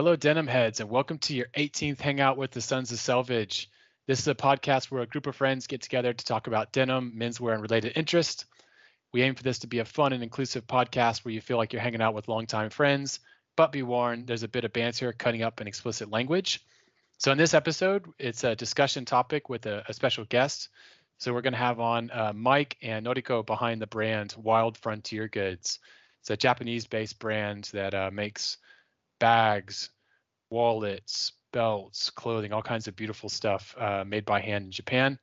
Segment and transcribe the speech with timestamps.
[0.00, 3.66] Hello, denim heads, and welcome to your 18th Hangout with the Sons of Selvedge.
[4.06, 7.12] This is a podcast where a group of friends get together to talk about denim,
[7.18, 8.46] menswear, and related interests.
[9.12, 11.74] We aim for this to be a fun and inclusive podcast where you feel like
[11.74, 13.20] you're hanging out with longtime friends,
[13.60, 16.64] but be warned, there's a bit of banter cutting up in explicit language.
[17.18, 20.70] So, in this episode, it's a discussion topic with a, a special guest.
[21.18, 25.28] So, we're going to have on uh, Mike and Noriko behind the brand Wild Frontier
[25.28, 25.78] Goods.
[26.20, 28.56] It's a Japanese based brand that uh, makes
[29.18, 29.90] bags,
[30.48, 35.18] wallets, belts, clothing, all kinds of beautiful stuff uh, made by hand in Japan.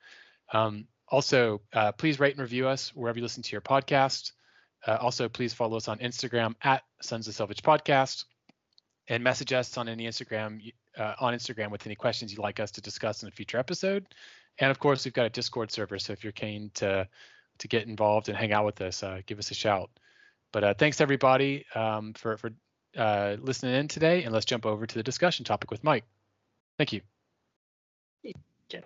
[0.53, 4.33] Um, also, uh, please rate and review us wherever you listen to your podcast.
[4.85, 8.25] Uh, also, please follow us on Instagram at Sons of Selvedge Podcast
[9.07, 12.71] and message us on any Instagram uh, on Instagram with any questions you'd like us
[12.71, 14.05] to discuss in a future episode.
[14.59, 17.07] And of course, we've got a Discord server, so if you're keen to
[17.59, 19.89] to get involved and hang out with us, uh, give us a shout.
[20.51, 22.51] But uh, thanks everybody um, for for
[22.95, 26.05] uh, listening in today, and let's jump over to the discussion topic with Mike.
[26.77, 27.01] Thank you.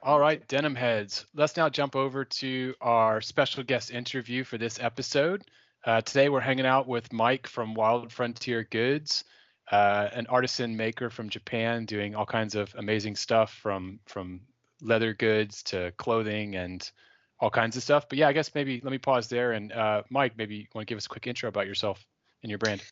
[0.04, 1.26] All right, denim heads.
[1.34, 5.44] Let's now jump over to our special guest interview for this episode.
[5.84, 9.24] Uh, today we're hanging out with Mike from Wild Frontier Goods,
[9.72, 14.42] uh, an artisan maker from Japan, doing all kinds of amazing stuff from from
[14.82, 16.92] leather goods to clothing and
[17.40, 18.08] all kinds of stuff.
[18.08, 20.88] But yeah, I guess maybe let me pause there and uh, Mike, maybe you want
[20.88, 22.06] to give us a quick intro about yourself
[22.44, 22.84] and your brand.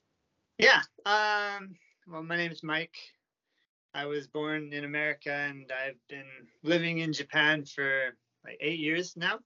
[0.57, 0.81] Yeah.
[1.05, 1.75] Um,
[2.07, 2.95] well, my name is Mike.
[3.93, 6.25] I was born in America and I've been
[6.63, 9.39] living in Japan for like eight years now.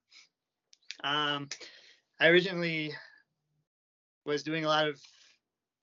[1.03, 1.49] Um,
[2.19, 2.93] I originally
[4.25, 4.99] was doing a lot of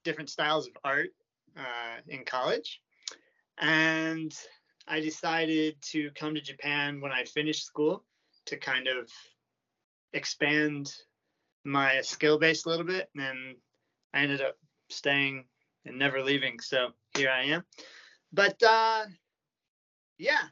[0.05, 1.11] different styles of art
[1.57, 2.81] uh, in college.
[3.59, 4.35] And
[4.89, 8.05] I decided to come to Japan when I finished school
[8.47, 9.11] to kind of
[10.13, 10.93] expand
[11.65, 13.09] my skill base a little bit.
[13.15, 13.57] And then
[14.15, 14.57] I ended up
[14.89, 15.45] staying
[15.85, 16.61] and never leaving.
[16.61, 17.65] So here I am.
[18.33, 19.05] But uh,
[20.19, 20.43] yeah,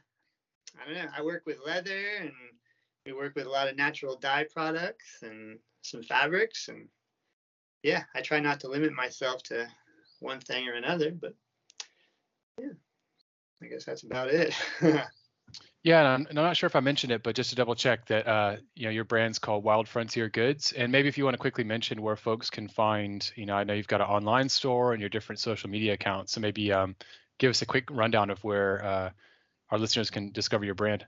[0.79, 1.11] I don't know.
[1.15, 2.31] I work with leather and
[3.05, 6.67] we work with a lot of natural dye products and some fabrics.
[6.67, 6.87] And
[7.83, 9.67] yeah, I try not to limit myself to
[10.19, 11.11] one thing or another.
[11.11, 11.33] But
[12.59, 12.73] yeah,
[13.61, 14.53] I guess that's about it.
[15.81, 17.73] Yeah, and I'm, and I'm, not sure if I mentioned it, but just to double
[17.73, 21.23] check that uh, you know your brand's called Wild Frontier Goods, and maybe if you
[21.23, 24.07] want to quickly mention where folks can find, you know, I know you've got an
[24.07, 26.97] online store and your different social media accounts, so maybe um,
[27.37, 29.09] give us a quick rundown of where uh,
[29.69, 31.05] our listeners can discover your brand.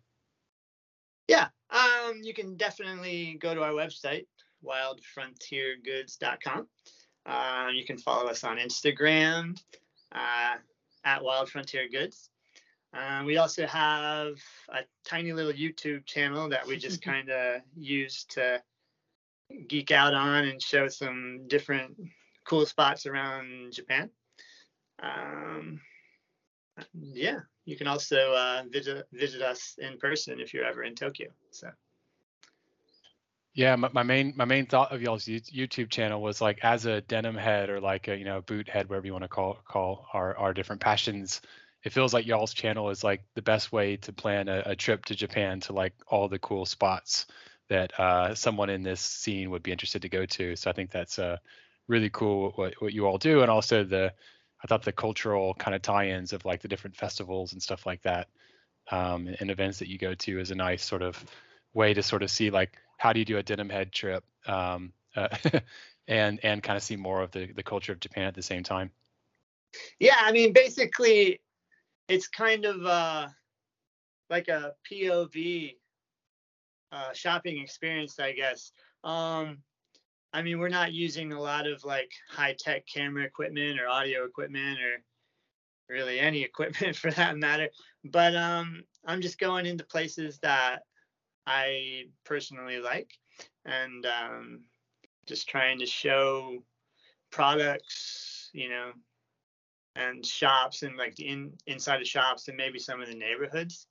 [1.28, 4.26] Yeah, um, you can definitely go to our website,
[4.66, 6.68] wildfrontiergoods.com.
[7.26, 9.58] Uh, you can follow us on Instagram
[10.12, 10.58] uh,
[11.04, 12.30] at Wild Frontier Goods.
[12.94, 14.34] Um, we also have
[14.70, 18.62] a tiny little YouTube channel that we just kind of use to
[19.68, 21.96] geek out on and show some different
[22.46, 24.10] cool spots around Japan.
[25.02, 25.82] Um,
[26.94, 31.30] yeah, you can also uh, visit visit us in person if you're ever in Tokyo.
[31.52, 31.70] So.
[33.54, 37.02] Yeah, my, my main my main thought of y'all's YouTube channel was like as a
[37.02, 40.08] denim head or like a you know boot head, whatever you want to call call
[40.14, 41.42] our our different passions
[41.84, 45.06] it feels like y'all's channel is like the best way to plan a, a trip
[45.06, 47.26] to Japan to like all the cool spots
[47.70, 50.56] that uh, someone in this scene would be interested to go to.
[50.56, 51.38] So I think that's uh,
[51.88, 54.14] really cool what, what you all do, and also the
[54.64, 58.04] I thought the cultural kind of tie-ins of like the different festivals and stuff like
[58.04, 58.28] that,
[58.92, 61.24] um, and events that you go to is a nice sort of
[61.74, 64.94] way to sort of see like how do you do a denim head trip, um,
[65.16, 65.28] uh,
[66.08, 68.62] and and kind of see more of the the culture of Japan at the same
[68.62, 68.92] time.
[70.00, 71.42] Yeah, I mean, basically,
[72.08, 73.28] it's kind of uh,
[74.30, 75.78] like a POV
[76.92, 78.72] uh, shopping experience, I guess.
[79.04, 79.58] Um,
[80.32, 84.26] I mean, we're not using a lot of like high tech camera equipment or audio
[84.26, 85.04] equipment or
[85.90, 87.70] really any equipment for that matter.
[88.04, 90.84] But um, I'm just going into places that
[91.46, 93.12] I personally like.
[93.66, 94.62] And um,
[95.28, 96.64] just trying to show
[97.32, 98.92] products, you know,
[99.96, 103.88] and shops and like the in inside of shops and maybe some of the neighborhoods.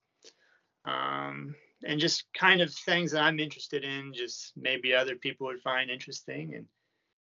[0.85, 1.55] Um,
[1.85, 5.91] and just kind of things that i'm interested in just maybe other people would find
[5.91, 6.55] interesting.
[6.55, 6.67] And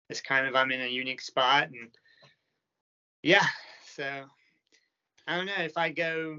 [0.09, 1.91] it's kind of i'm in a unique spot and
[3.23, 3.47] yeah
[3.95, 4.25] so
[5.27, 6.39] i don't know if i go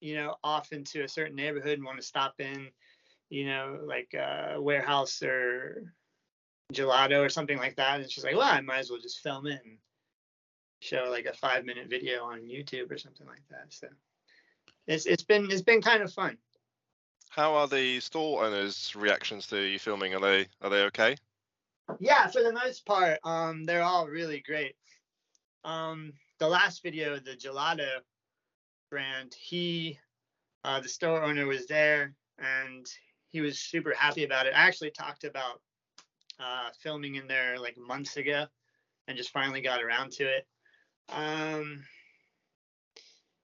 [0.00, 2.68] you know off into a certain neighborhood and want to stop in
[3.30, 5.92] you know like a warehouse or
[6.72, 9.46] gelato or something like that and she's like well i might as well just film
[9.46, 9.78] it and
[10.80, 13.66] show like a five minute video on YouTube or something like that.
[13.68, 13.88] So
[14.86, 16.36] it's it's been it's been kind of fun.
[17.28, 20.14] How are the store owners' reactions to you filming?
[20.14, 21.16] Are they are they okay?
[21.98, 24.76] Yeah, for the most part, um, they're all really great.
[25.64, 27.88] Um, the last video, the gelato
[28.90, 29.98] brand, he,
[30.64, 32.86] uh, the store owner was there and
[33.30, 34.54] he was super happy about it.
[34.54, 35.60] I actually talked about
[36.38, 38.46] uh, filming in there like months ago
[39.08, 40.46] and just finally got around to it.
[41.08, 41.82] Um,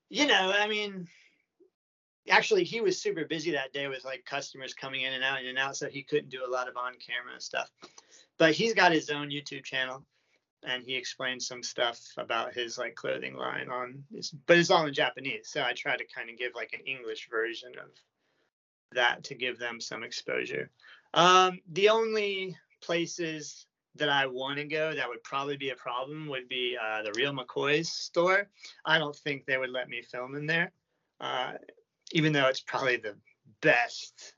[0.09, 1.09] you know, I mean,
[2.29, 5.59] actually, he was super busy that day with like customers coming in and out and
[5.59, 7.71] out, so he couldn't do a lot of on camera stuff.
[8.39, 10.05] But he's got his own YouTube channel
[10.63, 14.03] and he explained some stuff about his like clothing line on
[14.47, 15.49] but it's all in Japanese.
[15.49, 17.91] So I try to kind of give like an English version of
[18.93, 20.71] that to give them some exposure.
[21.15, 23.67] Um, the only places
[23.97, 27.13] that I want to go that would probably be a problem would be uh, the
[27.17, 28.49] Real McCoy's store.
[28.85, 30.73] I don't think they would let me film in there,
[31.21, 31.55] uh,
[32.13, 33.17] even though it's probably the
[33.63, 34.35] best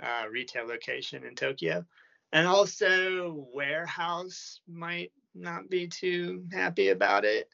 [0.00, 1.84] uh, retail location in Tokyo.
[2.32, 7.48] And also, Warehouse might not be too happy about it.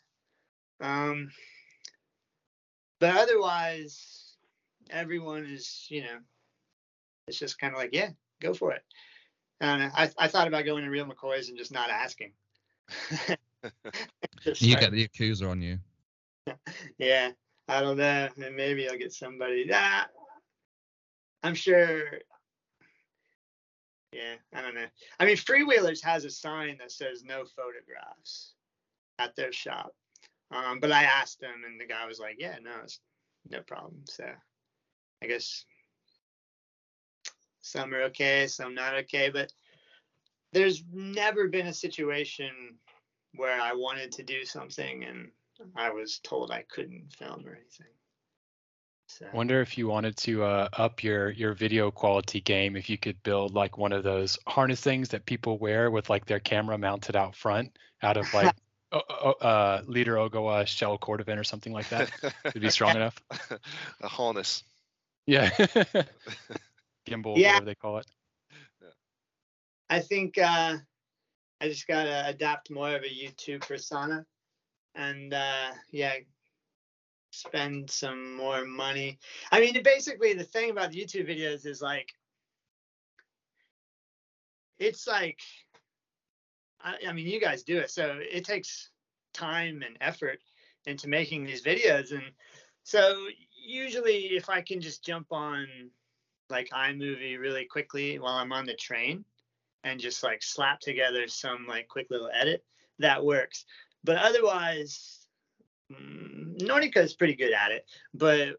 [0.81, 1.31] Um,
[2.99, 4.20] but otherwise,
[4.91, 6.19] everyone is, you know,
[7.27, 8.11] it's just kind of like, yeah,
[8.41, 8.83] go for it.
[9.61, 12.33] And I, I thought about going to Real McCoy's and just not asking.
[14.57, 15.79] you get the accuser on you.
[16.99, 17.31] yeah,
[17.69, 18.29] I don't know.
[18.37, 19.69] Maybe I'll get somebody.
[19.73, 20.07] Ah,
[21.43, 22.21] I'm sure
[24.13, 24.87] yeah, I don't know.
[25.21, 28.55] I mean, Freewheelers has a sign that says no photographs
[29.19, 29.95] at their shop.
[30.51, 32.99] Um, but I asked them, and the guy was like, "Yeah, no, it's
[33.49, 34.25] no problem." So
[35.23, 35.65] I guess
[37.61, 39.31] some are okay, some not okay.
[39.31, 39.53] But
[40.53, 42.51] there's never been a situation
[43.35, 45.29] where I wanted to do something and
[45.77, 47.87] I was told I couldn't film or anything.
[49.07, 49.27] So.
[49.35, 53.21] Wonder if you wanted to uh, up your your video quality game, if you could
[53.25, 57.17] build like one of those harness things that people wear with like their camera mounted
[57.17, 58.55] out front, out of like
[58.93, 62.11] uh, Leader Ogawa shell cordovan or something like that.
[62.45, 63.21] Would be strong enough.
[64.01, 64.63] A harness.
[65.27, 65.51] Yeah.
[67.07, 67.55] Gimbal, yeah.
[67.55, 68.07] whatever they call it.
[69.89, 70.77] I think uh,
[71.61, 74.25] I just gotta adapt more of a YouTube persona,
[74.95, 76.15] and uh, yeah,
[77.33, 79.19] spend some more money.
[79.51, 82.09] I mean, basically, the thing about YouTube videos is like,
[84.79, 85.39] it's like,
[86.81, 88.91] I, I mean, you guys do it, so it takes
[89.35, 90.39] time and effort
[90.87, 92.13] into making these videos.
[92.13, 92.23] And
[92.85, 93.27] so,
[93.71, 95.67] usually, if I can just jump on
[96.49, 99.25] like iMovie really quickly while I'm on the train
[99.85, 102.65] and just like slap together some like quick little edit,
[102.99, 103.65] that works.
[104.03, 105.21] But otherwise,
[105.93, 107.85] Mm, Noriko is pretty good at it,
[108.15, 108.57] but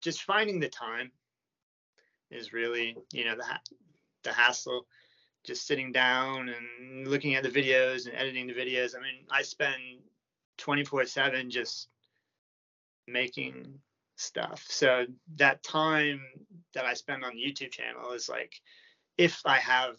[0.00, 1.10] just finding the time
[2.30, 3.44] is really, you know, the
[4.22, 4.86] the hassle.
[5.44, 8.96] Just sitting down and looking at the videos and editing the videos.
[8.96, 10.02] I mean, I spend
[10.58, 11.88] 24/7 just
[13.06, 13.78] making
[14.16, 14.64] stuff.
[14.68, 16.20] So that time
[16.74, 18.52] that I spend on the YouTube channel is like
[19.18, 19.96] if I have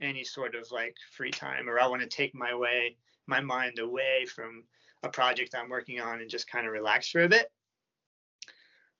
[0.00, 2.96] any sort of like free time or I want to take my way
[3.26, 4.64] my mind away from
[5.02, 7.50] a project I'm working on and just kind of relax for a bit.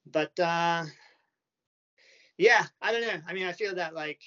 [0.07, 0.85] But uh,
[2.37, 3.21] yeah, I don't know.
[3.27, 4.21] I mean, I feel that like,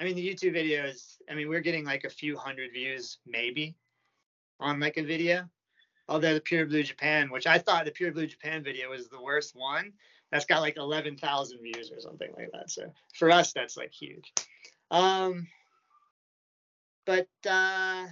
[0.00, 3.76] I mean, the YouTube videos, I mean, we're getting like a few hundred views maybe
[4.60, 5.48] on like a video.
[6.08, 9.20] Although the Pure Blue Japan, which I thought the Pure Blue Japan video was the
[9.20, 9.92] worst one,
[10.30, 12.70] that's got like 11,000 views or something like that.
[12.70, 14.32] So for us, that's like huge.
[14.90, 15.48] Um,
[17.04, 18.06] but uh,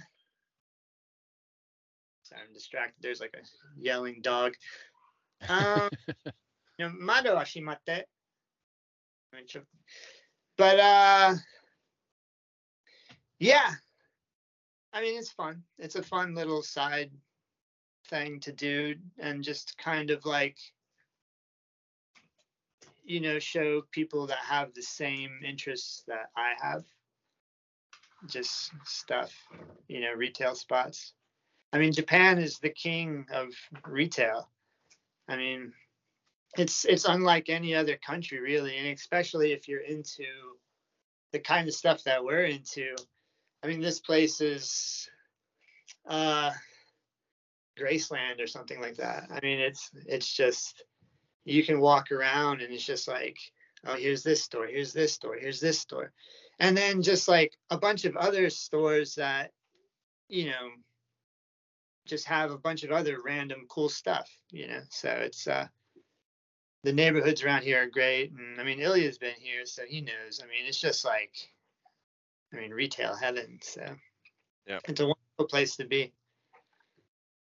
[2.25, 2.95] Sorry, I'm distracted.
[3.01, 3.45] There's like a
[3.79, 4.53] yelling dog.
[5.47, 5.89] Um,
[6.25, 6.31] you
[6.79, 8.05] know, mado ashimate.
[10.57, 11.35] But uh,
[13.37, 13.71] yeah.
[14.91, 15.61] I mean, it's fun.
[15.77, 17.11] It's a fun little side
[18.09, 20.57] thing to do, and just kind of like
[23.03, 26.83] you know show people that have the same interests that I have.
[28.27, 29.33] Just stuff,
[29.87, 31.13] you know, retail spots.
[31.71, 33.49] I mean, Japan is the king of
[33.85, 34.49] retail.
[35.27, 35.73] I mean,
[36.57, 40.25] it's it's unlike any other country really, and especially if you're into
[41.31, 42.95] the kind of stuff that we're into.
[43.63, 45.09] I mean, this place is
[46.07, 46.51] uh,
[47.79, 49.27] Graceland or something like that.
[49.31, 50.83] I mean, it's it's just
[51.43, 53.37] you can walk around and it's just like,
[53.85, 56.11] oh, here's this store, here's this store, here's this store,
[56.59, 59.51] and then just like a bunch of other stores that
[60.27, 60.69] you know
[62.05, 64.81] just have a bunch of other random cool stuff, you know.
[64.89, 65.67] So it's uh
[66.83, 68.31] the neighborhoods around here are great.
[68.31, 70.39] And I mean Ilya's been here, so he knows.
[70.41, 71.33] I mean, it's just like
[72.53, 73.59] I mean retail heaven.
[73.61, 73.83] So
[74.67, 74.79] Yeah.
[74.87, 76.13] it's a wonderful place to be.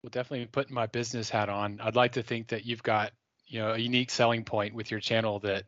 [0.07, 1.81] Well, definitely putting my business hat on.
[1.83, 3.11] I'd like to think that you've got,
[3.49, 5.65] you know, a unique selling point with your channel that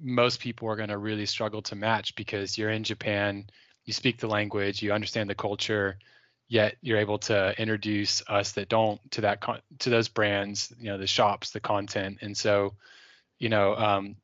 [0.00, 3.50] most people are going to really struggle to match because you're in Japan,
[3.84, 5.98] you speak the language, you understand the culture,
[6.48, 10.86] yet you're able to introduce us that don't to that con- to those brands, you
[10.86, 12.72] know, the shops, the content, and so,
[13.38, 14.16] you know, um,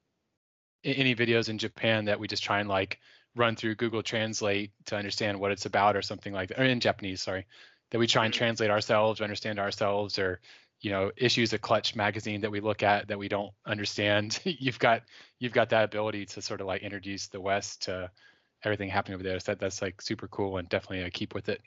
[0.82, 3.00] any videos in Japan that we just try and like
[3.34, 6.80] run through Google Translate to understand what it's about or something like that, or in
[6.80, 7.44] Japanese, sorry
[7.90, 8.38] that we try and Mhm.
[8.38, 10.40] translate ourselves, understand ourselves, or
[10.80, 14.38] you know, issues of Clutch magazine that we look at that we don't understand.
[14.44, 15.02] you've got
[15.38, 18.10] you've got that ability to sort of like introduce the West to
[18.62, 19.40] everything happening over there.
[19.40, 21.60] So that that's like super cool and definitely a keep with it.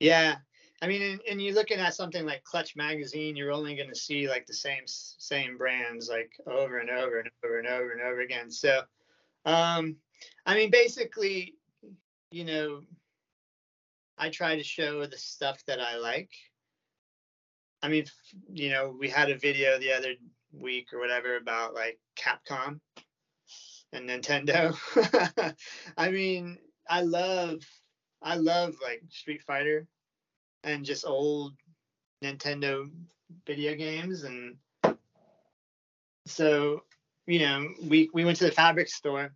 [0.00, 0.36] Yeah.
[0.82, 3.94] I mean, and, and you're looking at something like Clutch Magazine, you're only going to
[3.94, 8.02] see like the same same brands like over and over and over and over and
[8.02, 8.50] over again.
[8.50, 8.82] So,
[9.46, 9.96] um,
[10.44, 11.54] I mean, basically,
[12.30, 12.82] you know,
[14.18, 16.30] I try to show the stuff that I like.
[17.82, 18.06] I mean,
[18.52, 20.14] you know, we had a video the other
[20.52, 22.80] week or whatever about like Capcom
[23.92, 24.76] and Nintendo.
[25.96, 26.58] I mean,
[26.88, 27.60] I love
[28.22, 29.86] I love like Street Fighter
[30.64, 31.54] and just old
[32.24, 32.90] Nintendo
[33.46, 34.56] video games and
[36.26, 36.82] so
[37.26, 39.32] you know we we went to the fabric store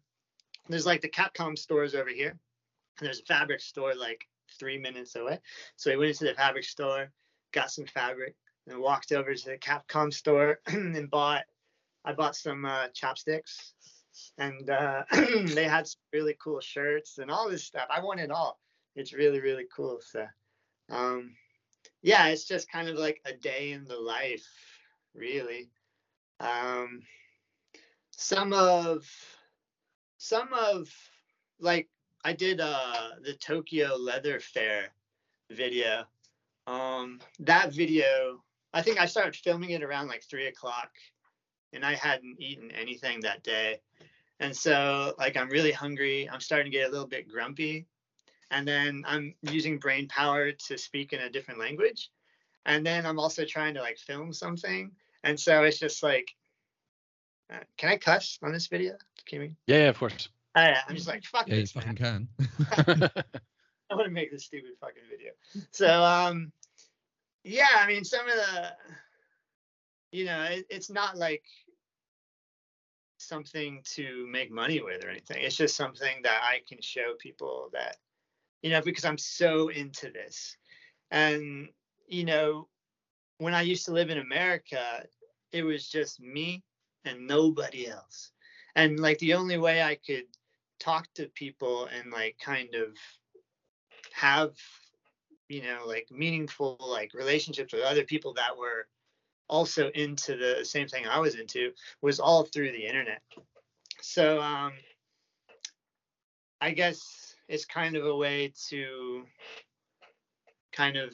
[0.68, 4.26] there's like the capcom stores over here and there's a fabric store like
[4.60, 5.40] three minutes away.
[5.76, 7.10] So we went into the fabric store
[7.52, 8.34] got some fabric
[8.66, 11.44] and walked over to the capcom store and bought
[12.04, 13.74] i bought some uh, chopsticks.
[14.38, 17.86] And uh, they had some really cool shirts and all this stuff.
[17.90, 18.58] I want it all.
[18.96, 20.26] It's really really cool so
[20.90, 21.34] um
[22.02, 24.46] yeah it's just kind of like a day in the life
[25.14, 25.70] really.
[26.40, 27.02] Um
[28.10, 29.06] some of
[30.18, 30.88] some of
[31.60, 31.88] like
[32.24, 34.88] i did uh the tokyo leather fair
[35.50, 36.04] video.
[36.66, 40.90] Um that video i think i started filming it around like three o'clock
[41.72, 43.80] and i hadn't eaten anything that day.
[44.38, 46.28] And so like i'm really hungry.
[46.30, 47.86] I'm starting to get a little bit grumpy.
[48.50, 52.10] And then i'm using brain power to speak in a different language.
[52.66, 54.92] And then i'm also trying to like film something.
[55.24, 56.30] And so it's just like
[57.52, 58.96] uh, can i cuss on this video?
[59.26, 59.54] Can we?
[59.66, 60.28] Yeah, yeah, of course.
[60.56, 61.96] Yeah, i'm just like fuck Yeah, you this, man.
[61.96, 62.28] fucking can.
[63.90, 65.32] I want to make this stupid fucking video.
[65.72, 66.52] So um
[67.44, 68.72] yeah, I mean some of the
[70.12, 71.44] you know, it, it's not like
[73.18, 75.42] something to make money with or anything.
[75.42, 77.96] It's just something that I can show people that
[78.62, 80.56] you know because I'm so into this.
[81.10, 81.68] And
[82.06, 82.68] you know,
[83.38, 85.04] when I used to live in America,
[85.52, 86.62] it was just me
[87.04, 88.32] and nobody else.
[88.76, 90.24] And like the only way I could
[90.80, 92.96] talk to people and like kind of
[94.12, 94.52] have
[95.48, 98.86] you know like meaningful like relationships with other people that were
[99.48, 103.20] also into the same thing I was into was all through the internet.
[104.00, 104.72] So um
[106.60, 109.24] I guess it's kind of a way to
[110.72, 111.10] kind of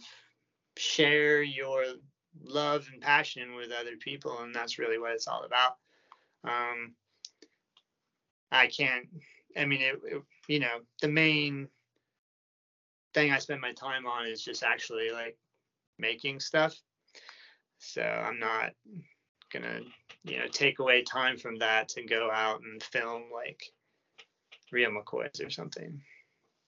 [0.76, 1.84] share your
[2.44, 5.76] love and passion with other people and that's really what it's all about.
[6.44, 6.94] Um
[8.52, 9.08] I can't
[9.56, 11.68] I mean it, it you know the main
[13.14, 15.36] thing I spend my time on is just actually like
[15.98, 16.74] making stuff.
[17.78, 18.72] So I'm not
[19.52, 19.80] gonna,
[20.24, 23.62] you know, take away time from that to go out and film like
[24.70, 26.00] Real McCoys or something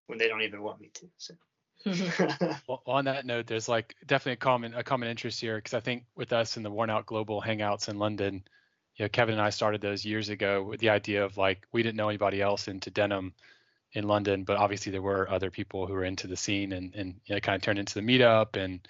[0.07, 1.09] when they don't even want me to.
[1.17, 1.35] So
[2.67, 5.79] Well, on that note, there's like definitely a common a common interest here because I
[5.79, 8.43] think with us in the Worn Out Global Hangouts in London,
[8.99, 11.81] you know, Kevin and I started those years ago with the idea of like we
[11.81, 13.33] didn't know anybody else into denim
[13.93, 17.15] in London, but obviously there were other people who were into the scene and and
[17.25, 18.87] you know, it kind of turned into the meetup and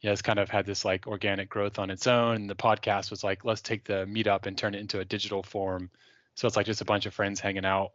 [0.00, 2.36] you know, it's kind of had this like organic growth on its own.
[2.36, 5.42] And the podcast was like, let's take the meetup and turn it into a digital
[5.42, 5.88] form.
[6.34, 7.92] So it's like just a bunch of friends hanging out.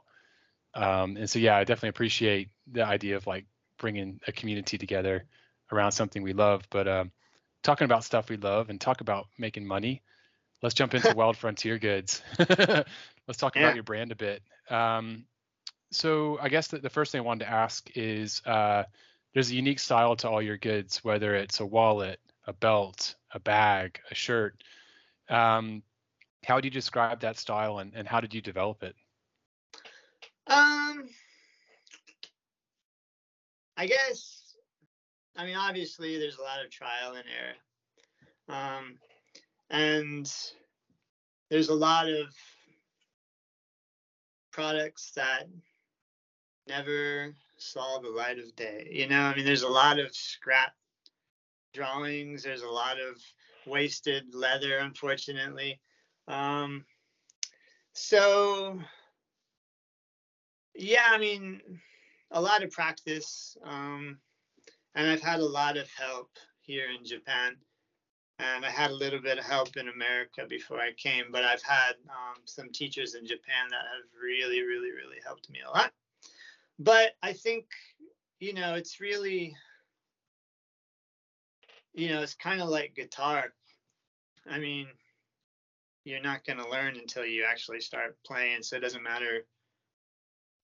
[0.73, 3.45] Um, and so yeah, I definitely appreciate the idea of like
[3.77, 5.25] bringing a community together
[5.73, 6.63] around something we love.
[6.69, 7.11] But um,
[7.63, 10.01] talking about stuff we love and talk about making money,
[10.61, 12.21] let's jump into Wild Frontier Goods.
[12.39, 13.61] let's talk Yeah.
[13.61, 14.41] about your brand a bit.
[14.69, 15.25] Um,
[15.91, 18.83] so I guess that the first thing I wanted to ask is uh,
[19.33, 23.39] there's a unique style to all your goods, whether it's a wallet, a belt, a
[23.39, 24.63] bag, a shirt.
[25.29, 25.83] Um,
[26.43, 28.95] how would you describe that style and, and how did you develop it?
[30.47, 31.09] Um,
[33.77, 34.39] I guess
[35.39, 37.55] I mean, obviously, there's a lot of trial and error,
[38.49, 38.99] um,
[39.69, 40.31] and
[41.49, 42.27] there's a lot of
[44.51, 45.43] products that
[46.67, 48.87] never saw the light of day.
[48.91, 50.73] You know, I mean, there's a lot of scrap
[51.73, 52.43] drawings.
[52.43, 53.21] There's a lot of
[53.65, 55.79] wasted leather, unfortunately.
[56.27, 56.85] Um,
[57.93, 58.79] so,
[60.75, 61.61] yeah, I mean,
[62.31, 63.57] a lot of practice.
[63.63, 64.19] Um,
[64.95, 66.29] and I've had a lot of help
[66.61, 67.55] here in Japan.
[68.39, 71.61] And I had a little bit of help in America before I came, but I've
[71.61, 75.91] had um, some teachers in Japan that have really, really, really helped me a lot.
[76.79, 77.65] But I think,
[78.39, 79.57] you know, it's really,
[81.93, 83.53] you know, it's kind of like guitar.
[84.49, 84.87] I mean,
[86.05, 88.63] you're not going to learn until you actually start playing.
[88.63, 89.45] So it doesn't matter,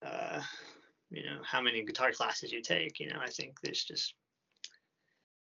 [0.06, 0.42] uh,
[1.10, 3.02] you know, how many guitar classes you take.
[3.02, 4.14] You know, I think there's just,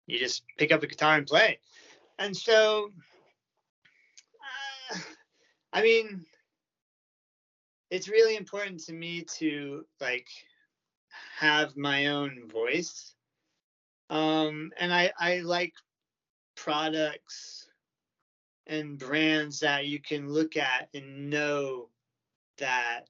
[0.05, 1.59] you just pick up a guitar and play.
[2.19, 2.91] And so,
[4.93, 4.99] uh,
[5.71, 6.25] I mean,
[7.89, 10.27] it's really important to me to like
[11.37, 13.15] have my own voice.
[14.09, 15.73] Um, and I, I like
[16.55, 17.67] products
[18.67, 21.87] and brands that you can look at and know
[22.57, 23.05] that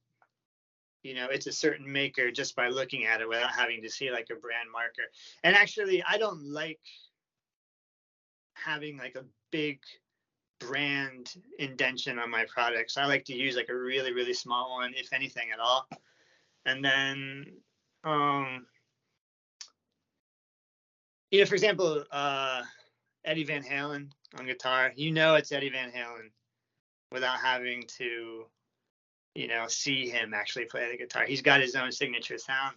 [1.02, 4.12] you know it's a certain maker just by looking at it without having to see
[4.12, 5.10] like a brand marker
[5.44, 6.80] and actually i don't like
[8.64, 9.80] having like a big
[10.60, 14.94] brand indention on my products i like to use like a really really small one
[14.96, 15.88] if anything at all
[16.66, 17.46] and then
[18.04, 18.66] um
[21.32, 22.62] you know for example uh
[23.24, 26.30] eddie van halen on guitar, you know it's Eddie Van Halen
[27.12, 28.46] without having to,
[29.36, 31.26] you know, see him actually play the guitar.
[31.26, 32.76] He's got his own signature sound.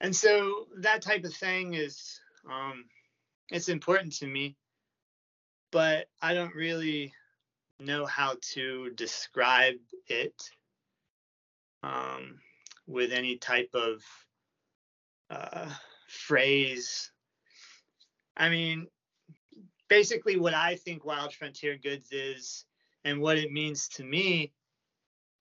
[0.00, 2.20] And so that type of thing is
[2.50, 2.84] um
[3.50, 4.56] it's important to me,
[5.74, 7.12] but I don't really
[7.80, 9.74] know how to describe
[10.06, 10.40] it
[11.82, 12.38] um,
[12.86, 14.00] with any type of
[15.30, 15.68] uh,
[16.06, 17.10] phrase.
[18.36, 18.86] I mean,
[19.88, 22.66] basically what I think Wild Frontier Goods is
[23.04, 24.52] and what it means to me,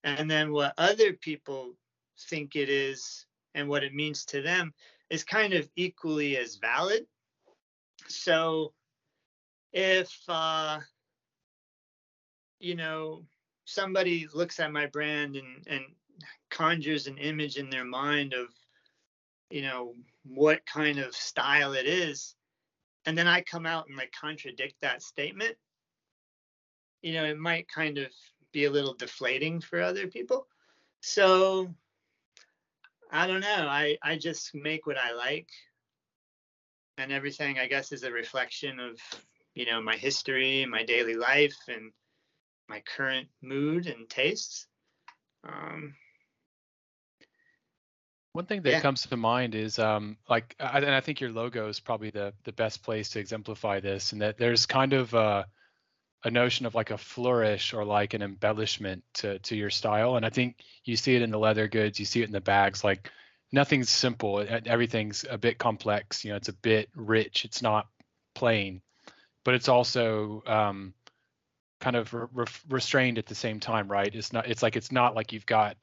[0.03, 1.75] and then what other people
[2.27, 4.73] think it is and what it means to them
[5.11, 7.05] is kind of equally as valid.
[8.07, 8.73] So
[9.73, 10.79] if uh,
[12.59, 13.25] you know
[13.65, 15.83] somebody looks at my brand and and
[16.49, 18.47] conjures an image in their mind of
[19.49, 22.35] you know what kind of style it is
[23.05, 25.55] and then I come out and like contradict that statement,
[27.01, 28.07] you know, it might kind of
[28.51, 30.47] be a little deflating for other people.
[31.01, 31.73] So
[33.11, 33.67] I don't know.
[33.67, 35.49] I I just make what I like,
[36.97, 38.99] and everything I guess is a reflection of
[39.53, 41.91] you know my history, my daily life, and
[42.69, 44.67] my current mood and tastes.
[45.43, 45.95] Um,
[48.33, 48.81] one thing that Yeah.
[48.81, 52.33] comes to mind is um, like, I, and I think your logo is probably the
[52.43, 55.45] the best place to exemplify this, and that there's kind of a,
[56.23, 60.25] a notion of like a flourish or like an embellishment to to your style, and
[60.25, 62.83] I think you see it in the leather goods, you see it in the bags.
[62.83, 63.11] Like
[63.51, 66.25] nothing's simple, everything's a bit complex.
[66.25, 67.45] You know, it's a bit rich.
[67.45, 67.87] It's not
[68.33, 68.81] plain,
[69.43, 70.93] but it's also um,
[71.79, 74.13] kind of re- re- restrained at the same time, right?
[74.13, 74.47] It's not.
[74.47, 75.77] It's like it's not like you've got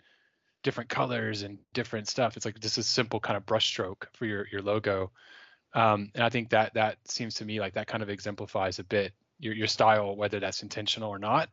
[0.62, 2.36] different colors and different stuff.
[2.36, 5.10] It's like just a simple kind of brushstroke for your your logo.
[5.74, 8.84] Um, and I think that that seems to me like that kind of exemplifies a
[8.84, 11.48] bit your your style, whether that's intentional or not.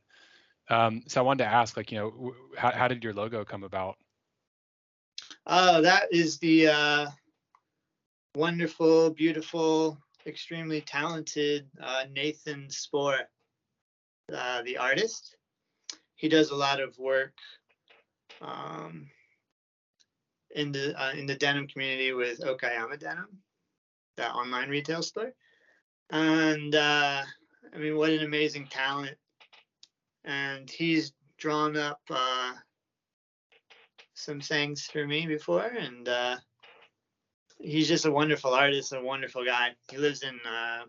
[0.69, 3.63] Um, so I wanted to ask, like, you know, how how did your logo come
[3.63, 3.97] about?
[5.45, 7.07] Oh, that is the uh,
[8.35, 13.17] wonderful, beautiful, extremely talented uh, Nathan Spohr,
[14.33, 15.35] uh, the artist.
[16.15, 17.33] He does a lot of work
[18.41, 19.09] um,
[20.51, 23.39] in the uh, in the denim community with Okayama Denim,
[24.17, 25.33] that online retail store.
[26.09, 27.23] And uh,
[27.73, 29.17] I mean, what an amazing talent!
[30.25, 32.01] And he's drawn up.
[32.09, 32.53] Uh,
[34.17, 36.37] some things for me before, and uh,
[37.59, 39.71] he's just a wonderful artist, a wonderful guy.
[39.89, 40.83] He lives in uh,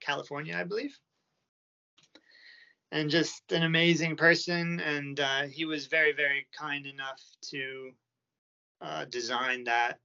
[0.00, 0.98] California, I believe,
[2.92, 4.80] and just an amazing person.
[4.80, 7.90] And uh, he was very, very kind enough to
[8.80, 9.98] uh, design that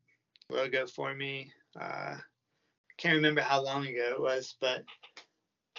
[0.50, 1.52] logo for me.
[1.80, 2.16] Uh,
[2.98, 4.84] can't remember how long ago it was, but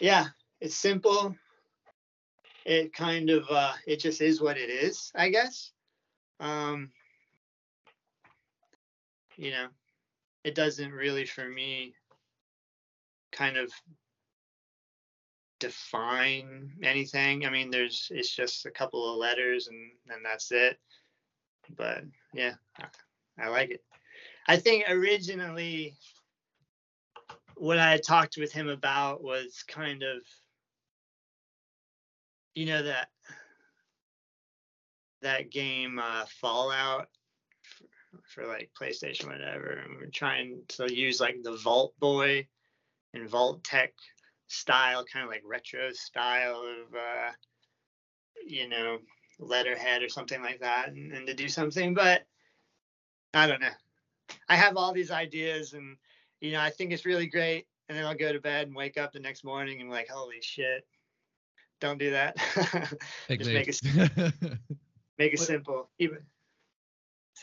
[0.00, 0.26] yeah,
[0.60, 1.36] it's simple.
[2.64, 5.72] It kind of uh, it just is what it is, I guess
[6.40, 6.90] um
[9.36, 9.68] you know
[10.44, 11.94] it doesn't really for me
[13.32, 13.70] kind of
[15.58, 17.46] define anything.
[17.46, 20.78] I mean, there's it's just a couple of letters and and that's it.
[21.76, 22.54] But yeah,
[23.38, 23.84] I, like it.
[24.48, 25.94] I think originally
[27.56, 30.22] what I had talked with him about was kind of
[32.54, 33.08] you know that
[35.22, 37.08] that game uh, Fallout
[38.28, 39.82] for, like PlayStation whatever.
[39.84, 42.46] And we're trying to use like the Vault Boy
[43.14, 43.92] and Vault-Tec
[44.48, 47.30] style kind of like retro style of uh
[48.44, 48.98] you know
[49.38, 51.94] letterhead or something like that and, and to do something.
[51.94, 52.22] But
[53.32, 53.68] I don't know.
[54.48, 55.96] I have all these ideas and
[56.40, 57.66] you know I think it's really great.
[57.88, 60.08] And then I'll go to bed and wake up the next morning and be like
[60.08, 60.86] holy shit.
[61.80, 62.36] Don't do that.
[63.28, 63.80] Just make it
[65.18, 65.90] make it simple.
[65.98, 66.18] Even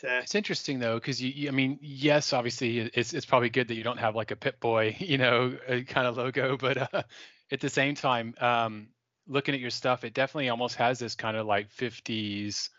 [0.00, 0.08] so.
[0.08, 3.74] It's interesting though, because you, you, I mean, yes, obviously, it's it's probably good that
[3.74, 5.56] you don't have like a Pip Boy, you know,
[5.86, 7.02] kind of logo, but uh,
[7.50, 8.88] at the same time, um,
[9.26, 12.70] looking at your stuff, it definitely almost has this kind of like 50s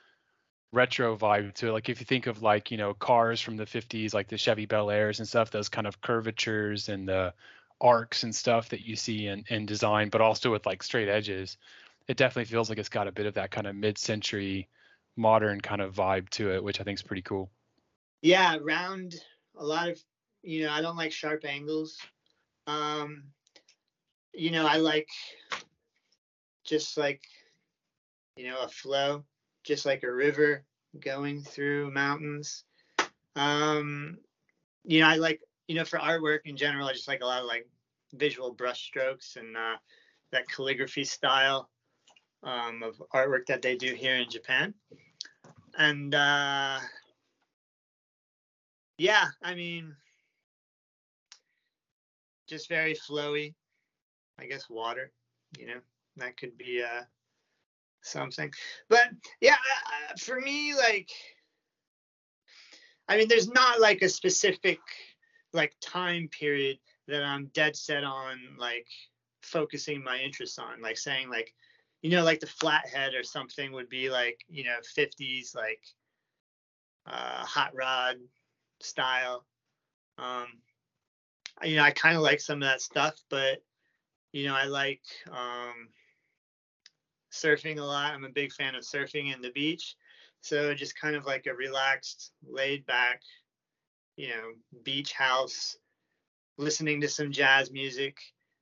[0.71, 1.71] retro vibe to it.
[1.71, 4.65] Like if you think of like you know cars from the 50s, like the Chevy
[4.65, 7.33] Bel Airs and stuff, those kind of curvatures and the
[7.81, 11.57] arcs and stuff that you see in, in design, but also with like straight edges.
[12.07, 14.67] It definitely feels like it's got a bit of that kind of mid-century
[15.19, 17.51] modern kind of vibe to it, which I think is pretty cool.
[18.21, 19.15] Yeah, round
[19.57, 19.99] a lot of
[20.41, 21.97] you know, I don't like sharp angles.
[22.67, 23.25] Um
[24.33, 25.09] you know, I like
[26.63, 27.21] just like
[28.35, 29.25] you know, a flow,
[29.63, 30.63] just like a river
[30.99, 32.63] going through mountains.
[33.35, 34.17] Um
[34.85, 37.41] you know, I like you know, for artwork in general, I just like a lot
[37.41, 37.67] of like
[38.13, 39.75] visual brush strokes and uh,
[40.31, 41.69] that calligraphy style
[42.43, 44.73] um, of artwork that they do here in Japan.
[45.79, 46.77] And uh,
[48.97, 49.95] yeah, I mean,
[52.47, 53.53] just very flowy.
[54.37, 55.11] I guess water,
[55.57, 55.79] you know,
[56.17, 57.03] that could be uh,
[58.01, 58.51] something.
[58.89, 59.09] But
[59.41, 59.55] yeah,
[60.19, 61.09] for me, like,
[63.07, 64.79] I mean, there's not like a specific
[65.53, 68.87] like time period that I'm dead set on like
[69.43, 71.53] focusing my interest on, like saying like,
[72.01, 75.81] you know, like the flathead or something would be like, you know, 50s like
[77.05, 78.17] uh, hot rod
[78.81, 79.45] style.
[80.17, 80.47] Um,
[81.63, 83.61] you know, I kind of like some of that stuff, but
[84.31, 85.89] you know, I like um,
[87.33, 88.13] surfing a lot.
[88.13, 89.95] I'm a big fan of surfing and the beach.
[90.41, 93.21] So just kind of like a relaxed, laid back
[94.19, 94.51] you know,
[94.83, 95.77] beach house,
[96.57, 98.17] listening to some jazz music,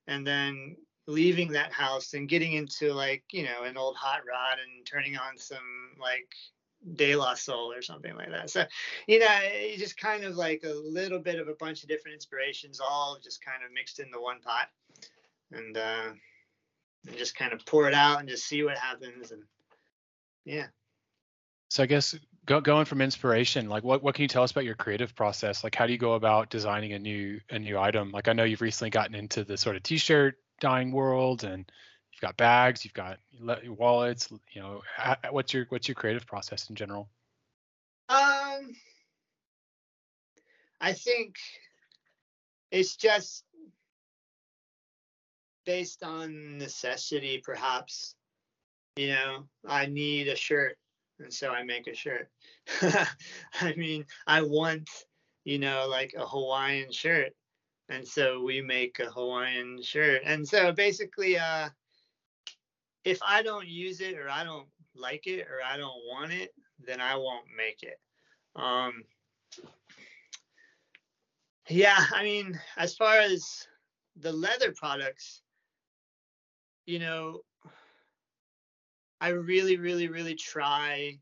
[0.06, 0.76] and then
[1.08, 5.17] leaving that house and getting into like, you know, an old hot rod and turning
[5.17, 5.58] on some
[6.00, 6.28] like
[6.96, 8.50] De La Soul or something like that.
[8.50, 8.65] So,
[9.08, 9.39] you know,
[9.78, 13.43] just kind of like a little bit of a bunch of different inspirations, all just
[13.43, 14.67] kind of mixed into one pot,
[15.52, 16.10] and uh,
[17.08, 19.32] and just kind of pour it out and just see what happens.
[19.32, 19.43] And
[20.46, 20.67] yeah.
[21.70, 22.15] So I guess
[22.46, 25.63] go, going from inspiration, like what, what can you tell us about your creative process?
[25.63, 28.12] Like how do you go about designing a new a new item?
[28.12, 31.70] Like I know you've recently gotten into the sort of t-shirt dyeing world and
[32.12, 34.82] you've got bags, you've got wallets, you know,
[35.32, 37.10] what's your what's your creative process in general?
[38.10, 38.74] Um
[40.80, 41.36] I think
[42.72, 43.43] it's just
[45.65, 48.15] based on necessity perhaps.
[48.96, 50.78] You know, I need a shirt
[51.20, 52.30] and so I make a shirt.
[52.82, 54.89] I mean, I want,
[55.46, 57.34] you know, like a Hawaiian shirt.
[57.89, 60.21] And so we make a Hawaiian shirt.
[60.26, 61.69] And so basically, uh,
[63.06, 66.54] if I don't use it or I don't like it or I don't want it,
[66.86, 68.00] then I won't make it.
[68.56, 69.04] Um,
[71.69, 73.67] yeah, I mean, as far as
[74.19, 75.41] the leather products,
[76.86, 77.41] you know,
[79.19, 81.19] I really, really, really try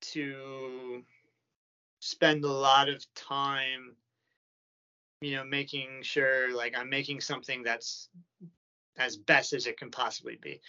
[0.00, 1.02] to
[2.00, 3.94] spend a lot of time,
[5.22, 8.08] you know, making sure like I'm making something that's
[8.98, 10.60] as best as it can possibly be,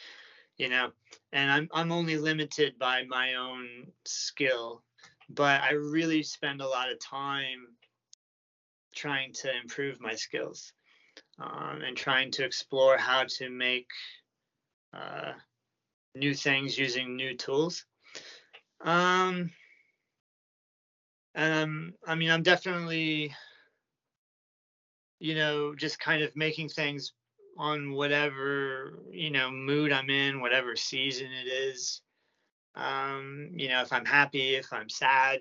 [0.58, 0.92] you know,
[1.32, 4.84] and I'm I'm only limited by my own skill,
[5.30, 7.68] but I really spend a lot of time
[8.96, 10.72] trying to improve my skills
[11.39, 13.89] um, and trying to explore how to make
[14.94, 15.34] uh,
[16.16, 17.86] new things using new tools.
[18.82, 19.52] Um,
[21.36, 23.34] um, I mean, I'm definitely,
[25.23, 27.13] you know, just kind of making things
[27.57, 32.01] on whatever, you know, mood I'm in, whatever season it is.
[32.75, 35.39] Um, you know, if I'm happy, if I'm sad,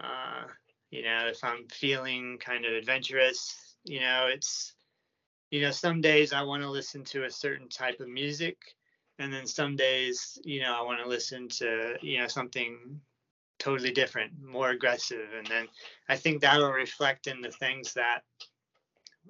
[0.00, 0.44] uh,
[0.92, 4.76] you know, if I'm feeling kind of adventurous, you know, it's
[5.50, 8.58] you know, some days I want to listen to a certain type of music,
[9.18, 13.00] and then some days, you know, I want to listen to, you know, something
[13.58, 15.66] totally different, more aggressive, and then
[16.08, 18.20] I think that'll reflect in the things that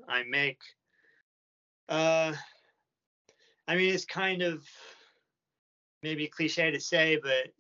[0.09, 0.61] I make.
[1.89, 2.33] Uh,
[3.67, 4.65] I mean, it's kind of
[6.03, 7.53] maybe cliche to say, but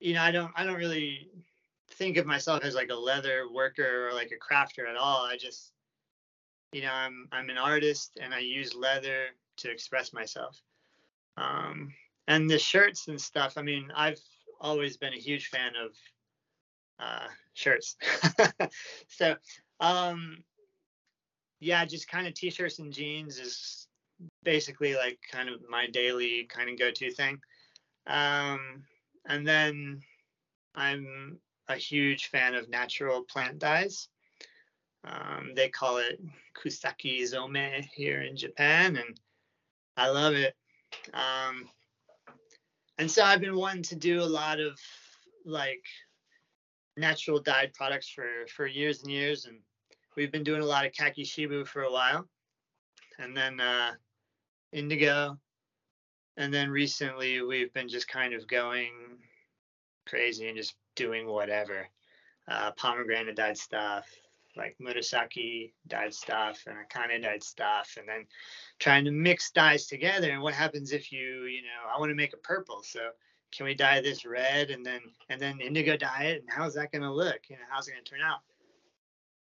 [0.00, 1.30] you know, I don't, I don't really
[1.92, 5.24] think of myself as like a leather worker or like a crafter at all.
[5.24, 5.72] I just
[6.72, 9.26] you know, I'm I'm an artist and I use leather
[9.58, 10.60] to express myself.
[11.36, 11.94] Um,
[12.26, 13.54] and the shirts and stuff.
[13.56, 14.20] I mean, I've
[14.60, 15.92] always been a huge fan of
[16.98, 17.96] uh, shirts.
[19.08, 19.36] so,
[19.80, 20.38] um,
[21.64, 23.88] yeah, just kind of t-shirts and jeans is
[24.42, 27.38] basically like kind of my daily kind of go-to thing.
[28.06, 28.84] Um,
[29.26, 30.02] and then
[30.74, 34.08] I'm a huge fan of natural plant dyes.
[35.04, 36.20] Um, they call it
[36.54, 39.18] Kusaki Zome here in Japan, and
[39.96, 40.54] I love it.
[41.12, 41.68] Um,
[42.98, 44.78] and so I've been wanting to do a lot of
[45.46, 45.84] like
[46.96, 49.58] natural dyed products for for years and years, and
[50.16, 52.28] we've been doing a lot of kakishibu for a while,
[53.18, 53.92] and then uh,
[54.72, 55.38] indigo,
[56.36, 58.92] and then recently we've been just kind of going
[60.06, 61.88] crazy and just doing whatever,
[62.48, 64.06] uh, pomegranate dyed stuff,
[64.56, 68.26] like Murasaki dyed stuff and Akane dyed stuff, and then
[68.78, 70.30] trying to mix dyes together.
[70.30, 73.10] And what happens if you, you know, I want to make a purple, so
[73.54, 76.40] can we dye this red and then and then indigo dye it?
[76.40, 77.40] And how's that going to look?
[77.48, 78.40] You know, how's it going to turn out?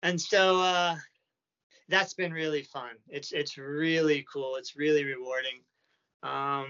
[0.03, 0.95] And so uh,
[1.88, 2.91] that's been really fun.
[3.07, 4.55] It's it's really cool.
[4.55, 5.62] It's really rewarding.
[6.23, 6.67] Um,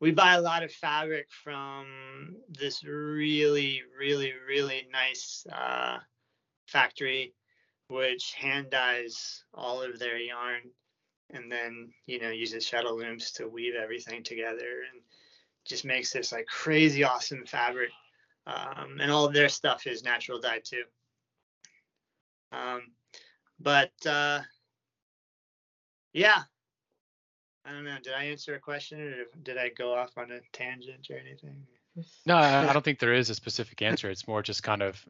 [0.00, 5.98] we buy a lot of fabric from this really, really, really nice uh,
[6.66, 7.32] factory
[7.88, 10.62] which hand dyes all of their yarn
[11.30, 15.02] and then you know uses shuttle looms to weave everything together and
[15.64, 17.90] just makes this like crazy awesome fabric
[18.46, 20.84] um, and all their stuff is natural dye too
[22.56, 22.82] um,
[23.60, 24.40] but uh,
[26.12, 26.42] yeah.
[27.64, 27.96] I don't know.
[28.02, 31.66] Did i answer a question or did i go off on a tangent or anything?
[32.24, 34.08] No, I don't think there is a specific answer.
[34.08, 35.04] It's more just kind of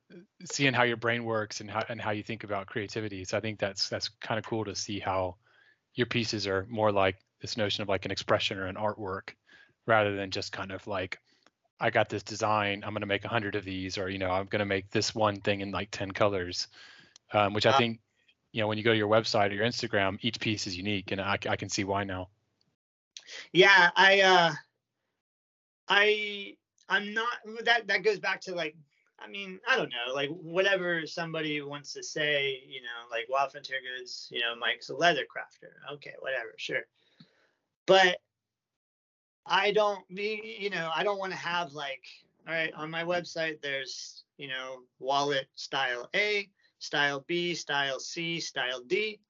[0.51, 3.25] seeing how your brain works and how and how you think about creativity.
[3.25, 5.37] So I think that's that's kind of cool to see how
[5.95, 9.35] your pieces are more like this notion of like an expression or an artwork
[9.87, 11.19] rather than just kind of like
[11.79, 14.31] I got this design, I'm going to make a hundred of these, or you know,
[14.31, 16.69] I'm going to make this one thing in like 10 colors,
[17.33, 18.01] um, which I think,
[18.53, 21.13] you know, when you go to your website or your Instagram, each piece is unique,
[21.13, 22.29] and I, I can see why now.
[23.53, 24.53] Yeah, I, uh,
[25.89, 26.57] I
[26.89, 28.77] I'm not that that goes back to like
[29.19, 33.51] I mean, I don't know, like whatever somebody wants to say, you know, like Wild
[33.51, 35.71] Frontier Goods, you know, Mike's a leather crafter.
[35.95, 36.83] Okay, whatever, sure.
[37.87, 38.19] But
[39.47, 42.05] I don't be, you know, I don't want to have like,
[42.47, 46.49] all right, on my website, there's, you know, wallet style A,
[46.87, 49.21] style B, style C, style D.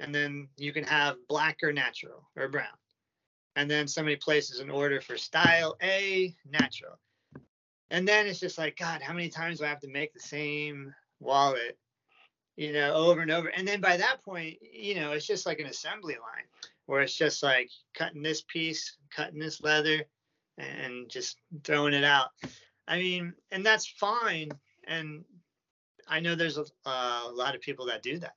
[0.00, 2.66] And then you can have black or natural or brown
[3.56, 6.98] and then somebody places an order for style A natural.
[7.90, 10.20] And then it's just like, God, how many times do I have to make the
[10.20, 11.78] same wallet,
[12.56, 13.48] you know, over and over?
[13.48, 16.46] And then by that point, you know, it's just like an assembly line
[16.86, 20.04] where it's just like cutting this piece, cutting this leather,
[20.58, 22.28] and just throwing it out.
[22.88, 24.50] I mean, and that's fine.
[24.86, 25.24] And
[26.08, 28.34] I know there's a, a lot of people that do that.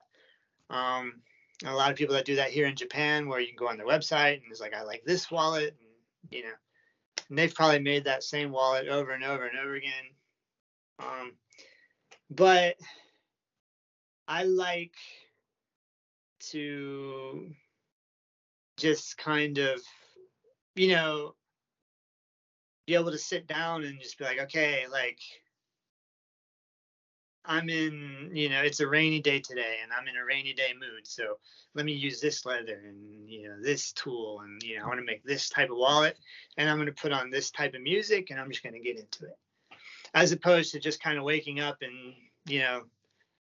[0.70, 1.22] Um,
[1.66, 3.78] a lot of people that do that here in Japan, where you can go on
[3.78, 6.54] their website and it's like, I like this wallet, and you know,
[7.30, 9.92] and they've probably made that same wallet over and over and over again.
[11.00, 11.34] Um,
[12.30, 12.76] but
[14.28, 14.94] I like
[16.52, 17.50] to
[18.78, 19.82] just kind of,
[20.76, 21.36] you know,
[22.86, 25.20] be able to sit down and just be like, okay, like
[27.48, 30.74] I'm in, you know, it's a rainy day today and I'm in a rainy day
[30.74, 31.08] mood.
[31.08, 31.38] So
[31.76, 34.42] let me use this leather and, you know, this tool.
[34.42, 36.18] And, you know, I want to make this type of wallet
[36.58, 38.80] and I'm going to put on this type of music and I'm just going to
[38.80, 39.38] get into it.
[40.14, 42.14] As opposed to just kind of waking up and,
[42.46, 42.84] you know,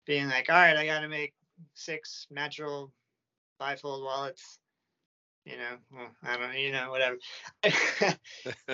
[0.06, 1.34] being like, all right, I got to make
[1.76, 2.92] six natural
[3.62, 4.58] bifold wallets.
[5.46, 7.18] You know, well, I don't you know, whatever.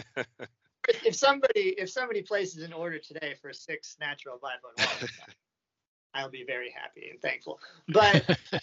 [0.87, 5.19] if somebody if somebody places an order today for six natural bifold wallets,
[6.13, 7.59] I'll be very happy and thankful.
[7.89, 8.37] But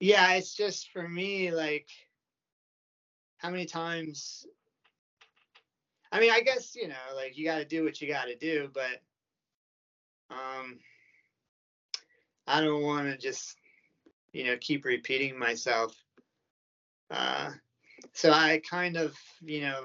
[0.00, 1.88] yeah, it's just for me like
[3.38, 4.46] how many times
[6.12, 8.36] I mean, I guess, you know, like you got to do what you got to
[8.36, 9.00] do, but
[10.30, 10.78] um
[12.46, 13.56] I don't want to just
[14.32, 15.94] you know keep repeating myself.
[17.10, 17.50] Uh,
[18.12, 19.84] so I kind of you know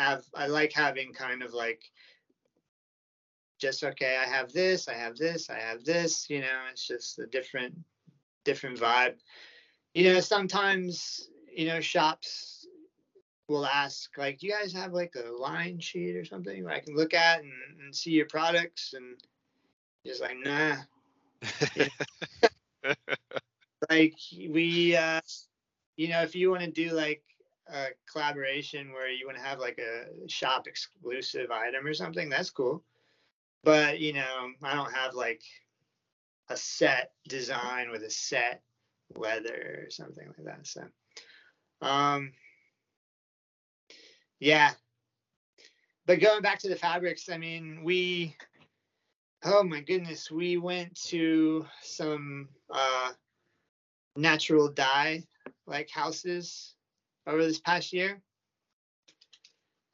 [0.00, 1.82] have I like having kind of like
[3.60, 7.18] just okay I have this I have this I have this you know it's just
[7.18, 7.74] a different
[8.44, 9.16] different vibe.
[9.94, 12.66] You know sometimes you know shops
[13.48, 16.78] will ask like do you guys have like a line sheet or something where i
[16.78, 19.16] can look at and, and see your products and
[20.06, 20.76] just like nah
[23.90, 24.14] like
[24.48, 25.20] we uh
[25.96, 27.24] you know if you want to do like
[27.72, 32.50] a collaboration where you want to have like a shop exclusive item or something that's
[32.50, 32.82] cool
[33.64, 35.42] but you know i don't have like
[36.48, 38.62] a set design with a set
[39.14, 40.82] leather or something like that so
[41.82, 42.32] um
[44.40, 44.70] yeah.
[46.06, 48.34] But going back to the fabrics, I mean, we,
[49.44, 53.12] oh my goodness, we went to some uh,
[54.16, 55.24] natural dye
[55.66, 56.74] like houses
[57.26, 58.20] over this past year.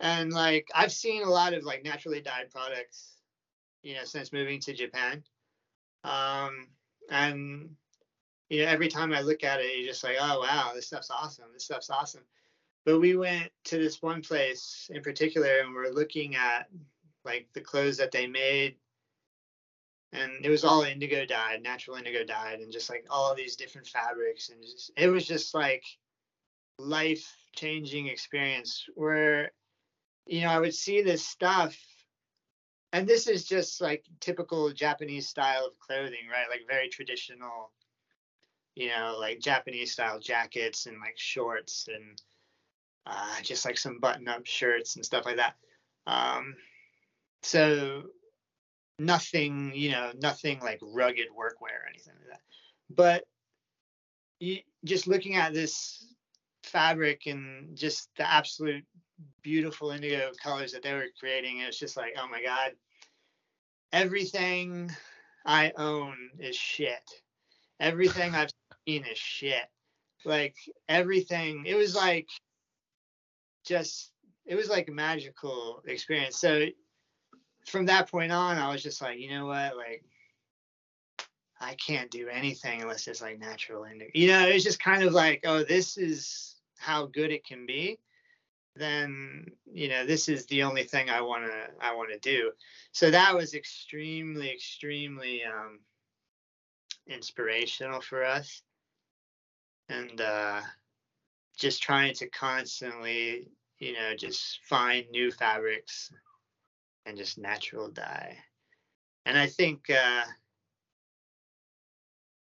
[0.00, 3.14] And like, I've seen a lot of like naturally dyed products,
[3.82, 5.24] you know, since moving to Japan.
[6.04, 6.68] Um,
[7.10, 7.70] and,
[8.48, 11.10] you know, every time I look at it, you're just like, oh, wow, this stuff's
[11.10, 11.46] awesome.
[11.52, 12.24] This stuff's awesome.
[12.84, 16.68] But we went to this one place in particular and we're looking at
[17.24, 18.76] like the clothes that they made.
[20.12, 23.88] And it was all indigo dyed, natural indigo dyed, and just like all these different
[23.88, 24.50] fabrics.
[24.50, 25.84] And just, it was just like
[26.78, 29.50] life changing experience where,
[30.26, 31.76] you know, I would see this stuff
[32.92, 36.48] and this is just like typical Japanese style of clothing, right?
[36.48, 37.72] Like very traditional,
[38.74, 42.22] you know, like Japanese style jackets and like shorts and
[43.06, 45.56] uh, just like some button-up shirts and stuff like that.
[46.06, 46.54] Um,
[47.42, 48.04] so
[48.98, 52.40] nothing, you know, nothing like rugged workwear or anything like that.
[52.88, 53.24] But
[54.40, 56.14] you, just looking at this
[56.66, 58.84] fabric and just the absolute
[59.42, 61.60] beautiful indigo colors that they were creating.
[61.60, 62.72] It was just like, oh my god,
[63.92, 64.90] everything
[65.44, 67.10] I own is shit.
[67.80, 68.50] Everything I've
[68.88, 69.64] seen is shit.
[70.24, 70.56] Like
[70.88, 72.28] everything, it was like
[73.64, 74.10] just
[74.44, 76.38] it was like a magical experience.
[76.38, 76.66] So
[77.66, 80.04] from that point on, I was just like, you know what, like
[81.60, 84.10] I can't do anything unless it's like natural indigo.
[84.14, 87.66] you know, it was just kind of like, oh, this is how good it can
[87.66, 87.98] be.
[88.74, 92.52] Then you know, this is the only thing I want to I want to do.
[92.92, 95.80] So that was extremely, extremely um,
[97.06, 98.62] inspirational for us,
[99.88, 100.60] and uh,
[101.56, 106.10] just trying to constantly you know, just find new fabrics
[107.04, 108.36] and just natural dye.
[109.26, 110.24] And I think, uh,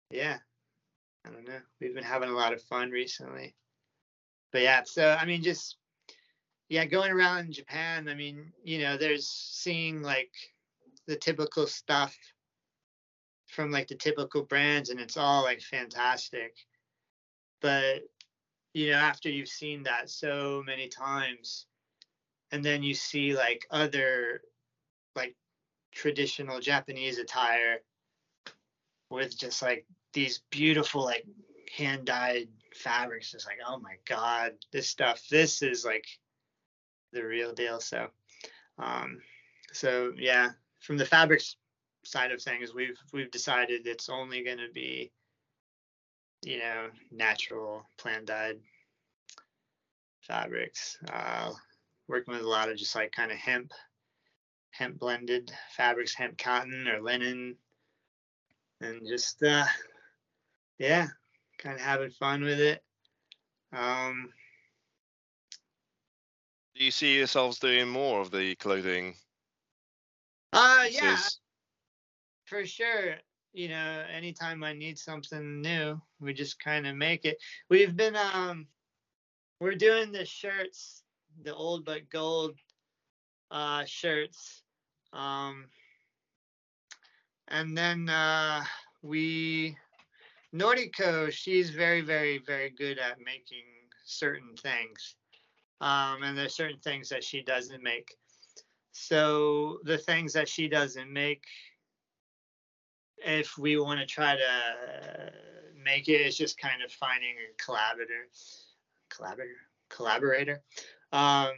[0.10, 0.38] yeah,
[1.26, 1.60] I don't know.
[1.80, 3.56] We've been having a lot of fun recently.
[4.52, 5.78] But yeah, so I mean, just
[6.70, 10.32] yeah, going around in Japan, I mean, you know, there's seeing like
[11.08, 12.16] the typical stuff
[13.48, 16.56] from like the typical brands, and it's all like fantastic.
[17.62, 18.04] But
[18.74, 21.66] you know, after you've seen that so many times,
[22.52, 24.42] and then you see like other
[25.16, 25.36] like
[25.92, 27.80] traditional Japanese attire
[29.10, 31.26] with just like these beautiful like
[31.76, 33.34] hand dyed fabrics.
[33.34, 36.06] It's like, oh my god, this stuff, this is like
[37.14, 37.80] the real deal.
[37.80, 38.08] So,
[38.78, 39.20] um,
[39.74, 41.56] so yeah, from the fabrics
[42.04, 45.12] side of things, we've we've decided it's only going to be
[46.44, 48.60] you know, natural plant dyed
[50.22, 50.98] fabrics.
[51.12, 51.52] Uh,
[52.08, 53.72] working with a lot of just like kind of hemp,
[54.72, 57.56] hemp blended fabrics, hemp cotton or linen,
[58.82, 59.66] and just uh,
[60.80, 61.08] yeah,
[61.62, 62.84] kind of having fun with it.
[63.74, 64.34] Um,
[66.76, 69.16] Do you see yourselves doing more of the clothing?
[70.54, 71.18] Uh, yeah,
[72.46, 73.16] for sure
[73.54, 77.38] you know, anytime I need something new, we just kind of make it.
[77.70, 78.68] We've been um
[79.60, 81.04] we're doing the shirts,
[81.44, 82.58] the old but gold
[83.50, 84.64] uh shirts.
[85.14, 85.66] Um
[87.48, 88.64] and then uh
[89.02, 89.78] we
[90.54, 93.66] Noriko, she's very, very, very good at making
[94.04, 95.16] certain things.
[95.80, 98.16] Um, and there's certain things that she doesn't make.
[98.92, 101.44] So the things that she doesn't make,
[103.18, 105.32] if we want to try to
[105.84, 108.28] make it, it's just kind of finding a collaborator,
[109.10, 109.56] collaborator,
[109.90, 110.62] collaborator.
[111.14, 111.52] Um,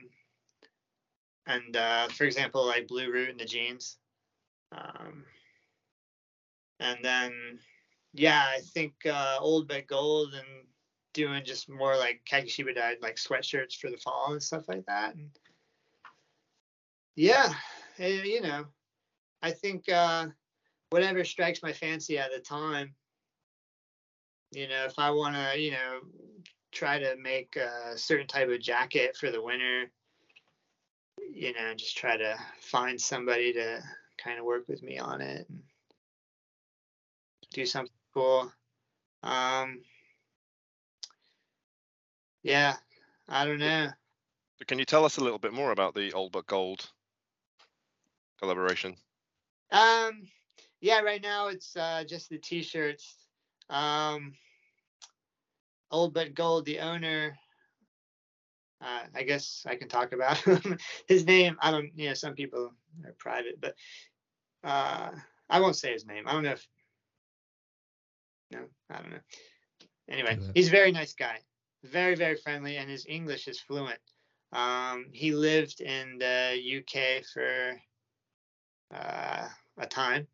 [1.48, 3.98] and uh, for example, like Blue Root and the jeans.
[4.72, 5.26] Um,
[6.80, 7.60] and then
[8.14, 10.68] yeah, I think uh, old but gold and
[11.14, 15.16] doing just more like Kakishibu dyed like sweatshirts for the fall and stuff like that.
[15.16, 15.30] And
[17.16, 17.54] yeah,
[18.00, 18.66] eh, you know,
[19.42, 20.28] I think uh,
[20.92, 22.94] whatever strikes my fancy at the time.
[24.52, 26.00] You know, if I want to, you know,
[26.72, 29.92] try to make a certain type of jacket for the winter,
[31.32, 33.82] you know, just try to find somebody to
[34.24, 35.64] kind of work with me on it and
[37.52, 38.52] do something cool.
[39.24, 39.82] Um,
[42.44, 42.76] yeah,
[43.28, 43.90] I don't know.
[44.60, 46.90] So can you tell us a little bit more about the Old But Gold
[48.40, 48.96] collaboration?
[49.72, 50.28] Um,
[50.82, 53.16] yeah, right now it's uh, just the t-shirts.
[53.70, 54.34] Um,
[55.90, 57.38] Old But Gold, the owner.
[58.82, 60.78] Uh, I guess I can talk about him.
[61.08, 61.58] his name.
[61.62, 61.92] I don't.
[61.96, 62.74] You know, some people
[63.06, 63.76] are private, but
[64.64, 65.12] uh,
[65.50, 66.28] I won't say his name.
[66.28, 66.68] I don't know if.
[68.54, 69.20] No, I don't know.
[70.10, 71.40] Anyway, he's a very nice guy,
[71.84, 74.00] very very friendly, and his English is fluent.
[74.52, 77.82] Um, he lived in the UK for
[78.94, 79.48] uh,
[79.78, 80.28] a time.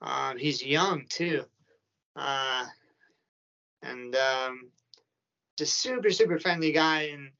[0.00, 1.44] Um, he's young too,
[2.16, 2.64] uh,
[3.82, 4.70] and um,
[5.58, 7.10] just super super friendly guy.
[7.12, 7.30] And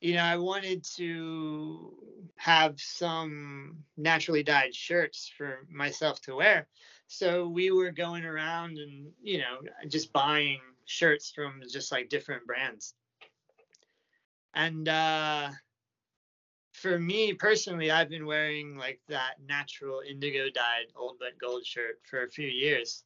[0.00, 1.92] you know, I wanted to
[2.36, 6.68] have some naturally dyed shirts for myself to wear.
[7.08, 12.46] So we were going around and you know just buying shirts from just like different
[12.46, 12.94] brands.
[14.54, 15.50] And uh,
[16.72, 22.00] for me personally, I've been wearing like that natural indigo dyed old but gold shirt
[22.08, 23.04] for a few years,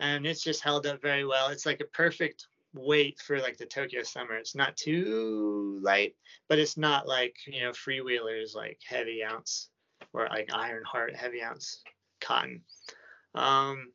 [0.00, 1.48] and it's just held up very well.
[1.48, 4.34] It's like a perfect weight for like the Tokyo summer.
[4.34, 6.14] It's not too light,
[6.48, 9.68] but it's not like you know freewheelers like heavy ounce
[10.12, 11.82] or like Iron Heart heavy ounce
[12.20, 12.62] cotton.
[13.38, 13.92] Um,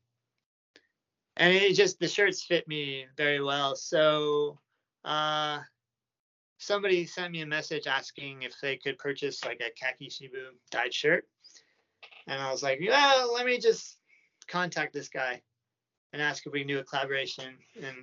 [1.35, 3.75] and it just the shirts fit me very well.
[3.75, 4.57] So
[5.03, 5.59] uh,
[6.59, 11.25] somebody sent me a message asking if they could purchase like a kakishibu dyed shirt,
[12.27, 13.97] and I was like, well, let me just
[14.47, 15.41] contact this guy
[16.13, 17.97] and ask if we can do a collaboration, and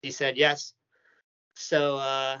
[0.00, 0.72] he said yes.
[1.54, 2.38] So uh,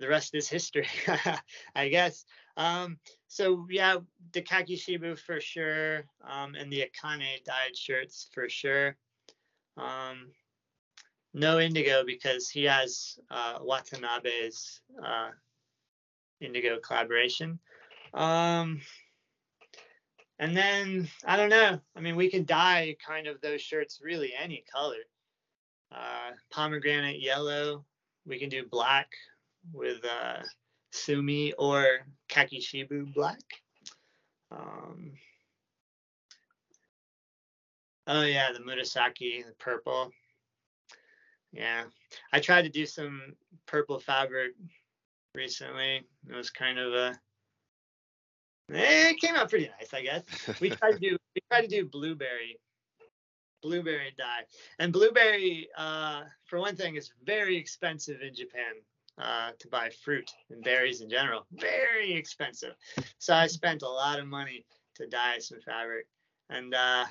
[0.00, 0.88] the rest is history,
[1.74, 2.24] I guess.
[2.56, 2.98] Um,
[3.28, 3.98] so yeah,
[4.32, 8.96] the kakishibu for sure, um, and the Akane dyed shirts for sure.
[9.76, 10.32] Um,
[11.32, 15.30] no indigo because he has uh, Watanabe's uh,
[16.40, 17.60] indigo collaboration.
[18.12, 18.80] Um,
[20.38, 21.78] and then I don't know.
[21.94, 24.96] I mean, we can dye kind of those shirts really any color.
[25.92, 27.84] Uh, pomegranate yellow.
[28.26, 29.10] We can do black
[29.72, 30.42] with uh,
[30.92, 31.86] sumi or
[32.28, 33.40] kakishibu black.
[34.50, 35.12] Um,
[38.06, 40.10] oh yeah, the Murasaki, the purple.
[41.52, 41.84] Yeah,
[42.32, 43.34] I tried to do some
[43.66, 44.52] purple fabric
[45.34, 46.02] recently.
[46.28, 47.20] It was kind of a.
[48.72, 50.22] Eh, it came out pretty nice, I guess.
[50.60, 52.58] We tried to do we tried to do blueberry,
[53.62, 54.42] blueberry dye,
[54.78, 58.74] and blueberry, uh, for one thing, is very expensive in Japan
[59.20, 61.46] uh, to buy fruit and berries in general.
[61.52, 62.74] Very expensive.
[63.18, 64.64] So I spent a lot of money
[64.96, 66.06] to dye some fabric,
[66.48, 67.04] and uh,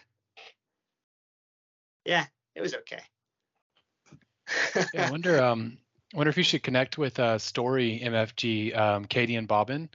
[2.05, 3.01] yeah, it was okay.
[4.93, 5.41] Yeah, I wonder.
[5.43, 5.77] Um,
[6.13, 9.89] I wonder if you should connect with uh, Story MFG, um, Katie and Bobbin.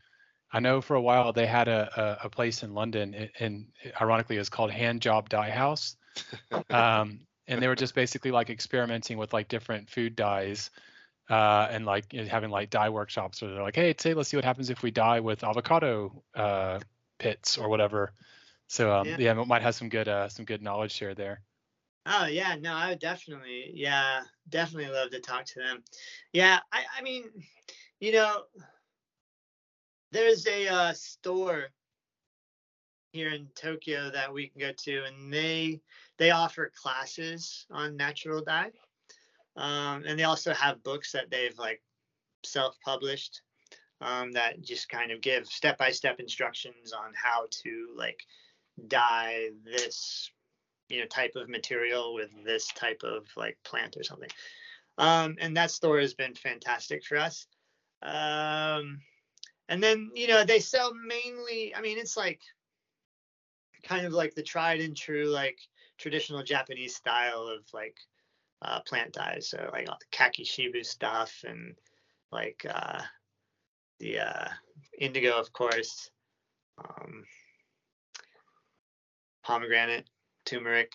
[0.52, 1.90] I know for a while they had a,
[2.22, 3.66] a, a place in London, and
[4.00, 5.96] ironically, it was called Hand Job Dye House.
[6.70, 10.70] Um, and they were just basically like experimenting with like different food dyes,
[11.30, 14.28] uh, and like you know, having like dye workshops where they're like, hey, say, let's
[14.28, 16.80] see what happens if we dye with avocado uh,
[17.18, 18.12] pits or whatever.
[18.66, 19.16] So um, Yeah.
[19.18, 21.40] yeah, it might have some good uh, some good knowledge share there.
[22.06, 25.82] Oh yeah, no, I would definitely, yeah, definitely love to talk to them.
[26.32, 27.30] Yeah, I, I mean,
[27.98, 28.42] you know,
[30.12, 31.68] there's a uh, store
[33.12, 35.80] here in Tokyo that we can go to, and they
[36.18, 38.72] they offer classes on natural dye,
[39.56, 41.80] um, and they also have books that they've like
[42.44, 43.42] self-published
[44.00, 48.20] um, that just kind of give step-by-step instructions on how to like
[48.88, 50.30] dye this
[50.88, 54.30] you know type of material with this type of like plant or something.
[54.98, 57.46] Um, and that store has been fantastic for us.
[58.02, 59.00] Um,
[59.68, 62.40] and then you know they sell mainly i mean it's like
[63.82, 65.58] kind of like the tried and true like
[65.98, 67.96] traditional japanese style of like
[68.64, 71.74] uh, plant dyes so like all the kakishibu stuff and
[72.32, 73.00] like uh,
[74.00, 74.48] the uh,
[74.98, 76.10] indigo of course
[76.78, 77.24] um,
[79.44, 80.08] pomegranate
[80.44, 80.92] turmeric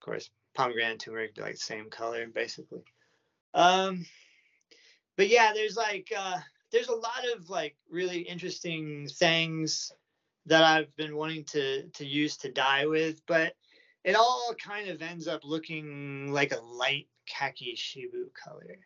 [0.00, 2.84] Of course, pomegranate turmeric like the same color basically.
[3.54, 4.06] Um,
[5.16, 6.38] but yeah, there's like uh,
[6.70, 9.92] there's a lot of like really interesting things
[10.46, 13.54] that I've been wanting to to use to dye with, but
[14.04, 18.78] it all kind of ends up looking like a light kakishibu color.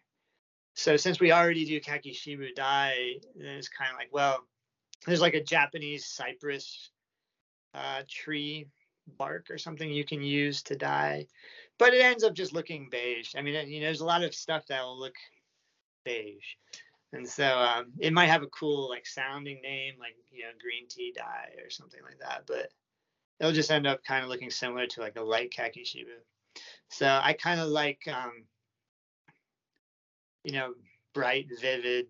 [0.75, 4.45] So since we already do kakishibu dye, then it's kind of like well,
[5.07, 6.91] there's like a Japanese cypress
[7.75, 8.69] uh, tree
[9.17, 11.27] bark or something you can use to dye,
[11.79, 13.35] but it ends up just looking beige.
[13.37, 15.15] I mean, you know, there's a lot of stuff that will look
[16.05, 16.55] beige.
[17.13, 20.87] And so um, it might have a cool like sounding name, like you know, green
[20.89, 22.71] tea dye or something like that, but
[23.41, 26.19] it'll just end up kind of looking similar to like a light kakishibu.
[26.91, 28.45] So I kind of like, um,
[30.45, 30.75] you know,
[31.15, 32.07] bright, vivid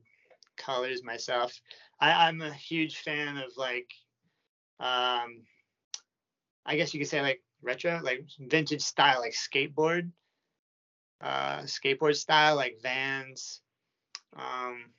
[0.56, 1.52] colors myself.
[2.00, 3.90] I, I'm a huge fan of like,
[4.80, 5.42] um,
[6.64, 10.10] I guess you could say like retro, like vintage style, like skateboard,
[11.20, 13.60] uh, skateboard style, like Vans,
[14.36, 14.90] um,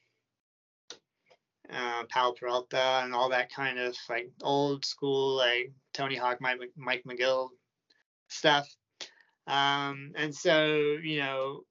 [1.73, 6.59] uh, Powell Peralta, and all that kind of like old school, like Tony Hawk, Mike,
[6.75, 7.49] Mike McGill
[8.27, 8.67] stuff.
[9.47, 11.63] Um, and so, you know,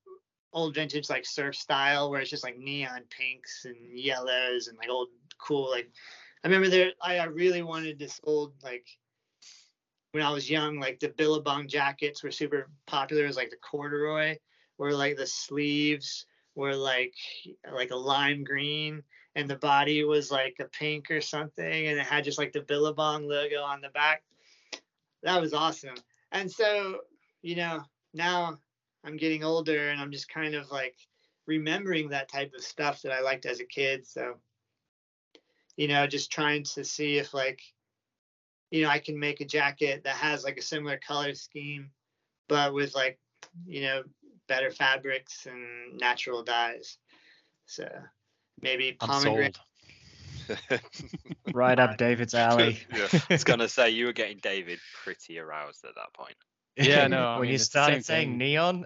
[0.52, 4.88] old vintage like surf style where it's just like neon pinks and yellows and like
[4.88, 5.90] old cool like
[6.42, 8.86] I remember there I, I really wanted this old like
[10.12, 13.56] when I was young like the Billabong jackets were super popular it was like the
[13.56, 14.36] corduroy
[14.78, 17.14] where like the sleeves were like
[17.72, 19.02] like a lime green
[19.34, 22.60] and the body was like a pink or something and it had just like the
[22.62, 24.22] Billabong logo on the back.
[25.22, 25.96] That was awesome.
[26.32, 27.00] And so,
[27.42, 27.82] you know,
[28.14, 28.58] now
[29.04, 30.96] I'm getting older and I'm just kind of like
[31.46, 34.06] remembering that type of stuff that I liked as a kid.
[34.06, 34.34] So,
[35.76, 37.60] you know, just trying to see if like,
[38.70, 41.90] you know, I can make a jacket that has like a similar color scheme,
[42.48, 43.18] but with like,
[43.66, 44.02] you know,
[44.46, 46.98] better fabrics and natural dyes.
[47.66, 47.88] So
[48.62, 49.58] maybe pomegranate.
[51.52, 52.78] Right up David's alley.
[52.94, 53.08] Yeah.
[53.12, 56.34] I was gonna say you were getting David pretty aroused at that point.
[56.76, 58.38] Yeah, no, I when mean, you it's started saying thing.
[58.38, 58.84] neon.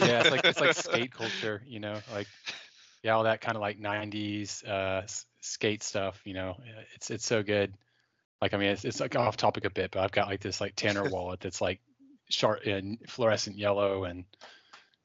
[0.00, 2.26] yeah, it's like it's like skate culture, you know, like
[3.04, 5.06] yeah, all that kind of like '90s uh,
[5.40, 6.20] skate stuff.
[6.24, 6.56] You know,
[6.96, 7.72] it's it's so good.
[8.42, 10.60] Like I mean, it's, it's like off topic a bit, but I've got like this
[10.60, 11.80] like Tanner wallet that's like
[12.30, 14.24] sharp and fluorescent yellow and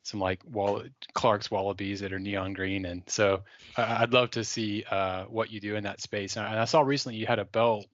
[0.09, 0.83] some like wall
[1.13, 3.43] Clark's Wallabees that are neon green, and so
[3.77, 6.35] I, I'd love to see uh, what you do in that space.
[6.35, 7.85] And I, and I saw recently you had a belt.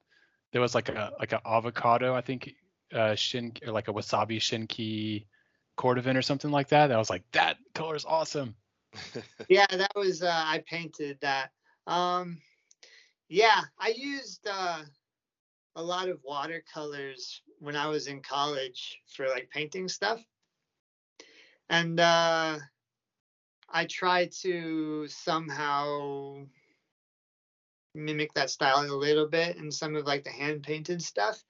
[0.52, 2.56] There was like a like an avocado, I think,
[2.94, 5.26] uh, shin or like a wasabi shinki
[5.78, 6.92] cordovan or something like that.
[6.92, 8.56] I was like, that color is awesome.
[9.50, 11.50] yeah that was uh, i painted that
[11.88, 12.38] um
[13.28, 14.82] yeah i used uh
[15.76, 20.22] a lot of watercolors when i was in college for like painting stuff
[21.70, 22.58] and uh
[23.70, 26.38] i try to somehow
[27.94, 31.44] mimic that style a little bit in some of like the hand painted stuff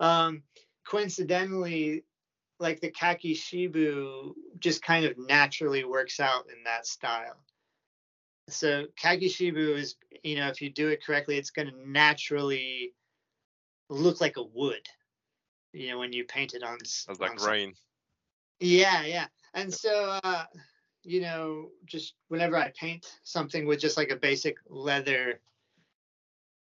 [0.00, 0.42] um
[0.86, 2.04] coincidentally
[2.62, 7.36] like the kakishibu just kind of naturally works out in that style.
[8.48, 12.94] So kakishibu is, you know, if you do it correctly, it's going to naturally
[13.90, 14.86] look like a wood.
[15.72, 16.78] You know, when you paint it on.
[16.84, 17.74] Sounds on like some- rain.
[18.60, 19.26] Yeah, yeah.
[19.54, 20.44] And so, uh,
[21.02, 25.40] you know, just whenever I paint something with just like a basic leather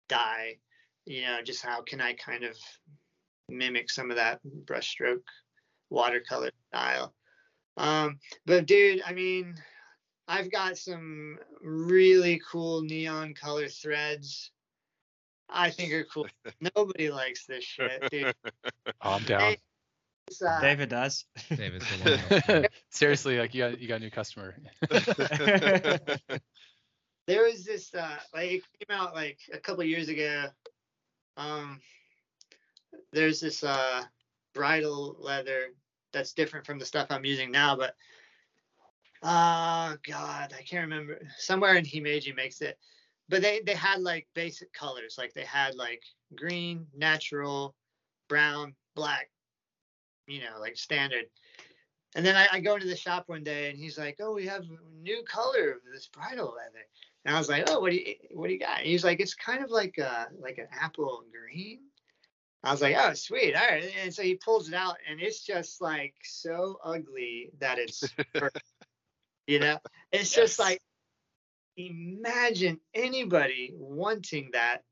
[0.08, 0.58] dye,
[1.06, 2.58] you know, just how can I kind of
[3.50, 5.24] mimic some of that brushstroke
[5.90, 7.14] watercolor style.
[7.78, 9.56] Um, but dude, I mean,
[10.28, 14.52] I've got some really cool neon color threads.
[15.48, 16.28] I think are cool.
[16.76, 18.34] Nobody likes this shit, dude.
[19.02, 19.42] Oh, I'm down.
[19.42, 19.58] Hey,
[20.48, 21.26] uh, David does.
[21.50, 22.66] David's the one.
[22.90, 24.56] Seriously, like you got you got a new customer.
[27.28, 30.46] there was this uh like it came out like a couple years ago
[31.38, 31.80] um
[33.12, 34.04] there's this uh
[34.54, 35.74] bridal leather
[36.14, 37.96] that's different from the stuff i'm using now but
[39.24, 42.78] uh god i can't remember somewhere in himeji makes it
[43.28, 46.04] but they they had like basic colors like they had like
[46.36, 47.76] green natural
[48.28, 49.30] brown black
[50.28, 51.26] you know like standard
[52.16, 54.48] and then I, I go into the shop one day and he's like, "Oh, we
[54.48, 56.86] have a new color of this bridal leather."
[57.26, 59.20] And I was like, "Oh, what do you what do you got?" And he's like,
[59.20, 61.82] "It's kind of like a like an apple green."
[62.64, 65.44] I was like, "Oh, sweet, all right." And so he pulls it out, and it's
[65.44, 68.06] just like so ugly that it's,
[69.48, 69.78] you know,
[70.14, 70.80] it's just like
[71.76, 74.84] imagine anybody wanting that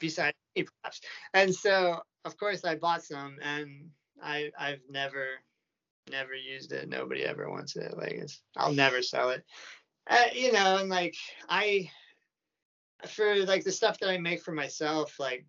[0.00, 1.02] besides me, perhaps.
[1.34, 3.90] And so, of course, I bought some, and
[4.22, 5.26] I I've never
[6.10, 6.88] Never used it.
[6.88, 7.96] Nobody ever wants it.
[7.96, 9.44] Like it's, I'll never sell it.
[10.08, 11.14] Uh, you know, and like
[11.48, 11.90] I,
[13.06, 15.46] for like the stuff that I make for myself, like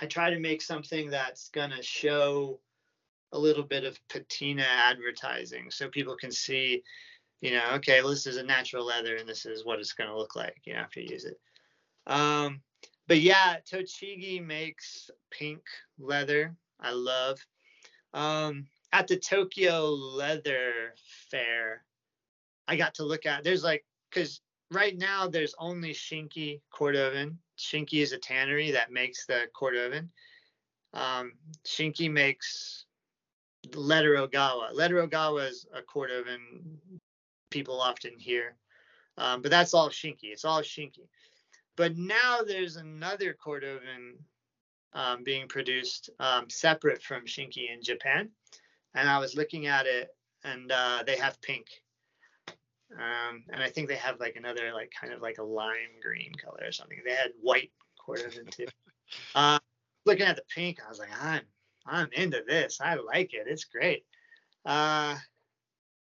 [0.00, 2.60] I try to make something that's gonna show
[3.32, 6.82] a little bit of patina advertising, so people can see,
[7.40, 10.16] you know, okay, well, this is a natural leather, and this is what it's gonna
[10.16, 11.40] look like, you know, after you use it.
[12.06, 12.60] Um,
[13.08, 15.62] but yeah, Tochigi makes pink
[15.98, 16.54] leather.
[16.78, 17.44] I love.
[18.14, 20.94] Um, at the Tokyo Leather
[21.30, 21.84] Fair,
[22.68, 23.44] I got to look at.
[23.44, 24.40] There's like, cause
[24.70, 27.36] right now there's only Shinki Cordovan.
[27.58, 30.08] Shinki is a tannery that makes the Cordovan.
[30.94, 31.32] Um,
[31.64, 32.86] Shinki makes
[33.74, 34.72] Letter Ogawa.
[34.72, 36.78] Letter Ogawa is a Cordovan
[37.50, 38.56] people often hear,
[39.18, 40.24] um, but that's all Shinki.
[40.24, 41.08] It's all Shinki.
[41.76, 44.14] But now there's another Cordovan
[44.96, 48.30] um, being produced um, separate from Shinki in Japan.
[48.94, 50.08] And I was looking at it
[50.42, 51.66] and uh, they have pink.
[52.98, 56.32] Um, and I think they have like another, like kind of like a lime green
[56.34, 56.98] color or something.
[57.04, 57.70] They had white
[58.00, 58.66] Cordovan too.
[59.34, 59.58] uh,
[60.06, 61.42] looking at the pink, I was like, I'm,
[61.86, 62.80] I'm into this.
[62.80, 63.46] I like it.
[63.46, 64.04] It's great.
[64.64, 65.16] Uh,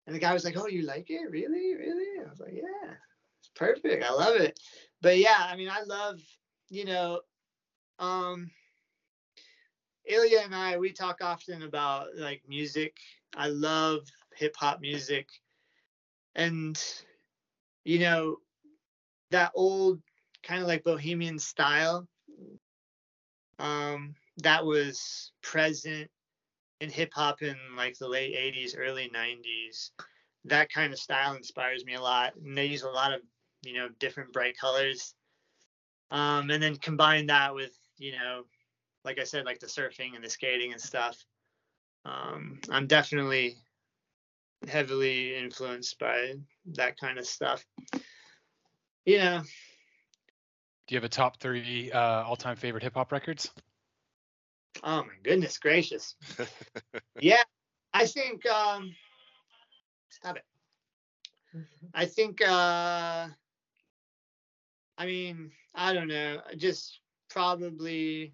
[0.06, 1.30] and the guy was like, "Oh, you like it?
[1.30, 1.76] Really?
[1.76, 2.94] Really?" I was like, "Yeah,
[3.42, 4.06] it's perfect.
[4.06, 4.58] I love it."
[5.02, 6.22] But yeah, I mean, I love,
[6.70, 7.20] you know,
[8.00, 8.50] um,
[10.08, 12.98] Ilya and I, we talk often about like music.
[13.36, 15.28] I love hip hop music.
[16.36, 16.82] And,
[17.84, 18.38] you know,
[19.32, 20.02] that old
[20.44, 22.08] kind of like bohemian style
[23.60, 26.10] um, that was present
[26.80, 29.92] in hip hop in like the late 80s, early 90s.
[30.46, 32.36] That kind of style inspires me a lot.
[32.36, 33.22] And they use a lot of,
[33.64, 35.16] you know, different bright colors.
[36.12, 38.44] Um, and then combine that with, you know,
[39.08, 41.18] like I said, like the surfing and the skating and stuff.
[42.04, 43.56] Um, I'm definitely
[44.68, 46.34] heavily influenced by
[46.74, 47.66] that kind of stuff.
[49.06, 49.44] Yeah.
[50.88, 53.50] Do you have a top three uh, all-time favorite hip hop records?
[54.84, 56.16] oh my goodness gracious.
[57.20, 57.42] yeah,
[57.94, 58.94] I think um
[60.10, 60.44] stop it.
[61.94, 63.28] I think uh
[65.00, 67.00] I mean, I don't know, just
[67.30, 68.34] probably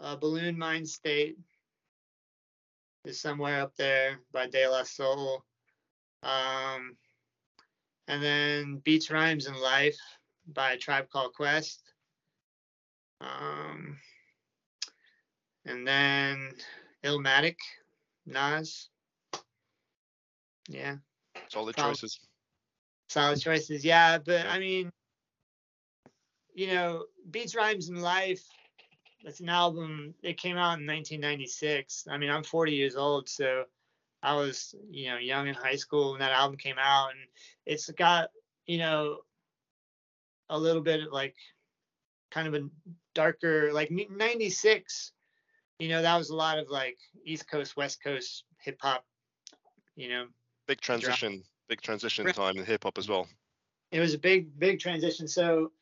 [0.00, 1.36] uh, Buhloone Mindstate
[3.04, 5.44] is somewhere up there by De La Soul.
[6.22, 6.96] Um,
[8.08, 9.98] and then Beats, Rhymes, and Life
[10.52, 11.80] by Tribe Called Quest.
[13.20, 13.98] Um,
[15.64, 16.50] and then
[17.04, 17.56] Illmatic,
[18.26, 18.88] Nas.
[20.68, 20.96] Yeah,
[21.48, 22.20] Solid Prob- choices.
[23.08, 23.84] solid choices.
[23.84, 24.90] Yeah, but I mean,
[26.54, 28.42] you know, Beats, Rhymes, and Life.
[29.24, 30.14] That's an album.
[30.22, 32.06] It came out in 1996.
[32.10, 33.64] I mean, I'm 40 years old, so
[34.22, 37.20] I was, you know, young in high school when that album came out, and
[37.66, 38.30] it's got,
[38.66, 39.18] you know,
[40.48, 41.34] a little bit of like,
[42.30, 42.68] kind of a
[43.14, 45.12] darker, like 96.
[45.78, 49.04] You know, that was a lot of like East Coast, West Coast hip hop.
[49.96, 50.26] You know,
[50.66, 51.42] Big transition.
[51.68, 53.26] Big transition time in hip hop as well.
[53.90, 55.72] it was a big big transition so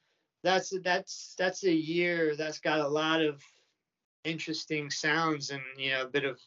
[0.43, 3.43] that's that's that's a year that's got a lot of
[4.25, 6.39] interesting sounds and you know a bit of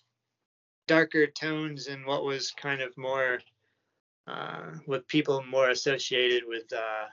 [0.87, 3.39] darker tones and what was kind of more
[4.27, 7.05] uh with people more associated with uh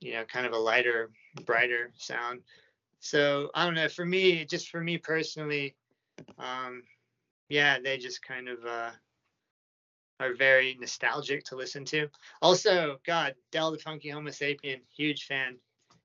[0.00, 1.10] you know kind of a lighter
[1.44, 2.40] brighter sound.
[3.00, 5.74] So i don't know for me just for me personally
[6.38, 6.82] um
[7.48, 8.90] yeah they just kind of uh
[10.20, 12.08] are very nostalgic to listen to.
[12.42, 15.56] Also, God, Del the Funky Homosapien, huge fan,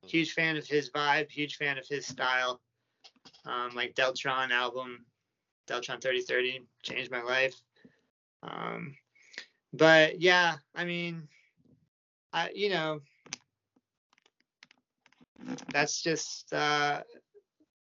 [0.06, 2.62] huge fan of his vibe, huge fan of his style.
[3.46, 5.06] Um, like Deltron album,
[5.68, 7.56] Deltron 3030 changed my life.
[8.42, 8.96] Um,
[9.74, 11.28] but yeah, I mean,
[12.32, 13.02] I you know,
[15.72, 17.02] that's just uh,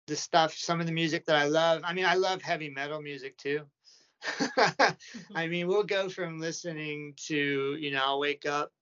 [0.06, 0.54] the stuff.
[0.56, 1.82] Some of the music that I love.
[1.84, 3.62] I mean, I love heavy metal music too.
[5.34, 8.72] I mean, we'll go from listening to, you know, I'll wake up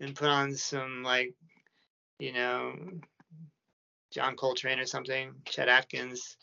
[0.00, 1.34] and put on some like,
[2.18, 2.74] you know,
[4.10, 6.36] John Coltrane or something, Chet Atkins.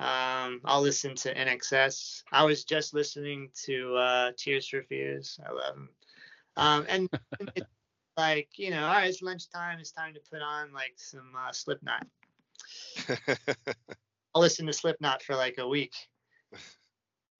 [0.00, 2.24] Um, I'll listen to INXS.
[2.32, 5.38] I was just listening to uh, Tears for Fears.
[5.46, 5.88] I love them.
[6.56, 7.08] Um, and
[7.54, 7.66] it's
[8.16, 9.78] like, you know, all right, it's lunchtime.
[9.78, 12.06] It's time to put on like some uh, Slipknot.
[14.34, 15.94] I'll listen to Slipknot for like a week.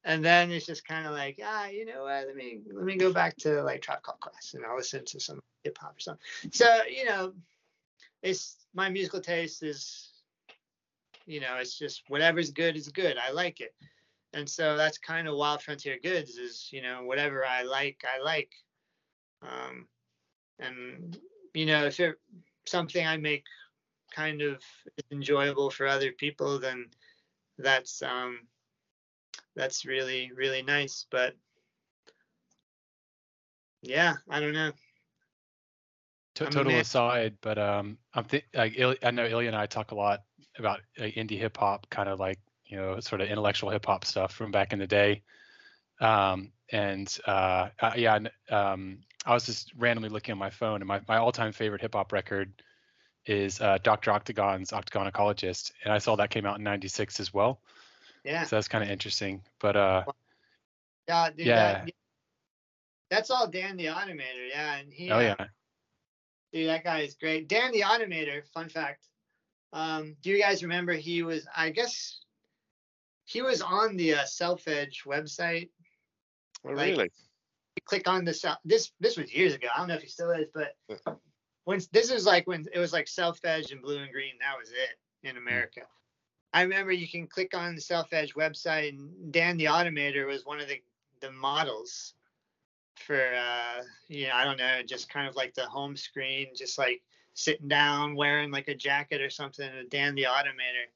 [0.04, 2.26] And then it's just kind of like, ah, you know what?
[2.26, 5.40] Let me let me go back to like Called Quest, and I'll listen to some
[5.62, 6.22] hip hop or something.
[6.50, 7.32] So you know,
[8.22, 10.10] it's my musical taste is,
[11.26, 13.16] you know, it's just whatever's good is good.
[13.16, 13.74] I like it.
[14.32, 18.22] and so that's kind of Wild Frontier Goods is you know whatever I like I
[18.22, 18.50] like,
[19.42, 19.86] um,
[20.58, 21.18] and
[21.54, 22.16] you know if it
[22.66, 23.44] something I make
[24.14, 24.62] kind of
[25.10, 26.86] enjoyable for other people, then
[27.58, 28.40] that's um
[29.56, 31.06] that's really really nice.
[31.10, 31.34] But
[33.82, 34.72] yeah, I don't know.
[36.36, 39.90] To- total aside, but um, I'm think like Il- I know Ilya and I talk
[39.90, 40.22] a lot
[40.58, 44.04] about like, indie hip hop, kind of like you know sort of intellectual hip hop
[44.04, 45.22] stuff from back in the day.
[46.00, 48.18] Um, and uh, uh, yeah,
[48.50, 51.94] um, I was just randomly looking on my phone, and my, my all-time favorite hip
[51.94, 52.52] hop record
[53.26, 54.10] is uh, Dr.
[54.10, 57.60] Octagon's Octagonecologyst, and I saw that came out in '96 as well.
[58.24, 58.44] Yeah.
[58.44, 59.42] So that's kind of interesting.
[59.60, 60.04] But uh,
[61.08, 61.84] Yeah, dude, Yeah.
[61.84, 61.94] That,
[63.10, 64.48] that's all Dan the Automator.
[64.50, 65.10] Yeah, and he.
[65.10, 65.46] oh uh, yeah,
[66.52, 67.48] Dude, that guy is great.
[67.48, 69.06] Dan the Automator, fun fact.
[69.72, 72.20] Um, do you guys remember he was, I guess,
[73.24, 75.70] he was on the uh, Self Edge website.
[76.64, 77.10] Oh, Like- really?
[77.76, 79.68] You click on the Self, this, this was years ago.
[79.74, 80.74] I don't know if he still is, but
[81.64, 84.58] when this is like when it was like Self Edge and Blue in Green, that
[84.58, 85.82] was it in America.
[86.52, 90.44] I remember you can click on the Self Edge website, and Dan the Automator was
[90.44, 90.82] one of the,
[91.20, 92.14] the models
[92.96, 96.78] for uh you know i don't know just kind of like the home screen just
[96.78, 97.02] like
[97.34, 100.86] sitting down wearing like a jacket or something and dan the automator.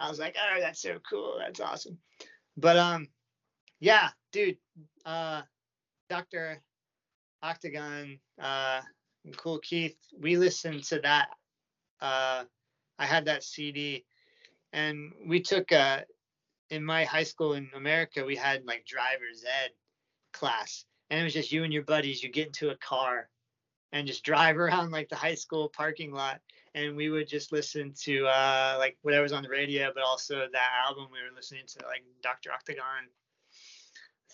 [0.00, 1.98] I was like oh that's so cool that's awesome.
[2.56, 3.08] But um
[3.80, 4.56] yeah dude
[5.04, 5.42] uh
[6.08, 6.62] dr
[7.42, 8.80] octagon uh
[9.36, 11.28] Kool Keith we listened to that
[12.00, 12.44] uh
[12.98, 14.04] i had that cd
[14.72, 16.00] and we took uh
[16.70, 19.70] in my high school in america we had like driver's ed
[20.32, 23.28] class and it was just you and your buddies you get into a car
[23.92, 26.40] and just drive around like the high school parking lot
[26.74, 30.70] and we would just listen to uh like whatever's on the radio but also that
[30.86, 33.08] album we were listening to like dr octagon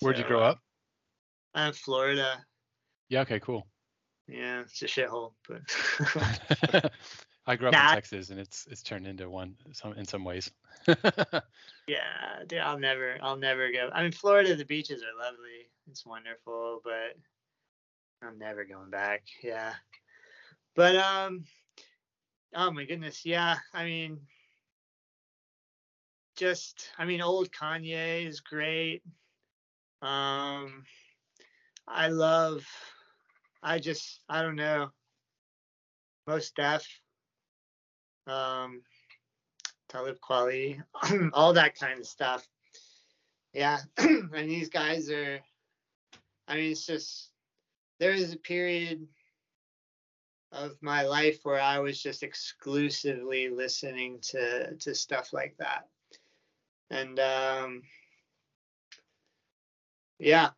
[0.01, 0.61] where'd you grow uh, up?
[1.55, 2.45] i'm florida
[3.09, 3.66] Yeah, okay, cool.
[4.26, 6.93] yeah it's a shithole but
[7.47, 7.88] I grew up Nah.
[7.90, 10.51] in Texas, and it's it's turned into one some in some ways.
[11.86, 13.90] yeah dude i'll never i'll never go.
[13.92, 15.68] I mean florida the beaches are lovely.
[15.90, 17.16] It's wonderful but
[18.22, 19.22] i'm never going back.
[19.42, 19.74] Yeah.
[20.74, 21.45] But um
[22.55, 24.20] oh my goodness yeah i mean
[26.36, 29.03] just i mean old kanye is great.
[30.03, 30.84] Um
[31.86, 32.64] i love
[33.62, 34.88] i just i don't know.
[36.26, 36.86] Mos Def
[38.27, 38.83] um
[39.89, 40.83] Talib Kweli,
[41.33, 42.47] all that kind of stuff.
[43.53, 45.41] Yeah, and these guys are.
[46.49, 47.31] I mean, it's just
[48.01, 49.07] there is a period
[50.53, 55.87] of my life where I was just exclusively listening to to stuff like that,
[56.91, 57.83] and um,
[60.18, 60.51] yeah,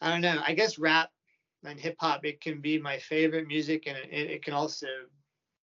[0.00, 0.42] I don't know.
[0.44, 1.10] I guess rap
[1.64, 4.86] and hip hop it can be my favorite music, and it, it can also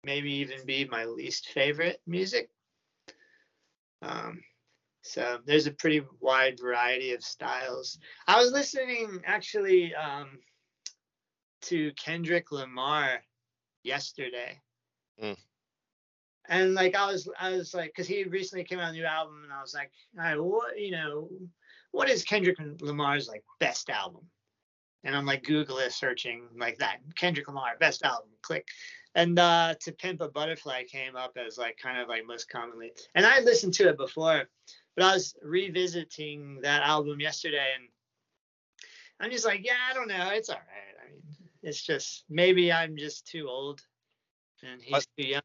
[0.06, 2.48] maybe even be my least favorite music.
[4.00, 4.40] Um,
[5.02, 7.98] so there's a pretty wide variety of styles.
[8.26, 10.38] I was listening actually um,
[11.62, 13.22] to Kendrick Lamar
[13.82, 14.60] yesterday.
[15.22, 15.36] Mm.
[16.48, 19.42] And like I was, I was like, because he recently came out a new album,
[19.42, 21.28] and I was like, all right, what, you know,
[21.90, 24.22] what is Kendrick Lamar's like best album?
[25.02, 28.66] And I'm like Google it, searching like that Kendrick Lamar best album, click,
[29.16, 32.92] and uh, to Pimp a Butterfly came up as like kind of like most commonly.
[33.14, 34.44] And I listened to it before,
[34.94, 37.88] but I was revisiting that album yesterday, and
[39.18, 41.04] I'm just like, yeah, I don't know, it's all right.
[41.04, 41.22] I mean,
[41.62, 43.80] it's just maybe I'm just too old,
[44.62, 45.42] and he's I- too young.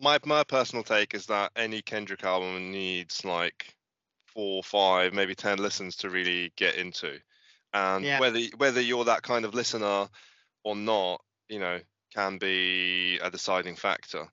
[0.00, 3.72] my my personal take is that any Kendrick album needs like
[4.26, 7.20] four, five, maybe ten listens to really get into,
[7.72, 8.18] and Yeah.
[8.18, 10.08] whether whether you're that kind of listener
[10.64, 11.78] or not, you know,
[12.14, 14.26] can be a deciding factor.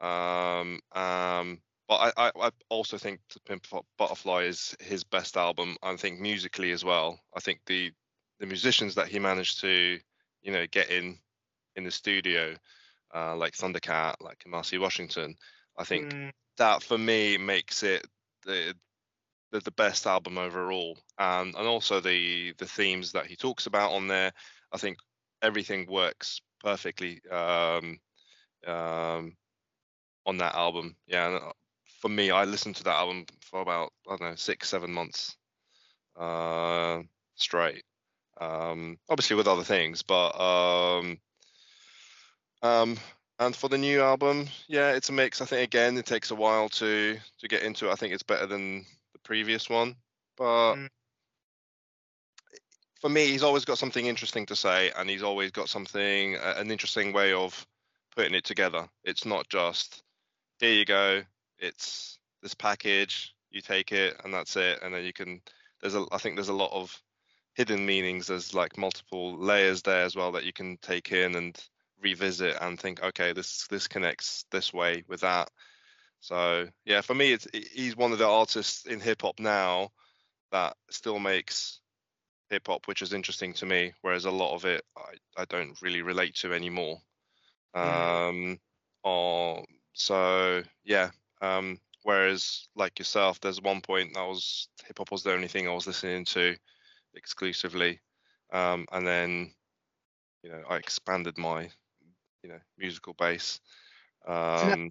[0.00, 3.66] Um, um, but I, I, also think the Pimp
[3.96, 5.76] Butterfly is his best album.
[5.82, 7.20] I think musically as well.
[7.34, 7.92] I think the
[8.40, 9.98] the musicians that he managed to,
[10.42, 11.18] you know, get in
[11.76, 12.54] in the studio,
[13.14, 15.36] uh, like Thundercat, like Kamasi Washington.
[15.78, 18.04] I think Mm, that for me makes it
[18.44, 18.74] the
[19.52, 23.92] the, the best album overall, and and also the the themes that he talks about
[23.92, 24.32] on there.
[24.72, 24.98] I think
[25.42, 27.98] everything works perfectly um,
[28.66, 29.36] um,
[30.26, 30.96] on that album.
[31.06, 31.52] Yeah, and uh,
[32.00, 35.36] for me, I listened to that album for about I don't know six seven months
[36.18, 37.02] uh,
[37.34, 37.84] straight.
[38.40, 41.18] Um, obviously with other things, but um,
[42.62, 42.96] um,
[43.38, 45.40] and for the new album, yeah, it's a mix.
[45.40, 47.92] I think again, it takes a while to to get into it.
[47.92, 49.96] I think it's better than the previous one,
[50.36, 50.88] but Mm.
[53.00, 56.54] For me, he's always got something interesting to say, and he's always got something uh,
[56.56, 57.66] an interesting way of
[58.14, 58.88] putting it together.
[59.04, 60.02] It's not just
[60.58, 61.22] here you go,
[61.58, 65.40] it's this package, you take it, and that's it, and then you can.
[65.80, 67.02] There's a, I think there's a lot of
[67.54, 68.26] hidden meanings.
[68.26, 71.56] There's like multiple layers there as well that you can take in and
[72.00, 75.50] revisit and think, okay, this this connects this way with that.
[76.20, 79.90] So yeah, for me, it's he's one of the artists in hip hop now
[80.52, 81.80] that still makes
[82.50, 83.92] hip hop, which is interesting to me.
[84.02, 86.98] Whereas a lot of it, I, I don't really relate to anymore.
[87.74, 88.58] Um,
[89.02, 91.10] or so yeah.
[91.42, 95.68] Um, whereas like yourself, there's one point that was hip hop was the only thing
[95.68, 96.56] I was listening to
[97.14, 98.00] exclusively,
[98.52, 99.52] um, and then
[100.42, 101.68] you know I expanded my
[102.42, 103.60] you know musical base.
[104.26, 104.90] Um,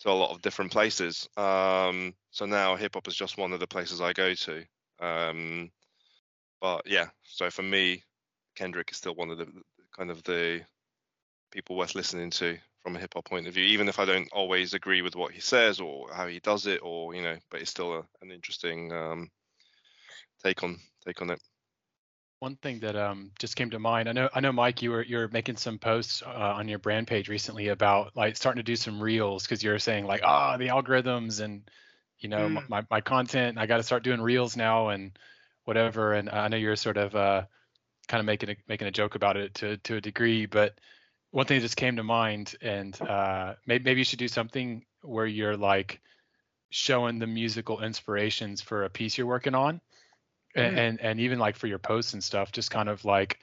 [0.00, 1.28] to a lot of different places.
[1.36, 4.64] Um, so now hip hop is just one of the places I go to.
[4.98, 5.70] Um,
[6.62, 8.04] but yeah, so for me,
[8.56, 9.48] Kendrick is still one of the
[9.96, 10.62] kind of the
[11.50, 14.32] people worth listening to from a hip hop point of view, even if I don't
[14.32, 17.60] always agree with what he says or how he does it, or you know, but
[17.60, 19.30] it's still a, an interesting um,
[20.44, 21.40] take on take on it.
[22.40, 25.02] One thing that um, just came to mind, I know, I know, Mike, you were
[25.04, 28.76] you're making some posts uh, on your brand page recently about like starting to do
[28.76, 31.70] some reels because you're saying like, ah, the algorithms and
[32.18, 32.68] you know Mm.
[32.68, 35.16] my my content, I got to start doing reels now and
[35.64, 36.12] whatever.
[36.14, 37.42] And I know you're sort of uh,
[38.08, 40.78] kind of making a, making a joke about it to to a degree, but
[41.30, 44.84] one thing that just came to mind, and uh, maybe maybe you should do something
[45.02, 46.00] where you're like
[46.70, 49.80] showing the musical inspirations for a piece you're working on
[50.54, 50.78] and, Mm.
[50.78, 53.38] and and even like for your posts and stuff just kind of like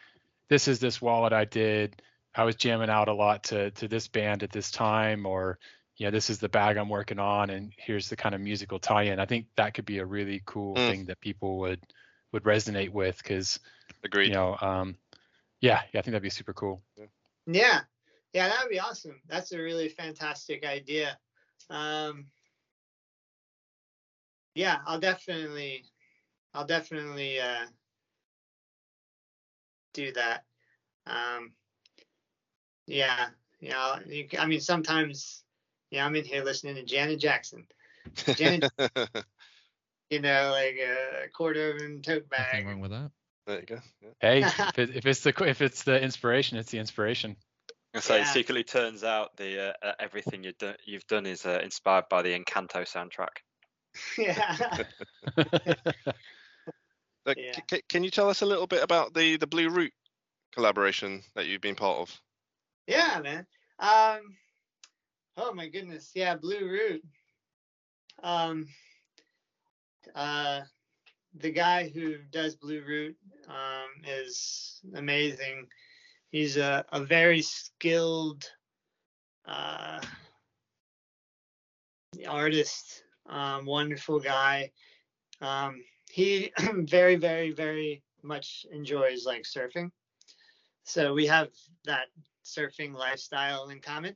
[0.49, 2.01] this is this wallet i did
[2.35, 5.59] i was jamming out a lot to to this band at this time or
[5.97, 8.79] you know this is the bag i'm working on and here's the kind of musical
[8.79, 10.87] tie-in i think that could be a really cool Mm.
[10.87, 11.79] thing that people would
[12.31, 13.59] would resonate with because
[14.03, 14.27] Agreed.
[14.27, 14.95] you know um
[15.61, 16.81] yeah yeah i think that'd be super cool
[17.47, 17.81] Yeah,
[18.33, 19.19] yeah, that would be awesome.
[19.27, 21.17] That's a really fantastic idea.
[21.71, 22.27] Um,
[24.53, 25.85] yeah, I'll definitely,
[26.53, 27.65] I'll definitely uh,
[29.93, 30.43] do that.
[31.07, 31.53] Um,
[32.85, 33.29] yeah,
[33.61, 33.77] yeah.
[33.79, 35.43] I'll- You, c- I mean, sometimes,
[35.89, 37.65] yeah, I'm in here listening to Janet Jackson.
[38.35, 38.69] Janet,
[40.09, 42.65] you know, like a quarter of a tote Nothing bag.
[42.67, 43.11] wrong with that.
[43.47, 43.79] there you go.
[44.01, 44.09] Yeah.
[44.21, 47.35] hey if, it, if it's the if it's the inspiration it's the inspiration
[47.93, 51.45] And so it secretly turns out the uh, uh, everything you've done you've done is
[51.45, 53.43] uh, inspired by the Encanto soundtrack.
[54.17, 54.83] yeah.
[57.37, 57.51] Yeah.
[57.53, 59.93] c- c- can you tell us a little bit about the the Blue Root
[60.53, 62.21] collaboration that you've been part of?
[62.87, 63.45] Yeah, man.
[63.77, 64.35] Um,
[65.37, 66.11] oh my goodness.
[66.15, 67.03] Yeah, Blue Root.
[68.23, 68.67] Um,
[70.15, 70.61] uh,
[71.35, 73.15] the guy who does Blue Root
[73.47, 75.67] um, is amazing.
[76.31, 78.43] He's a, a very skilled
[79.47, 79.99] uh,
[82.27, 84.71] artist, um, wonderful guy.
[85.41, 89.89] Um, he very, very, very much enjoys like surfing.
[90.83, 91.49] So we have
[91.85, 92.07] that
[92.45, 94.15] surfing lifestyle in common.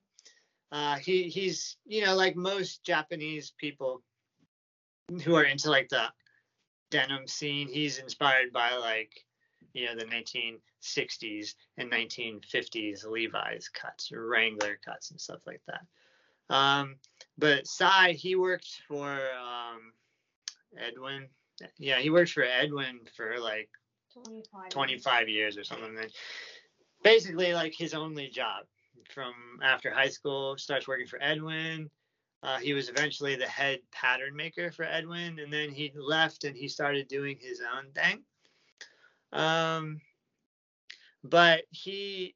[0.71, 4.01] Uh, he he's you know like most Japanese people
[5.23, 6.05] who are into like the
[6.91, 7.67] denim scene.
[7.67, 9.11] He's inspired by like
[9.73, 15.85] you know the 1960s and 1950s Levi's cuts, or Wrangler cuts, and stuff like that.
[16.53, 16.95] Um,
[17.37, 19.93] but Sai he worked for um,
[20.77, 21.27] Edwin.
[21.77, 23.69] Yeah, he worked for Edwin for like
[24.13, 24.69] 25.
[24.69, 25.97] 25 years or something.
[25.97, 26.11] And
[27.03, 28.65] basically, like his only job
[29.13, 29.33] from
[29.63, 31.89] after high school, starts working for Edwin.
[32.43, 36.55] Uh, he was eventually the head pattern maker for Edwin, and then he left and
[36.57, 38.21] he started doing his own thing.
[39.31, 40.01] Um,
[41.23, 42.35] but he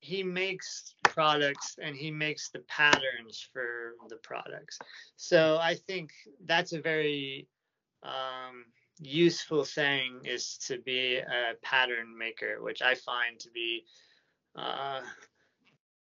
[0.00, 4.78] he makes products and he makes the patterns for the products.
[5.16, 6.10] So I think
[6.44, 7.46] that's a very
[8.02, 8.64] um,
[8.98, 13.84] useful thing is to be a pattern maker, which I find to be
[14.56, 15.02] uh,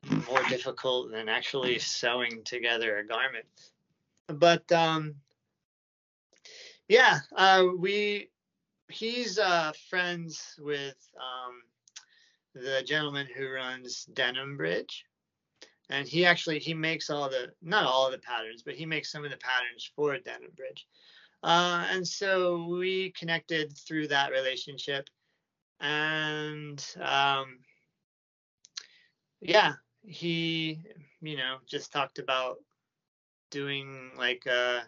[0.10, 3.46] more difficult than actually sewing together a garment.
[4.28, 5.16] But um,
[6.88, 8.30] yeah, uh, we
[8.90, 11.62] he's uh, friends with um,
[12.54, 15.06] the gentleman who runs Denim Bridge.
[15.90, 19.12] And he actually he makes all the not all of the patterns, but he makes
[19.12, 20.88] some of the patterns for Denim Bridge.
[21.44, 25.10] Uh, and so we connected through that relationship.
[25.82, 27.60] And um,
[29.42, 29.74] yeah,
[30.04, 30.80] he,
[31.22, 32.58] you know, just talked about
[33.50, 34.82] doing like a,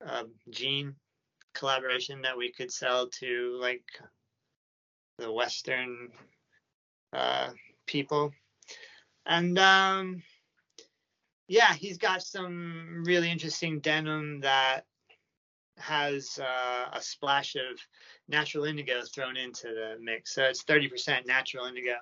[0.00, 0.94] a jean
[1.54, 3.84] collaboration that we could sell to like
[5.18, 6.10] the Western
[7.12, 7.50] uh,
[7.86, 8.32] people.
[9.26, 10.22] And um,
[11.48, 14.84] yeah, he's got some really interesting denim that
[15.78, 17.78] has uh, a splash of
[18.28, 20.34] natural indigo thrown into the mix.
[20.34, 21.94] So it's 30% natural indigo.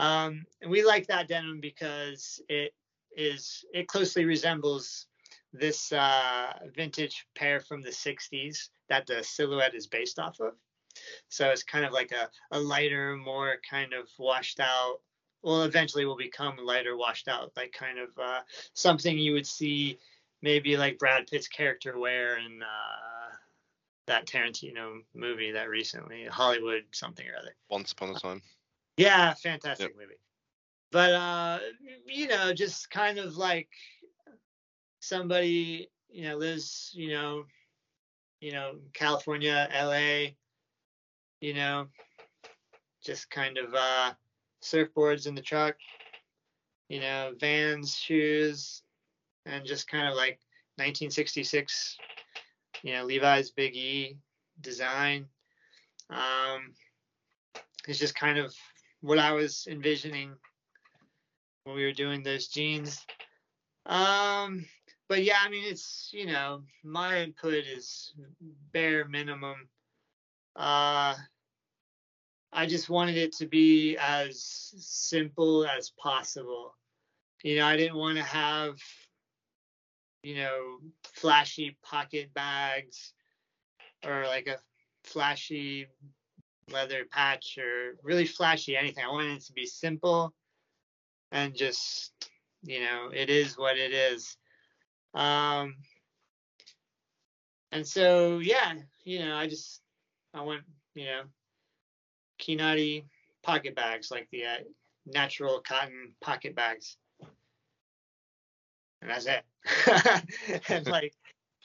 [0.00, 2.74] Um, and we like that denim because it
[3.16, 5.06] is it closely resembles
[5.52, 10.54] this uh, vintage pair from the 60s that the silhouette is based off of.
[11.28, 15.00] So it's kind of like a, a lighter, more kind of washed out.
[15.42, 18.40] Well, eventually will become lighter, washed out, like kind of uh,
[18.74, 19.98] something you would see
[20.40, 23.34] maybe like Brad Pitt's character wear in uh,
[24.06, 27.54] that Tarantino movie that recently, Hollywood something or other.
[27.68, 28.42] Once upon a time.
[29.00, 29.96] Yeah, fantastic yep.
[29.96, 30.18] movie.
[30.92, 31.58] But uh,
[32.06, 33.68] you know, just kind of like
[35.00, 37.44] somebody, you know, lives, you know,
[38.42, 40.32] you know, California, LA,
[41.40, 41.86] you know,
[43.02, 44.12] just kind of uh
[44.62, 45.76] surfboards in the truck,
[46.90, 48.82] you know, vans, shoes,
[49.46, 50.40] and just kind of like
[50.76, 51.96] 1966,
[52.82, 54.18] you know, Levi's Big E
[54.60, 55.24] design.
[56.10, 56.74] Um,
[57.88, 58.54] it's just kind of
[59.00, 60.32] what I was envisioning
[61.64, 63.04] when we were doing those jeans.
[63.86, 64.64] Um,
[65.08, 68.14] but yeah, I mean, it's you know, my input is
[68.72, 69.68] bare minimum.
[70.56, 71.14] Uh,
[72.52, 74.42] I just wanted it to be as
[74.76, 76.74] simple as possible.
[77.42, 78.76] You know, I didn't want to have,
[80.22, 80.78] you know,
[81.14, 83.12] flashy pocket bags
[84.04, 84.58] or like a
[85.04, 85.86] flashy
[86.70, 89.04] leather patch or really flashy anything.
[89.04, 90.34] I wanted it to be simple
[91.32, 92.12] and just,
[92.62, 94.36] you know, it is what it is.
[95.14, 95.76] Um,
[97.72, 99.80] and so, yeah, you know, I just,
[100.34, 100.62] I went,
[100.94, 101.22] you know,
[102.40, 103.04] Kinari
[103.42, 104.56] pocket bags, like the uh,
[105.06, 106.96] natural cotton pocket bags.
[109.02, 109.44] And that's it.
[110.68, 111.14] and like,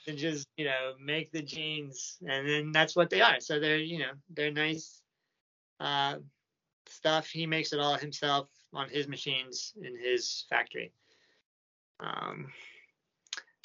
[0.08, 3.40] and just you know make the jeans and then that's what they are.
[3.40, 5.02] So they're you know they're nice
[5.80, 6.16] uh,
[6.86, 7.28] stuff.
[7.28, 10.92] He makes it all himself on his machines in his factory.
[12.00, 12.52] Um,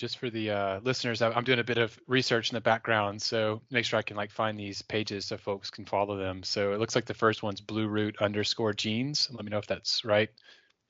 [0.02, 3.62] just for the uh, listeners i'm doing a bit of research in the background so
[3.70, 6.42] make sure i can like find these pages so folks can follow them.
[6.42, 9.68] So it looks like the first one's blue root underscore jeans let me know if
[9.68, 10.30] that's right.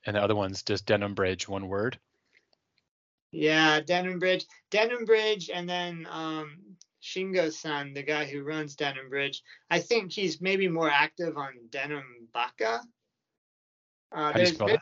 [0.05, 1.99] And the other one's just denim bridge one word
[3.31, 6.57] yeah, Denim Bridge, Denim Bridge, and then um,
[7.01, 9.41] Shingo-san, the guy who runs Denim Bridge.
[9.69, 12.81] I think he's maybe more active on Denim Baka.
[14.11, 14.81] Uh, How do you spell that?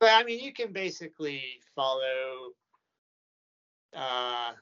[0.00, 1.42] But I mean, you can basically
[1.76, 2.52] follow.
[3.94, 4.52] Uh,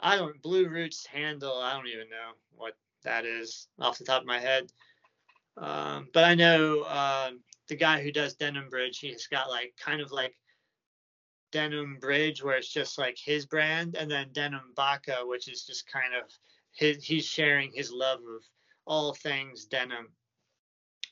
[0.00, 1.58] I don't Blue Roots handle.
[1.58, 2.74] I don't even know what
[3.04, 4.72] that is off the top of my head.
[5.58, 7.30] Um, but I know uh,
[7.68, 8.98] the guy who does Denim Bridge.
[8.98, 10.34] He's got like kind of like
[11.52, 15.90] Denim Bridge, where it's just like his brand, and then Denim Baka, which is just
[15.90, 16.30] kind of
[16.72, 18.42] his, he's sharing his love of
[18.86, 20.08] all things denim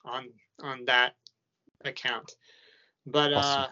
[0.04, 0.28] on
[0.60, 1.14] on that
[1.84, 2.32] account.
[3.06, 3.62] But uh, awesome.
[3.62, 3.66] uh,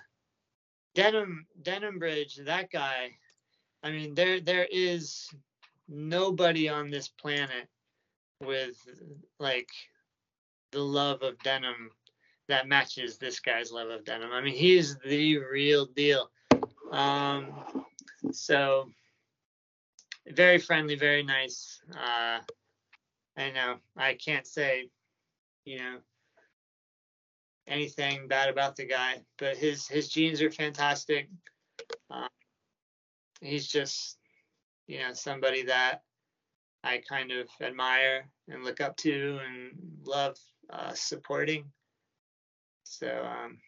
[0.94, 3.12] Denim Denim Bridge, that guy,
[3.82, 5.28] I mean, there there is
[5.88, 7.68] nobody on this planet
[8.40, 8.76] with
[9.38, 9.70] like
[10.72, 11.90] the love of denim
[12.48, 14.32] that matches this guy's love of denim.
[14.32, 16.30] I mean, he's the real deal.
[16.92, 17.64] Um,
[18.32, 18.90] so
[20.28, 21.80] very friendly, very nice.
[21.96, 22.38] Uh,
[23.36, 24.90] I know I can't say,
[25.64, 25.98] you know,
[27.66, 31.30] anything bad about the guy, but his his jeans are fantastic.
[32.10, 32.28] Uh,
[33.40, 34.18] he's just,
[34.86, 36.02] you know, somebody that
[36.84, 39.72] I kind of admire and look up to and
[40.04, 40.36] love
[40.68, 41.64] uh, supporting.
[42.84, 43.58] So um,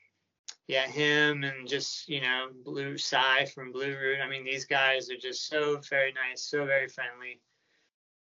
[0.67, 4.21] yeah, him and just you know Blue Sai from Blue Root.
[4.25, 7.41] I mean, these guys are just so very nice, so very friendly,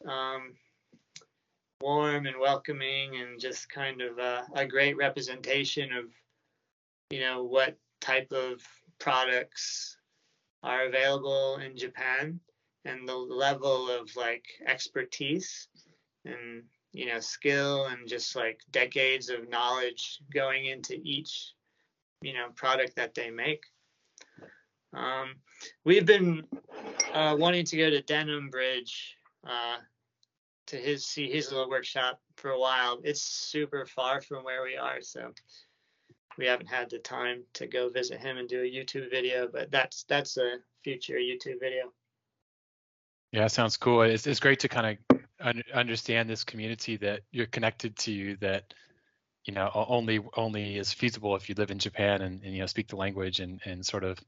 [0.08, 0.54] um,
[1.82, 6.06] warm and welcoming, and just kind of a, a great representation of
[7.10, 8.62] you know what type of
[9.00, 9.98] products
[10.64, 12.40] are available in Japan
[12.86, 15.68] and the level of like expertise
[16.26, 16.64] and
[16.94, 21.54] you know skill and just like decades of knowledge going into each
[22.22, 23.64] you know product that they make.
[24.94, 25.36] Um,
[25.86, 26.44] we've been
[27.14, 29.16] uh, wanting to go to Denim Bridge
[29.48, 29.78] uh,
[30.68, 33.00] to his see his little workshop for a while.
[33.04, 35.32] It's super far from where we are, so
[36.38, 39.48] we haven't had the time to go visit him and do a YouTube video.
[39.52, 41.92] But that's that's a future YouTube video.
[43.32, 44.02] Yeah, sounds cool.
[44.02, 48.74] It's it's great to kind of un- understand this community that you're connected to that
[49.50, 52.68] you know only only is feasible if you live in Japan and, and you know
[52.68, 54.20] speak the language and and sort of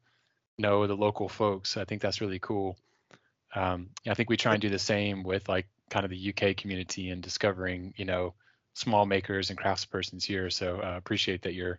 [0.57, 1.77] know the local folks.
[1.77, 2.75] I think that's really cool.
[3.53, 6.57] Um, I think we try and do the same with like kind of the UK
[6.57, 8.33] community and discovering you know
[8.73, 10.49] small makers and craftspersons here.
[10.49, 11.77] So uh, appreciate that you're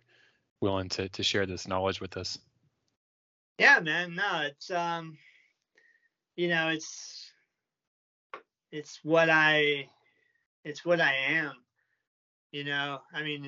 [0.61, 2.39] willing to to share this knowledge with us.
[3.59, 4.15] Yeah, man.
[4.15, 5.17] No, it's um,
[6.37, 7.29] you know, it's
[8.71, 9.89] it's what I
[10.63, 11.62] it's what I am.
[12.53, 13.43] You know, I mean,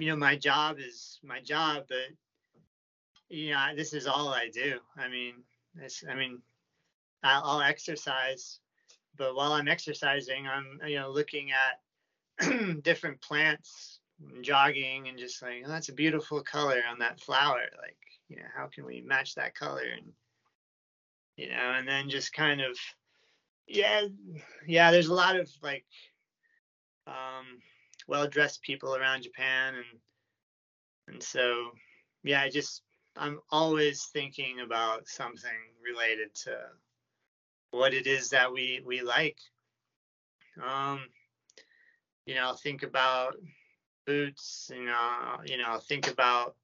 [0.00, 2.08] you know, my job is my job, but
[3.28, 4.80] you know, this is all I do.
[4.96, 5.34] I mean,
[5.80, 6.42] it's I mean,
[7.22, 8.58] I'll, I'll exercise,
[9.16, 14.00] but while I'm exercising, I'm you know looking at different plants,
[14.42, 17.62] jogging, and just like, oh, that's a beautiful color on that flower.
[17.80, 17.96] Like,
[18.28, 19.84] you know, how can we match that color?
[19.96, 20.12] And
[21.36, 22.76] you know, and then just kind of,
[23.68, 24.02] yeah,
[24.66, 24.90] yeah.
[24.90, 25.84] There's a lot of like
[27.08, 27.60] um,
[28.06, 30.00] well-dressed people around Japan, and
[31.08, 31.70] and so
[32.22, 32.82] yeah, I just
[33.16, 35.50] I'm always thinking about something
[35.82, 36.56] related to
[37.70, 39.38] what it is that we we like.
[40.62, 41.00] Um,
[42.26, 43.36] you know, think about
[44.06, 44.70] boots.
[44.74, 46.56] You know, you know, think about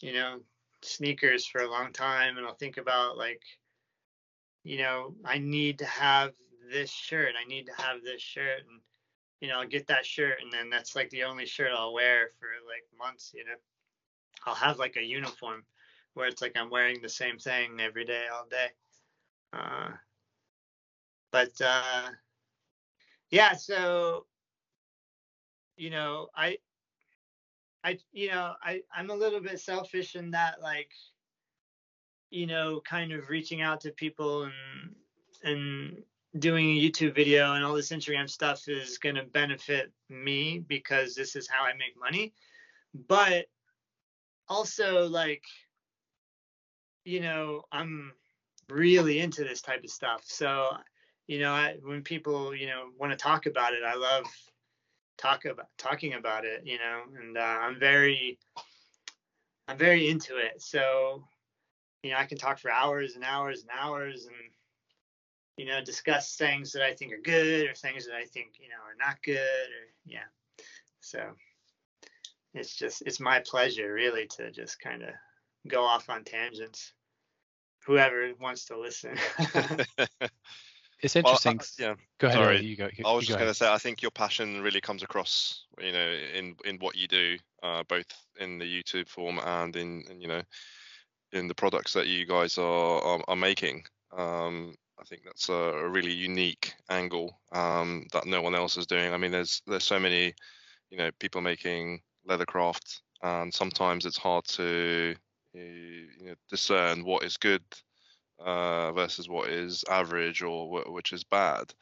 [0.00, 0.40] you know
[0.82, 3.42] sneakers for a long time, and I'll think about like,
[4.64, 6.32] you know, I need to have
[6.70, 7.34] this shirt.
[7.40, 8.80] I need to have this shirt, and
[9.40, 12.30] you know, I'll get that shirt, and then that's like the only shirt I'll wear
[12.38, 13.32] for like months.
[13.34, 13.54] You know,
[14.46, 15.64] I'll have like a uniform
[16.14, 18.68] where it's like I'm wearing the same thing every day, all day.
[19.52, 19.90] Uh,
[21.30, 22.10] but uh,
[23.30, 24.26] yeah, so
[25.76, 26.58] you know, I,
[27.82, 30.90] I, you know, I I'm a little bit selfish in that, like,
[32.28, 34.94] you know, kind of reaching out to people and
[35.42, 36.02] and
[36.38, 41.14] doing a YouTube video and all this Instagram stuff is going to benefit me because
[41.14, 42.32] this is how I make money.
[43.08, 43.46] But
[44.48, 45.42] also, like,
[47.04, 48.12] you know, I'm
[48.68, 50.22] really into this type of stuff.
[50.24, 50.68] So,
[51.26, 54.24] you know, I, when people, you know, want to talk about it, I love
[55.18, 58.38] talk about talking about it, you know, and uh, I'm very,
[59.68, 60.62] I'm very into it.
[60.62, 61.24] So,
[62.02, 64.34] you know, I can talk for hours and hours and hours and,
[65.56, 68.68] you know, discuss things that I think are good or things that I think, you
[68.68, 70.28] know, are not good or, yeah.
[71.00, 71.20] So
[72.54, 75.10] it's just, it's my pleasure really to just kind of
[75.68, 76.92] go off on tangents.
[77.86, 79.16] Whoever wants to listen.
[81.02, 81.60] It's Well, interesting.
[81.60, 81.94] uh, yeah.
[82.18, 82.38] Go ahead.
[82.38, 82.60] sorry.
[82.60, 82.88] You go.
[82.94, 83.54] you I was go just going ahead.
[83.54, 87.08] to say, I think your passion really comes across, you know, in in what you
[87.08, 88.04] do, uh, both
[88.38, 90.42] in the YouTube form and in, in you know,
[91.32, 93.84] in the products that you guys are are, are making.
[94.12, 99.12] Um, I think that's a, really unique angle um, that no one else is doing.
[99.12, 100.34] I mean, there's there's so many,
[100.90, 105.14] you know, people making leathercraft, and sometimes it's hard to
[105.54, 107.62] you know, discern what is good
[108.38, 111.72] uh, versus what is average or wh- which is bad.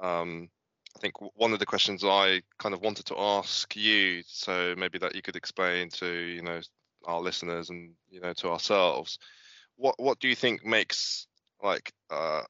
[0.00, 0.48] Um,
[0.96, 4.98] I think one of the questions I kind of wanted to ask you, so maybe
[4.98, 6.60] that you could explain to you know
[7.04, 9.18] our listeners and you know to ourselves,
[9.76, 11.26] what what do you think makes
[11.62, 12.42] like uh,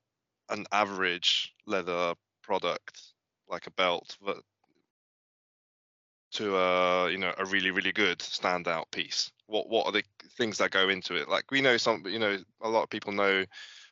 [0.51, 3.01] an average leather product
[3.49, 4.37] like a belt that
[6.33, 9.31] to a you know a really really good standout piece?
[9.47, 10.03] What what are the
[10.37, 11.29] things that go into it?
[11.29, 13.45] Like we know some you know a lot of people know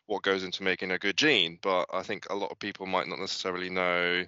[0.07, 3.09] what goes into making a good jean but i think a lot of people might
[3.09, 4.25] not necessarily know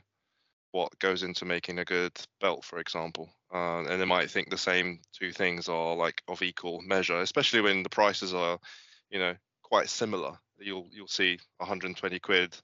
[0.73, 3.31] what goes into making a good belt for example.
[3.55, 7.61] Uh, and they might think the same two things are like of equal measure especially
[7.61, 8.59] when the prices are
[9.11, 12.57] you know quite similar you'll you'll see 120 quid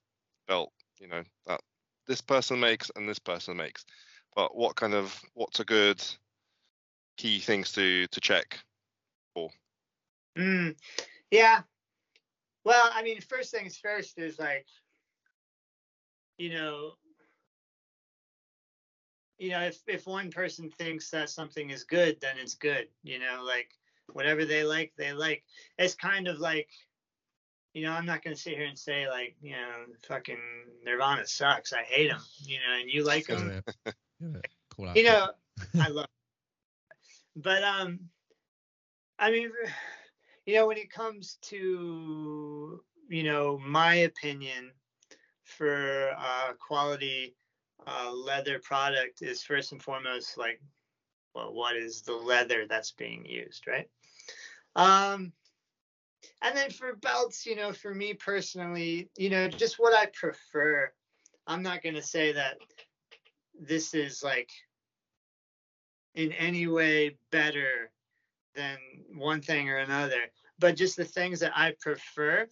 [0.49, 1.61] belt you know that
[2.07, 3.85] this person makes and this person makes
[4.35, 6.03] but what kind of what's a good
[7.17, 8.59] key things to to check
[10.37, 10.77] Mm,
[11.31, 11.63] yeah.
[12.65, 14.67] Well, I mean, first things first is like,
[16.39, 16.93] you know,
[19.39, 22.89] you know, if if one person thinks that something is good, then it's good.
[23.03, 23.71] You know, like
[24.13, 25.45] whatever they like, they like.
[25.79, 26.69] It's kind of like,
[27.73, 30.39] you know, I'm not gonna sit here and say like, you know, fucking
[30.85, 31.73] Nirvana sucks.
[31.73, 32.21] I hate them.
[32.45, 33.53] You know, and you like them.
[33.85, 34.43] Gotta- gotta
[34.75, 35.29] call out You know.
[35.81, 36.07] I love.
[37.37, 38.11] But um,
[39.19, 39.51] I mean,
[40.47, 44.73] you know, when it comes to you know my opinion
[45.45, 47.35] for uh, quality
[47.87, 50.61] uh, leather product is first and foremost like,
[51.35, 53.89] well, what is the leather that's being used, right?
[54.77, 55.33] Um,
[56.43, 60.91] and then for belts, you know, for me personally, you know, just what I prefer.
[61.47, 62.59] I'm not going to say that
[63.59, 64.51] this is like
[66.15, 67.91] in any way better
[68.55, 68.77] than
[69.15, 72.47] one thing or another, but just the things that I prefer.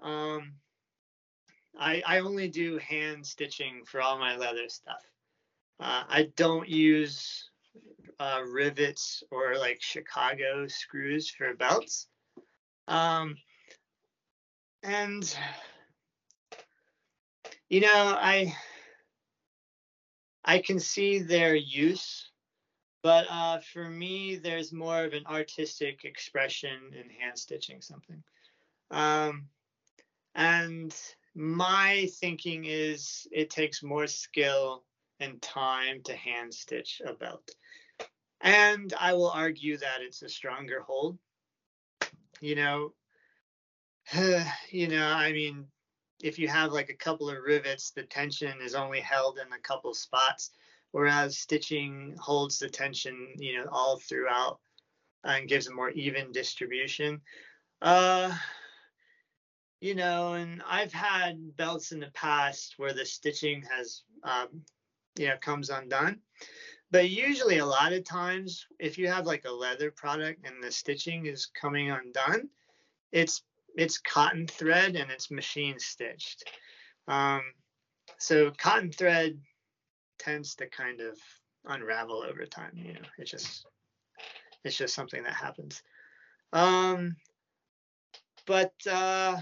[0.00, 0.52] Um,
[1.78, 5.02] I, I only do hand stitching for all my leather stuff.
[5.80, 7.50] Uh, I don't use
[8.20, 12.08] uh, rivets or like Chicago screws for belts.
[12.88, 13.36] Um,
[14.82, 15.36] and
[17.68, 18.54] you know, I
[20.44, 22.30] I can see their use,
[23.02, 28.22] but uh, for me, there's more of an artistic expression in hand stitching something.
[28.90, 29.46] Um,
[30.34, 30.94] and
[31.34, 34.84] my thinking is it takes more skill
[35.20, 37.48] and time to hand stitch a belt.
[38.40, 41.18] And I will argue that it's a stronger hold.
[42.42, 42.92] You know,
[44.70, 45.66] you know, I mean,
[46.20, 49.60] if you have like a couple of rivets, the tension is only held in a
[49.60, 50.50] couple spots,
[50.90, 54.58] whereas stitching holds the tension, you know, all throughout
[55.22, 57.20] and gives a more even distribution.
[57.80, 58.36] Uh,
[59.80, 64.64] you know, and I've had belts in the past where the stitching has, um,
[65.16, 66.18] you know, comes undone.
[66.92, 70.70] But usually, a lot of times, if you have like a leather product and the
[70.70, 72.50] stitching is coming undone,
[73.10, 73.42] it's
[73.74, 76.44] it's cotton thread and it's machine stitched.
[77.08, 77.40] Um,
[78.18, 79.40] so cotton thread
[80.18, 81.18] tends to kind of
[81.64, 82.72] unravel over time.
[82.74, 83.66] You know, it's just
[84.62, 85.82] it's just something that happens.
[86.52, 87.16] Um,
[88.46, 89.38] but uh,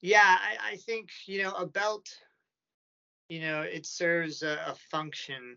[0.00, 2.08] yeah, I, I think you know a belt.
[3.28, 5.56] You know, it serves a, a function,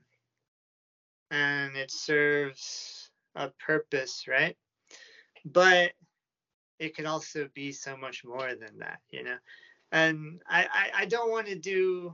[1.31, 4.55] and it serves a purpose, right?
[5.45, 5.91] But
[6.79, 9.37] it could also be so much more than that, you know.
[9.91, 12.13] And I, I, I don't want to do,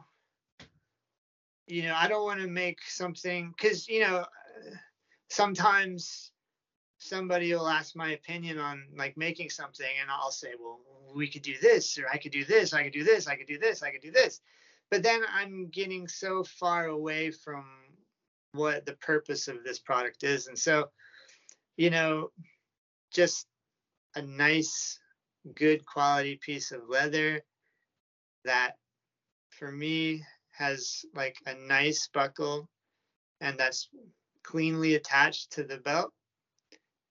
[1.67, 4.25] you know, I don't want to make something because you know,
[5.29, 6.31] sometimes
[6.99, 10.79] somebody will ask my opinion on like making something, and I'll say, well,
[11.15, 13.47] we could do this, or I could do this, I could do this, I could
[13.47, 14.41] do this, I could do this.
[14.89, 17.65] But then I'm getting so far away from
[18.53, 20.89] what the purpose of this product is, and so,
[21.77, 22.31] you know,
[23.11, 23.47] just
[24.15, 24.99] a nice,
[25.55, 27.41] good quality piece of leather
[28.45, 28.75] that
[29.49, 32.67] for me has like a nice buckle
[33.39, 33.89] and that's
[34.43, 36.11] cleanly attached to the belt.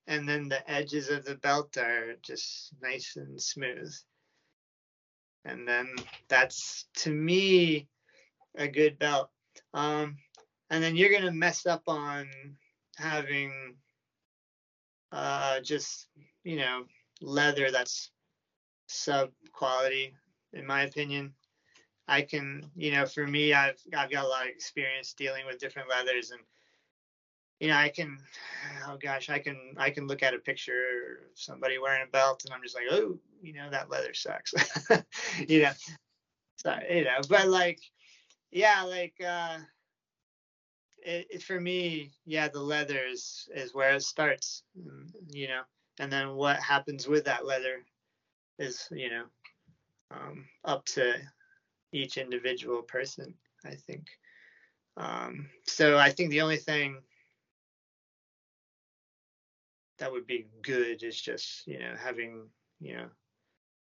[0.06, 3.92] And then the edges of the belt are just nice and smooth.
[5.44, 5.94] And then
[6.28, 7.88] that's to me
[8.56, 9.30] a good belt.
[9.72, 10.16] Um,
[10.70, 12.28] and then you're gonna mess up on
[12.96, 13.76] having
[15.12, 16.08] uh, just
[16.44, 16.84] you know
[17.20, 18.10] leather that's
[18.86, 20.14] sub quality
[20.52, 21.32] in my opinion.
[22.08, 25.58] I can, you know, for me, I've I've got a lot of experience dealing with
[25.58, 26.40] different leathers, and
[27.60, 28.18] you know, I can,
[28.88, 32.42] oh gosh, I can I can look at a picture of somebody wearing a belt,
[32.44, 34.54] and I'm just like, oh, you know, that leather sucks,
[35.48, 35.72] you know,
[36.56, 37.80] so you know, but like,
[38.50, 39.58] yeah, like, uh,
[41.04, 44.64] it, it for me, yeah, the leather is is where it starts,
[45.30, 45.62] you know,
[45.98, 47.84] and then what happens with that leather
[48.58, 49.24] is, you know,
[50.10, 51.14] um, up to
[51.92, 54.06] each individual person, I think.
[54.96, 56.98] Um, so I think the only thing
[59.98, 62.48] that would be good is just, you know, having,
[62.80, 63.08] you know,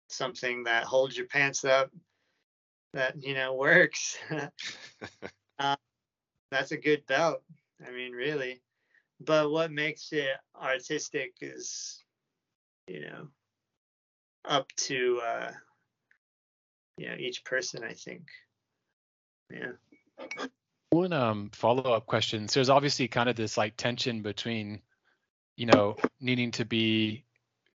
[0.09, 1.91] something that holds your pants up
[2.93, 4.19] that, you know, works.
[5.59, 5.77] uh,
[6.51, 7.43] that's a good belt.
[7.87, 8.61] I mean, really.
[9.21, 12.03] But what makes it artistic is,
[12.87, 13.29] you know,
[14.45, 15.53] up to uh,
[16.97, 18.23] you know each person i think
[19.51, 19.73] yeah
[20.91, 24.81] one um follow-up question so there's obviously kind of this like tension between
[25.57, 27.25] you know needing to be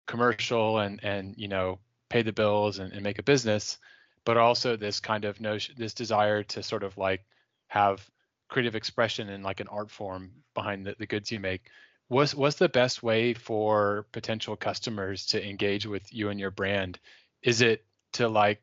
[0.06, 1.78] commercial and and you know
[2.08, 3.78] pay the bills and, and make a business
[4.24, 7.24] but also this kind of notion this desire to sort of like
[7.66, 8.08] have
[8.48, 11.70] creative expression and like an art form behind the, the goods you make
[12.08, 16.98] what's what's the best way for potential customers to engage with you and your brand?
[17.42, 17.84] Is it
[18.14, 18.60] to like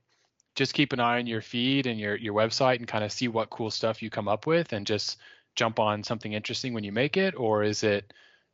[0.56, 3.28] just keep an eye on your feed and your your website and kind of see
[3.28, 5.18] what cool stuff you come up with and just
[5.56, 7.36] jump on something interesting when you make it?
[7.38, 8.14] Or is it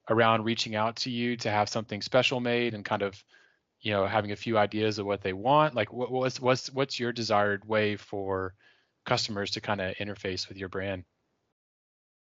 [0.10, 3.24] around reaching out to you to have something special made and kind of
[3.82, 5.76] you know having a few ideas of what they want?
[5.76, 8.54] Like what, what's what's what's your desired way for
[9.06, 11.06] customers to kind of interface with your brand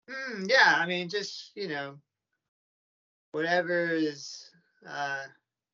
[0.08, 1.96] mm, yeah i mean just you know
[3.32, 4.50] whatever is
[4.88, 5.24] uh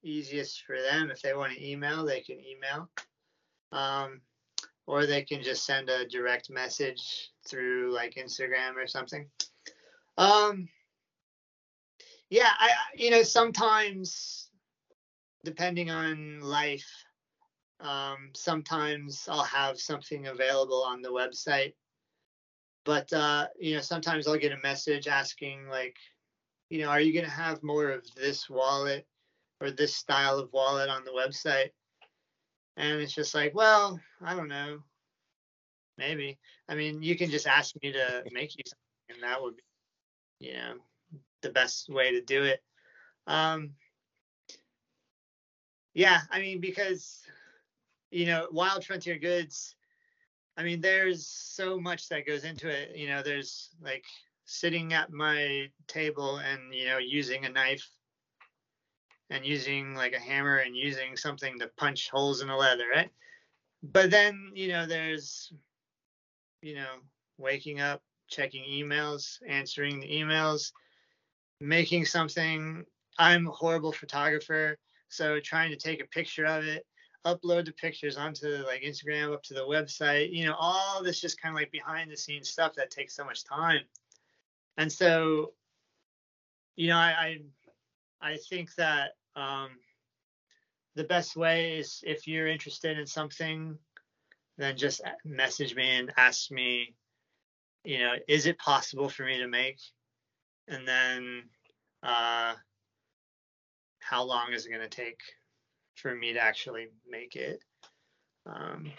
[0.03, 1.11] easiest for them.
[1.11, 2.89] If they want to email, they can email.
[3.73, 4.21] Um,
[4.87, 9.29] or they can just send a direct message through like Instagram or something.
[10.19, 10.69] Um,
[12.31, 14.49] yeah, I you know sometimes
[15.45, 16.89] depending on life,
[17.81, 21.75] um, sometimes I'll have something available on the website,
[22.85, 25.97] but uh, you know sometimes I'll get a message asking like,
[26.69, 29.07] you know, are you gonna have more of this wallet
[29.61, 31.71] or this style of wallet on the website?
[32.77, 34.79] And it's just like, well, I don't know.
[35.99, 36.39] Maybe.
[36.69, 40.47] I mean, you can just ask me to make you something, and that would be,
[40.47, 40.75] you know,
[41.43, 42.63] the best way to do it.
[43.27, 43.75] Um,
[45.95, 47.21] yeah, I mean, because,
[48.11, 49.77] you know, Wild Frontier Goods,
[50.57, 52.97] I mean, there's so much that goes into it.
[52.97, 54.05] You know, there's like
[54.45, 57.89] sitting at my table and, you know, using a knife
[59.31, 63.11] and using like a hammer and using something to punch holes in the leather, right?
[63.83, 65.53] But then, you know, there's,
[66.61, 66.97] you know,
[67.39, 70.73] waking up, checking emails, answering the emails,
[71.61, 72.85] making something.
[73.19, 76.87] I'm a horrible photographer, so trying to take a picture of it,
[77.25, 81.41] upload the pictures onto like Instagram, up to the website, you know, all this just
[81.41, 83.83] kind of like behind the scenes stuff that takes so much time.
[84.77, 85.53] And so,
[86.77, 87.39] you know, I
[88.21, 89.71] I, I think that um,
[90.95, 93.79] the best way is if you're interested in something,
[94.59, 96.95] then just message me and ask me,
[97.85, 99.81] you know, is it possible for me to make?
[100.69, 101.45] And then,
[102.03, 102.55] uh,
[103.99, 105.21] how long is it going to take
[105.95, 107.63] for me to actually make it?
[108.47, 108.91] Um,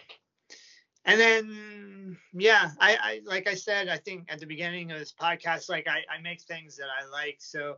[1.06, 5.14] and then, yeah, I, I, like I said, I think at the beginning of this
[5.14, 7.38] podcast, like I, I make things that I like.
[7.40, 7.76] So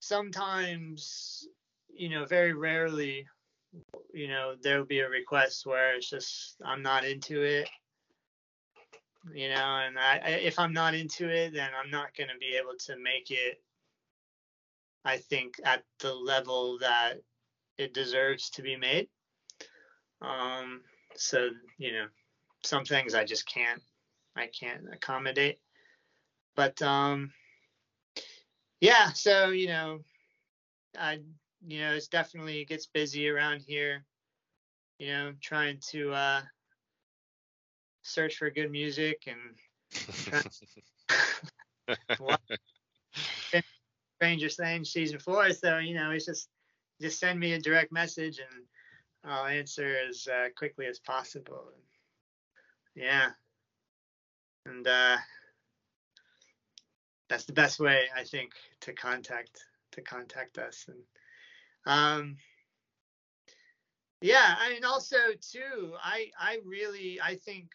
[0.00, 1.46] sometimes
[1.94, 3.26] you know, very rarely,
[4.12, 7.68] you know, there'll be a request where it's just I'm not into it,
[9.32, 12.38] you know, and I, I if I'm not into it, then I'm not going to
[12.38, 13.62] be able to make it.
[15.04, 17.14] I think at the level that
[17.78, 19.08] it deserves to be made.
[20.20, 20.82] Um,
[21.16, 22.06] so you know,
[22.62, 23.80] some things I just can't,
[24.36, 25.58] I can't accommodate.
[26.54, 27.32] But um,
[28.80, 30.00] yeah, so you know,
[30.98, 31.20] I
[31.66, 34.04] you know, it's definitely it gets busy around here.
[34.98, 36.42] You know, trying to uh,
[38.02, 39.40] search for good music and
[44.16, 45.50] Stranger Things season four.
[45.50, 46.48] So you know, it's just
[47.02, 48.64] just send me a direct message and
[49.24, 51.72] I'll answer as uh, quickly as possible.
[52.94, 53.30] Yeah,
[54.66, 55.16] and uh,
[57.28, 58.52] that's the best way I think
[58.82, 59.60] to contact
[59.92, 60.98] to contact us and
[61.84, 62.36] um,
[64.22, 67.70] yeah, I mean, also too, I I really I think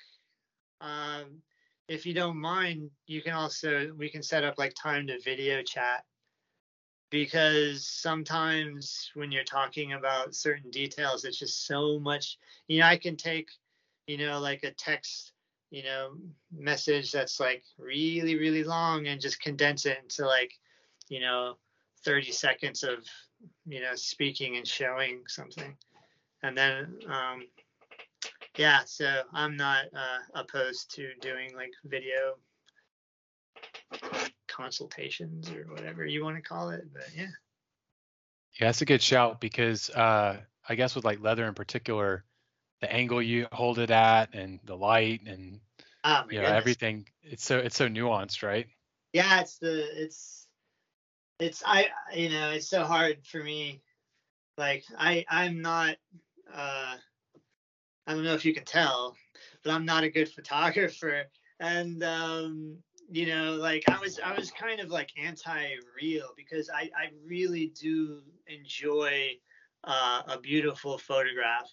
[0.79, 1.41] um,
[1.89, 5.61] if you don't mind, you can also we can set up like time to video
[5.61, 6.05] chat
[7.09, 12.37] because sometimes when you're talking about certain details, it's just so much.
[12.67, 13.49] You know, I can take
[14.07, 15.33] you know like a text
[15.69, 16.11] you know
[16.57, 20.53] message that's like really really long and just condense it into like
[21.09, 21.57] you know
[22.05, 23.05] 30 seconds of
[23.67, 25.75] you know, speaking and showing something.
[26.43, 27.47] And then, um,
[28.57, 32.37] yeah, so I'm not uh, opposed to doing like video
[34.57, 36.83] consultations or whatever you want to call it.
[36.91, 37.27] But yeah.
[38.59, 42.23] Yeah, that's a good shout because uh, I guess with like leather in particular,
[42.81, 45.59] the angle you hold it at and the light and
[46.03, 48.67] oh, you know everything it's so it's so nuanced, right?
[49.13, 50.47] Yeah, it's the it's
[51.39, 53.81] it's I you know it's so hard for me.
[54.57, 55.97] Like I I'm not
[56.53, 56.95] uh
[58.07, 59.15] I don't know if you can tell,
[59.63, 61.23] but I'm not a good photographer.
[61.59, 62.77] And um,
[63.09, 67.67] you know, like I was I was kind of like anti-real because I I really
[67.79, 69.31] do enjoy
[69.83, 71.71] uh, a beautiful photograph.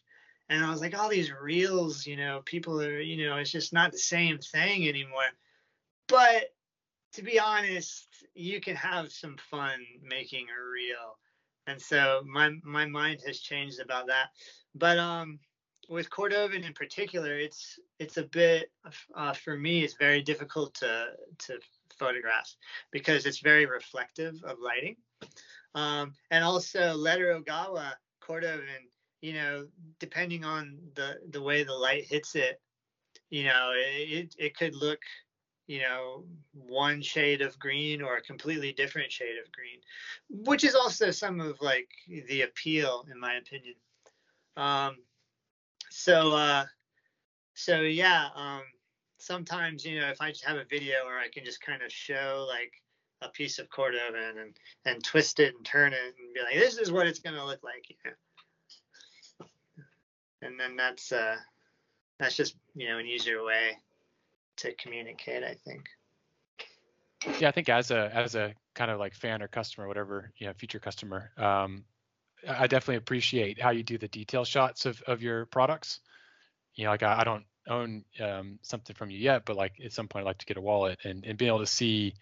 [0.49, 3.73] And I was like, all these reels, you know, people are, you know, it's just
[3.73, 5.25] not the same thing anymore.
[6.07, 6.55] But
[7.15, 11.19] to be honest, you can have some fun making a reel.
[11.67, 14.29] And so my my mind has changed about that.
[14.75, 15.39] But um
[15.89, 18.71] with Cordovan in particular, it's it's a bit
[19.15, 19.85] uh, for me.
[19.85, 21.09] It's very difficult to
[21.47, 21.59] to
[21.99, 22.55] photograph
[22.91, 24.97] because it's very reflective of lighting,
[25.75, 28.89] um, and also Letter Ogawa Cordovan.
[29.21, 29.67] You know,
[30.01, 32.61] depending on the the way the light hits it,
[33.31, 35.01] you know, it it could look
[35.67, 39.79] you know, one shade of green or a completely different shade of green,
[40.29, 41.89] which is also some of like
[42.29, 43.75] the appeal, in my opinion.
[44.57, 44.97] Um,
[45.95, 46.65] so, uh,
[47.55, 48.63] so yeah, um,
[49.19, 51.93] sometimes, you know, if I just have a video where I can just kind of
[51.93, 52.73] show like
[53.23, 56.79] a piece of Cordovan and, and twist it and turn it and be like, this
[56.79, 59.47] is what it's going to look like, you know?
[60.43, 61.37] And then that's, uh,
[62.19, 63.79] that's just, you know, an easier way
[64.57, 65.85] to communicate, I think.
[67.39, 70.47] Yeah, I think as a as a kind of like fan or customer, whatever, you
[70.47, 71.85] know, future customer, um,
[72.49, 76.01] I definitely appreciate how you do the detail shots of of your products.
[76.75, 79.93] You know, like I, I don't own um, something from you yet, but like at
[79.93, 82.15] some point I'd like to get a wallet and, and being able to see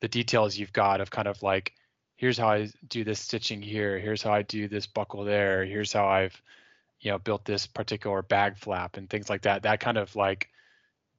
[0.00, 1.72] the details you've got of kind of like
[2.16, 5.92] here's how I do this stitching here, here's how I do this buckle there, here's
[5.92, 6.40] how I've
[7.00, 9.62] you know built this particular bag flap and things like that.
[9.62, 10.48] That kind of like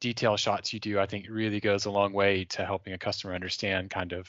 [0.04, 3.34] detail shots you do, I think really goes a long way to helping a customer
[3.34, 4.28] understand kind of,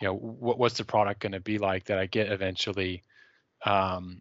[0.00, 3.04] you know, what, what's the product going to be like that I get eventually.
[3.64, 4.20] Um,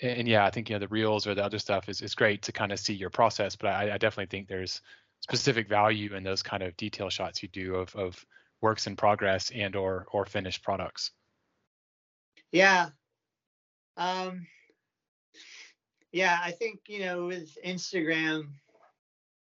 [0.00, 2.14] and, and, yeah, I think, you know, the reels or the other stuff is, is
[2.14, 4.80] great to kind of see your process, but I, I definitely think there's
[5.20, 8.24] specific value in those kind of detail shots you do of, of
[8.62, 11.10] works in progress and or, or finished products.
[12.52, 12.88] Yeah.
[13.96, 14.46] Um,
[16.12, 18.48] yeah, I think, you know, with Instagram,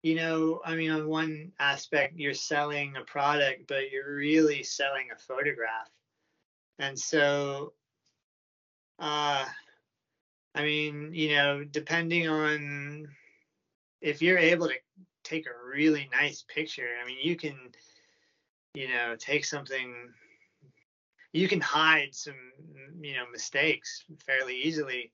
[0.02, 5.08] you know, I mean, on one aspect, you're selling a product, but you're really selling
[5.14, 5.88] a photograph.
[6.80, 7.72] And so,
[9.02, 9.44] uh,
[10.54, 13.08] I mean, you know, depending on
[14.00, 14.74] if you're able to
[15.24, 17.56] take a really nice picture, I mean, you can,
[18.74, 19.92] you know, take something,
[21.32, 22.52] you can hide some,
[23.00, 25.10] you know, mistakes fairly easily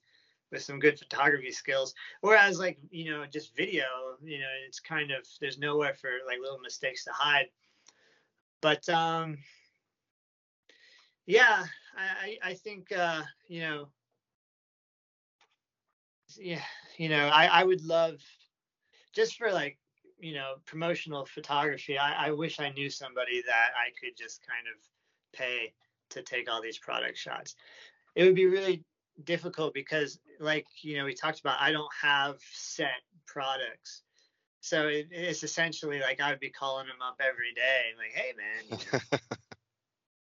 [0.53, 1.95] with some good photography skills.
[2.21, 3.85] Whereas like, you know, just video,
[4.23, 7.49] you know, it's kind of there's nowhere for like little mistakes to hide.
[8.61, 9.39] But um
[11.29, 11.65] yeah,
[11.97, 13.89] I I think uh, you know
[16.37, 16.63] yeah,
[16.97, 18.21] you know, I, I would love
[19.15, 19.79] just for like,
[20.19, 24.67] you know, promotional photography, I, I wish I knew somebody that I could just kind
[24.67, 25.73] of pay
[26.11, 27.55] to take all these product shots.
[28.15, 28.85] It would be really
[29.25, 34.03] difficult because like you know we talked about i don't have set products
[34.61, 38.33] so it, it's essentially like i would be calling them up every day like hey
[38.39, 39.01] man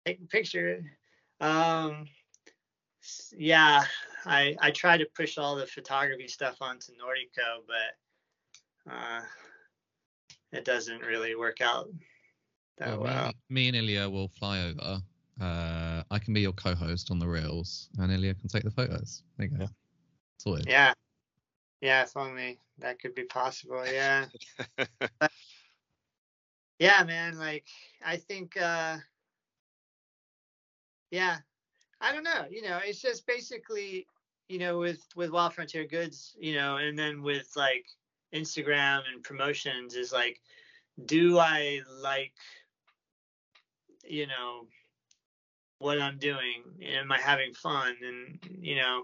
[0.05, 0.83] you know, take a picture
[1.41, 2.05] um
[3.35, 3.83] yeah
[4.25, 9.21] i i try to push all the photography stuff onto Noriko but uh
[10.51, 11.89] it doesn't really work out
[12.77, 13.33] that well, well.
[13.49, 15.01] Me, me and ilya will fly over
[15.39, 19.23] uh, I can be your co-host on the reels, and Ilya can take the photos.
[19.37, 19.65] There you go.
[20.37, 20.67] Sorted.
[20.67, 20.93] Yeah.
[21.81, 23.83] Yeah, if only that could be possible.
[23.91, 24.27] Yeah.
[26.79, 27.39] yeah, man.
[27.39, 27.65] Like,
[28.05, 28.55] I think.
[28.55, 28.97] uh
[31.11, 31.37] Yeah,
[31.99, 32.45] I don't know.
[32.49, 34.07] You know, it's just basically,
[34.47, 37.85] you know, with with Wild Frontier Goods, you know, and then with like
[38.33, 40.39] Instagram and promotions is like,
[41.05, 42.33] do I like,
[44.05, 44.67] you know
[45.79, 46.63] what I'm doing?
[46.81, 47.95] Am I having fun?
[48.01, 49.03] And you know,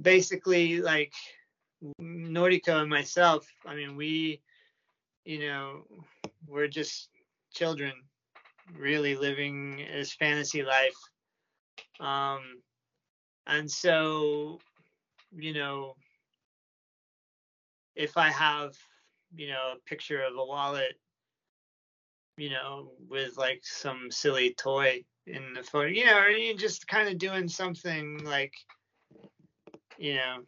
[0.00, 1.12] basically like
[2.00, 4.40] Noriko and myself, I mean, we,
[5.24, 5.84] you know,
[6.46, 7.10] we're just
[7.52, 7.92] children
[8.76, 10.94] really living this fantasy life.
[12.00, 12.40] Um,
[13.46, 14.60] and so,
[15.36, 15.94] you know,
[17.96, 18.74] if I have,
[19.34, 20.98] you know, a picture of a wallet,
[22.36, 26.86] you know, with like some silly toy in the photo, you know, or you just
[26.86, 28.52] kind of doing something like,
[29.98, 30.38] you know,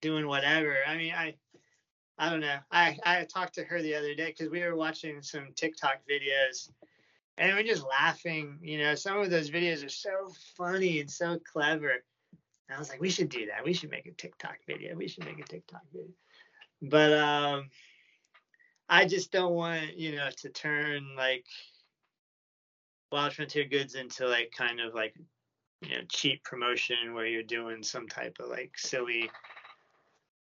[0.00, 0.76] doing whatever.
[0.86, 1.34] I mean, I,
[2.16, 2.58] I don't know.
[2.70, 6.70] I I talked to her the other day because we were watching some TikTok videos,
[7.40, 8.58] and we're just laughing.
[8.60, 10.10] You know, some of those videos are so
[10.58, 11.88] funny and so clever.
[11.88, 13.64] And I was like, we should do that.
[13.64, 14.94] We should make a TikTok video.
[14.94, 16.12] We should make a TikTok video.
[16.82, 17.70] But um,
[18.90, 21.46] I just don't want you know to turn like
[23.10, 25.14] Wild Frontier Goods into like kind of like
[25.80, 29.30] you know cheap promotion where you're doing some type of like silly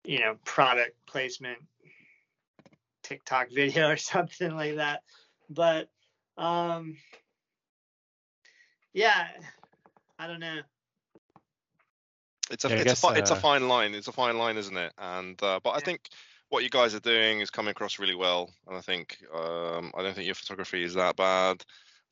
[0.04, 1.60] you know product placement
[3.04, 5.02] TikTok video or something like that.
[5.50, 5.90] But
[6.38, 6.98] um
[8.94, 9.28] yeah,
[10.20, 10.60] I don't know.
[12.52, 13.12] It's a yeah, it's guess, a uh...
[13.14, 13.94] it's a fine line.
[13.94, 14.94] It's a fine line, isn't it?
[14.98, 15.78] And uh, but yeah.
[15.78, 16.10] I think
[16.50, 20.04] what you guys are doing is coming across really well, and I think um, I
[20.04, 21.64] don't think your photography is that bad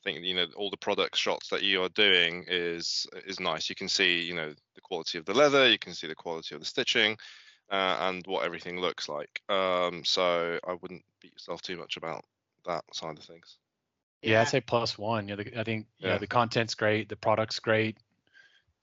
[0.02, 3.68] I think you know all the product shots that you are doing is is nice.
[3.68, 6.54] You can see you know the quality of the leather, you can see the quality
[6.54, 7.16] of the stitching,
[7.70, 9.42] uh, and what everything looks like.
[9.48, 12.24] Um, so I wouldn't beat yourself too much about
[12.66, 13.58] that side of things.
[14.22, 15.28] Yeah, I'd say plus one.
[15.28, 17.98] You know, the, I think you know the content's great, the product's great.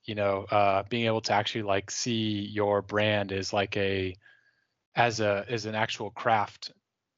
[0.06, 4.16] You know, uh, being able to actually like see your brand is like a
[4.96, 6.72] as a as an actual craft,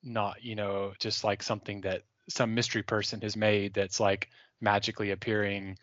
[0.04, 4.30] not you know just like something that some mystery person has made that's like
[4.62, 5.78] magically appearing,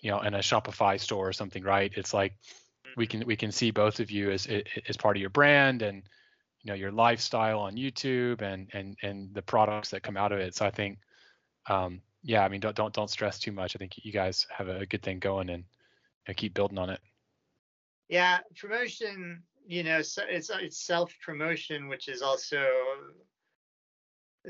[0.00, 1.92] you know, in a Shopify store or something, right?
[1.96, 2.34] It's like
[2.96, 4.46] we can we can see both of you as
[4.88, 6.02] as part of your brand and
[6.62, 10.38] you know your lifestyle on YouTube and and and the products that come out of
[10.38, 10.54] it.
[10.54, 10.98] So I think
[11.68, 13.74] um, yeah, I mean, don't don't don't stress too much.
[13.76, 16.90] I think you guys have a good thing going and you know, keep building on
[16.90, 17.00] it.
[18.08, 19.42] Yeah, promotion.
[19.66, 22.64] You know, so it's it's self promotion, which is also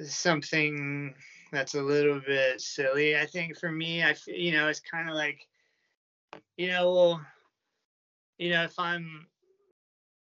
[0.05, 1.15] something
[1.51, 3.17] that's a little bit silly.
[3.17, 5.47] I think for me, I you know, it's kind of like,
[6.57, 7.27] you know, well,
[8.39, 9.27] you know, if I'm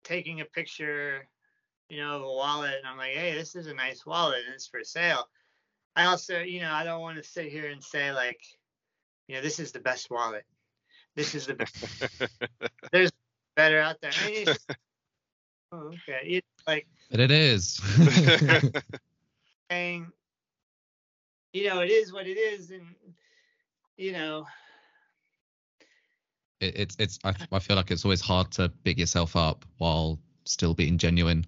[0.04, 1.28] taking a picture,
[1.88, 4.54] you know, of a wallet, and I'm like, hey, this is a nice wallet, and
[4.54, 5.28] it's for sale.
[5.98, 8.40] I also, you know, I don't want to sit here and say like,
[9.26, 10.44] you know, this is the best wallet.
[11.16, 11.74] This is the best.
[12.92, 13.10] There's
[13.56, 14.12] better out there.
[14.14, 14.70] I mean, it's just-
[15.72, 16.20] oh, okay.
[16.22, 17.80] It's like But it is.
[19.72, 20.12] saying,
[21.52, 22.86] you know, it is what it is, and
[23.96, 24.46] you know,
[26.60, 30.20] it, it's it's I, I feel like it's always hard to big yourself up while
[30.44, 31.44] still being genuine.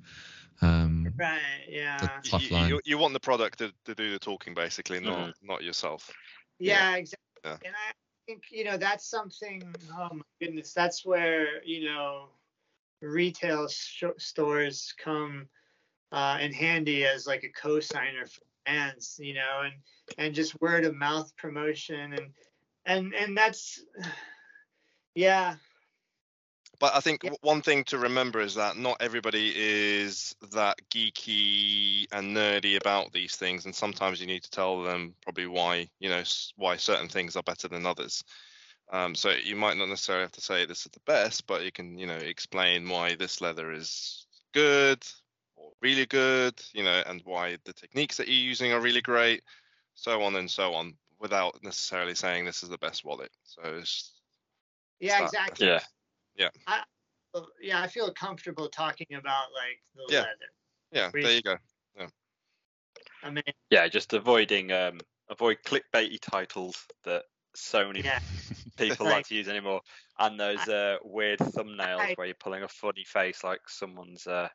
[0.63, 1.65] Um, right?
[1.69, 2.71] Yeah, Tough you, line.
[2.71, 5.33] you, you want the product to, to do the talking, basically, not Mhm.
[5.43, 6.11] not yourself.
[6.59, 7.19] yeah, exactly.
[7.45, 7.57] Yeah.
[7.65, 7.93] And I
[8.27, 9.63] think you know that's something.
[9.93, 12.29] Oh my goodness, that's where you know
[13.01, 15.49] retail sh- stores come
[16.13, 19.75] uh, in handy as like a co-signer for brands, you know, and
[20.19, 22.33] and just word of mouth promotion and
[22.87, 23.81] and and that's
[25.15, 25.57] yeah
[26.81, 27.33] But I think Yeah.
[27.43, 33.37] one thing to remember is that not everybody is that geeky and nerdy about these
[33.37, 36.23] things, and sometimes you need to tell them probably why you know
[36.57, 38.25] why certain things are better than others.
[38.91, 41.73] Um, so you might not necessarily have to say this is the best, but you
[41.73, 45.07] can you know explain why this leather is good
[45.57, 49.43] or really good, you know, and why the techniques that you're using are really great,
[49.95, 53.31] so on and so on, without necessarily saying this is the best wallet.
[53.45, 54.15] So it's
[55.01, 55.29] yeah Stop.
[55.29, 55.81] exactly Yeah.
[56.67, 60.21] Uh, yeah i feel comfortable talking about like the Yeah.
[60.23, 60.31] leather
[60.93, 61.57] yeah, Really- there you go.
[63.23, 64.99] i mean Yeah, just avoiding um
[65.29, 67.23] avoid clickbaity titles that
[67.55, 68.19] so many yeah
[68.77, 69.17] people Right.
[69.17, 69.83] like to use anymore,
[70.19, 74.49] and those uh, weird thumbnails I- where you're pulling a funny face like someone's uh,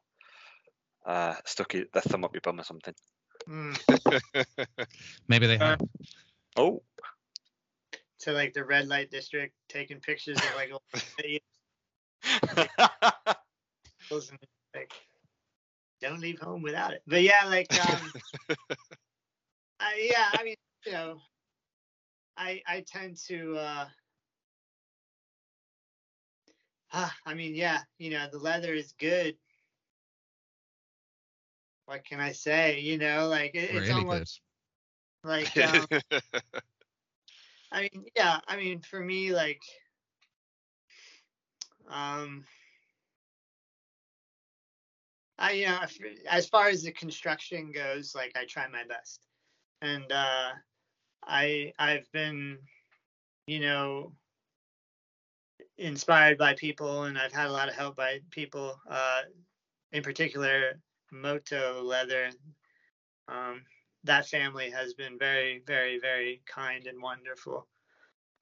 [1.05, 2.93] uh, stuck i- their thumb up your bum or something.
[3.47, 3.77] mm,
[5.27, 5.79] maybe they have.
[6.57, 6.81] Oh,
[8.21, 10.81] to like the red light district taking pictures of like old
[11.19, 11.54] videos and
[14.75, 14.91] like
[16.01, 17.01] don't leave home without it.
[17.07, 18.11] But yeah like um
[19.79, 20.55] I, yeah i mean
[20.85, 21.19] you know
[22.37, 23.85] i i tend to uh
[26.93, 29.35] ah, i mean yeah you know the leather is good.
[31.85, 32.79] What can i say?
[32.79, 34.41] You know like it, it's almost
[35.23, 35.29] good.
[35.29, 35.87] like um,
[37.71, 39.61] I mean, yeah, I mean, for me, like,
[41.89, 42.45] um,
[45.37, 45.79] I, you know,
[46.29, 49.21] as far as the construction goes, like, I try my best,
[49.81, 50.51] and uh,
[51.23, 52.57] I, I've been,
[53.47, 54.13] you know,
[55.77, 59.21] inspired by people, and I've had a lot of help by people, uh,
[59.91, 60.79] in particular,
[61.11, 62.29] Moto Leather.
[63.27, 63.63] Um,
[64.03, 67.67] that family has been very, very, very kind and wonderful.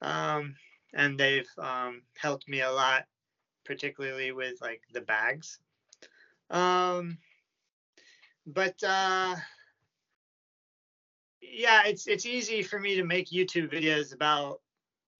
[0.02, 0.54] Um,
[0.92, 3.04] and they've um, helped me a lot,
[3.64, 5.58] particularly with like the bags.
[6.50, 7.18] Um,
[8.46, 9.36] but uh,
[11.40, 14.60] yeah, it's it's easy for me to make YouTube videos about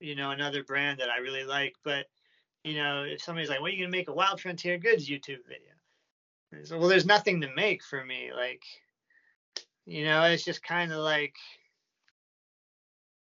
[0.01, 1.75] you know another brand that I really like.
[1.85, 2.07] But
[2.65, 5.45] you know, if somebody's like, "What are you gonna make a Wild Frontier Goods YouTube
[5.47, 5.71] video?"
[6.65, 8.31] So, well, there's nothing to make for me.
[8.35, 8.63] Like,
[9.87, 11.35] you know, it's just kind of like,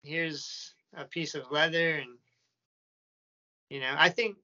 [0.03, 2.09] here's a piece of leather, and
[3.69, 4.35] you know, I think,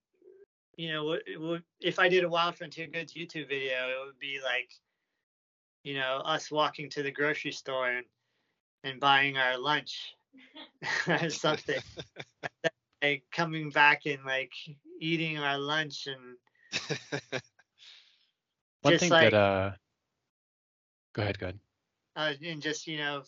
[0.78, 4.20] you know, what- what- if I did a Wild Frontier Goods YouTube video, it would
[4.20, 4.72] be like,
[5.84, 8.06] you know, us walking to the grocery store and
[8.84, 10.16] and buying our lunch
[11.08, 11.82] or something,
[13.02, 14.54] like coming back and like
[15.02, 16.38] eating our lunch and
[18.82, 19.72] One Just thing like- that uh,
[21.14, 21.60] go ahead, go ahead.
[22.16, 23.24] uh, and just you know,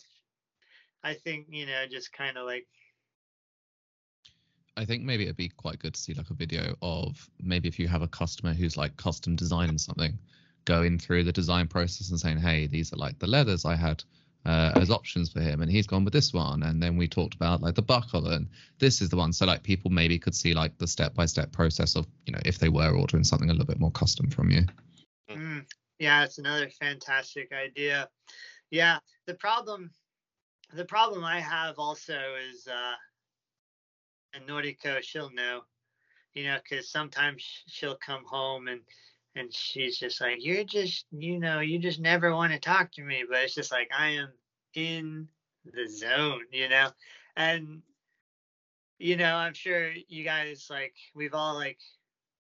[1.02, 2.68] I think you know, just kind of like
[4.76, 7.78] I think maybe it'd be quite good to see like a video of maybe if
[7.78, 10.18] you have a customer who's like custom designing something,
[10.64, 14.02] going through the design process and saying, hey, these are like the leathers I had
[14.46, 16.62] uh, as options for him, and he's gone with this one.
[16.62, 18.48] And then we talked about like the buckle, and
[18.78, 19.32] this is the one.
[19.32, 22.40] So like people maybe could see like the step by step process of you know
[22.44, 24.62] if they were ordering something a little bit more custom from you.
[25.30, 25.66] Mm,
[25.98, 28.08] yeah, it's another fantastic idea.
[28.70, 29.90] Yeah, the problem,
[30.72, 32.18] the problem I have also
[32.50, 32.94] is, uh,
[34.34, 35.62] and Noriko, she'll know,
[36.34, 38.80] you know, because sometimes she'll come home and
[39.36, 43.02] and she's just like, you're just, you know, you just never want to talk to
[43.02, 44.32] me, but it's just like I am
[44.74, 45.28] in
[45.64, 46.90] the zone, you know,
[47.36, 47.82] and
[48.98, 51.78] you know, I'm sure you guys like we've all like,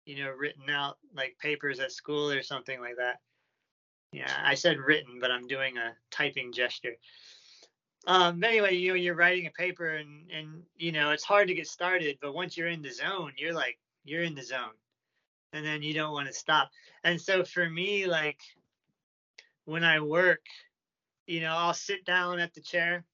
[0.05, 3.19] you know, written out like papers at school or something like that.
[4.11, 6.95] Yeah, I said written, but I'm doing a typing gesture.
[8.05, 11.47] Um, but anyway, you know, you're writing a paper and and you know, it's hard
[11.47, 14.75] to get started, but once you're in the zone, you're like you're in the zone.
[15.53, 16.69] And then you don't want to stop.
[17.03, 18.39] And so for me, like
[19.65, 20.41] when I work,
[21.25, 23.05] you know, I'll sit down at the chair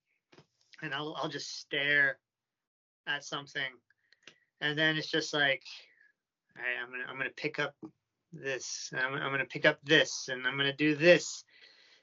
[0.81, 2.17] and I'll I'll just stare
[3.07, 3.71] at something.
[4.61, 5.63] And then it's just like,
[6.57, 7.75] all right, I'm gonna I'm gonna pick up
[8.31, 11.43] this, I'm, I'm gonna pick up this, and I'm gonna do this,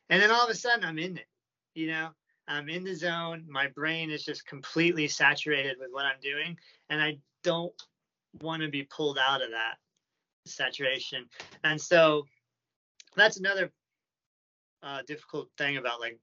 [0.08, 1.26] and then all of a sudden I'm in it.
[1.74, 2.10] You know,
[2.50, 3.44] I'm in the zone.
[3.48, 6.58] My brain is just completely saturated with what I'm doing,
[6.90, 7.80] and I don't
[8.42, 9.76] want to be pulled out of that
[10.46, 11.26] saturation.
[11.62, 12.26] And so
[13.16, 13.70] that's another
[14.82, 16.18] uh, difficult thing about like,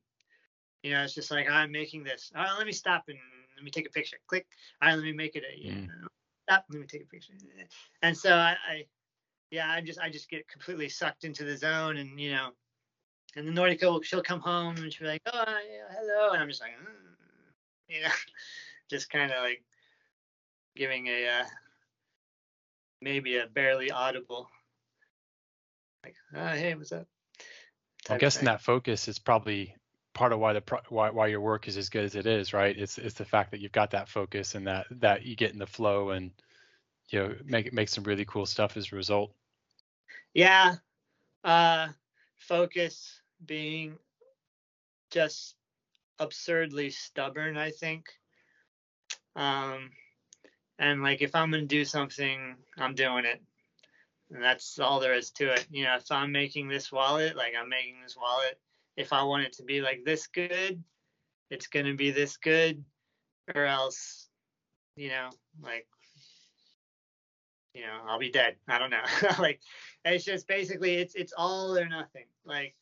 [0.84, 2.32] you know, it's just like I'm making this.
[2.36, 3.18] All right, let me stop and
[3.56, 4.18] let me take a picture.
[4.28, 4.46] Click.
[4.82, 5.58] All right, let me make it a.
[5.58, 5.88] You Mm.
[5.88, 6.08] know,
[6.44, 6.66] stop.
[6.70, 7.34] Let me take a picture.
[8.02, 8.86] And so I, I,
[9.50, 12.52] yeah, I just I just get completely sucked into the zone, and you know,
[13.38, 16.50] and the Noriko she'll come home and she'll be like, oh yeah, hello, and I'm
[16.50, 18.10] just like, mm, you know,
[18.90, 19.64] just kind of like
[20.76, 21.44] giving a uh,
[23.02, 24.50] maybe a barely audible
[26.04, 27.08] like, oh, hey, what's up?
[28.10, 29.76] I'm guessing that focus is probably
[30.14, 32.54] part of why the pro- why why your work is as good as it is,
[32.54, 32.78] right?
[32.78, 35.60] It's it's the fact that you've got that focus and that that you get in
[35.60, 36.32] the flow and
[37.10, 39.34] you know make make some really cool stuff as a result.
[40.34, 40.76] Yeah.
[41.44, 41.90] Uh
[42.38, 43.98] focus being
[45.12, 45.56] just
[46.20, 48.06] absurdly stubborn, I think.
[49.36, 49.92] Um
[50.80, 53.42] and like if I'm gonna do something, I'm doing it.
[54.32, 55.66] And that's all there is to it.
[55.72, 58.60] You know, if I'm making this wallet, like I'm making this wallet,
[58.98, 60.84] if I want it to be like this good,
[61.50, 62.84] it's gonna be this good,
[63.56, 64.28] or else,
[64.96, 65.30] you know,
[65.62, 65.88] like
[67.74, 68.56] you know, I'll be dead.
[68.68, 69.04] I don't know.
[69.40, 69.62] like
[70.04, 72.26] it's just basically it's it's all or nothing.
[72.44, 72.76] Like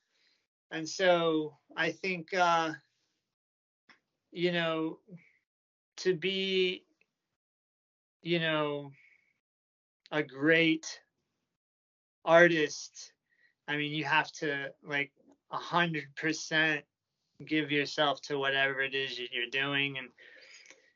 [0.71, 2.71] and so I think uh
[4.31, 4.99] you know
[5.97, 6.83] to be
[8.21, 8.91] you know
[10.11, 10.99] a great
[12.23, 13.13] artist,
[13.67, 15.11] I mean you have to like
[15.51, 16.83] a hundred percent
[17.45, 20.07] give yourself to whatever it is that you're doing and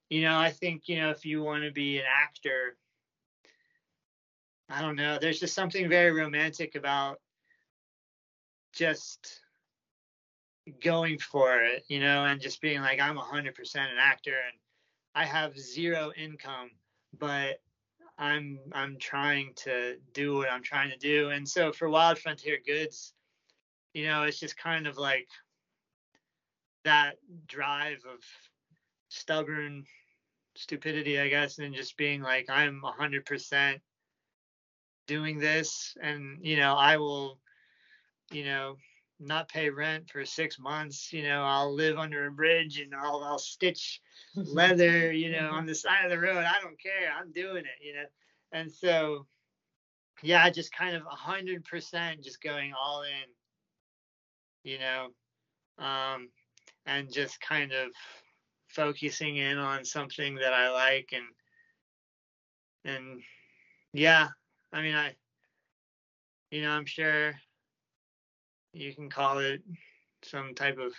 [0.09, 2.77] you know I think you know if you want to be an actor
[4.69, 5.17] I don't know.
[5.19, 7.19] There's just something very romantic about
[8.71, 9.41] just
[10.81, 14.59] going for it, you know, and just being like, I'm 100% an actor and
[15.15, 16.71] I have zero income,
[17.17, 17.61] but
[18.17, 21.29] I'm I'm trying to do what I'm trying to do.
[21.29, 23.13] And so for Wild Frontier Goods,
[23.93, 25.27] you know, it's just kind of like
[26.83, 27.15] that
[27.47, 28.19] drive of
[29.09, 29.85] stubborn
[30.55, 33.79] stupidity, I guess, and just being like, I'm 100%
[35.09, 37.39] doing this and you know i will
[38.31, 38.75] you know
[39.19, 43.23] not pay rent for six months you know i'll live under a bridge and i'll
[43.23, 44.01] i'll stitch
[44.35, 46.45] leather you know on the side of the road.
[46.45, 47.11] I don't care.
[47.17, 48.05] I'm doing it you know.
[48.51, 49.25] And so
[50.23, 53.29] yeah just kind of a hundred percent just going all in
[54.63, 55.07] you know
[55.77, 56.29] um
[56.85, 57.91] and just kind of
[58.67, 61.25] focusing in on something that i like and
[62.85, 63.21] and
[63.93, 64.27] yeah
[64.71, 65.15] I mean, I,
[66.51, 67.33] you know, I'm sure
[68.73, 69.61] you can call it
[70.23, 70.93] some type of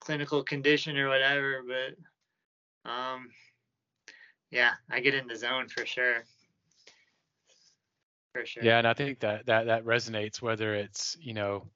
[0.00, 3.28] clinical condition or whatever, but, um,
[4.50, 6.24] yeah, I get in the zone for sure.
[8.32, 8.64] For sure.
[8.64, 11.66] Yeah, and I think that that that resonates whether it's you know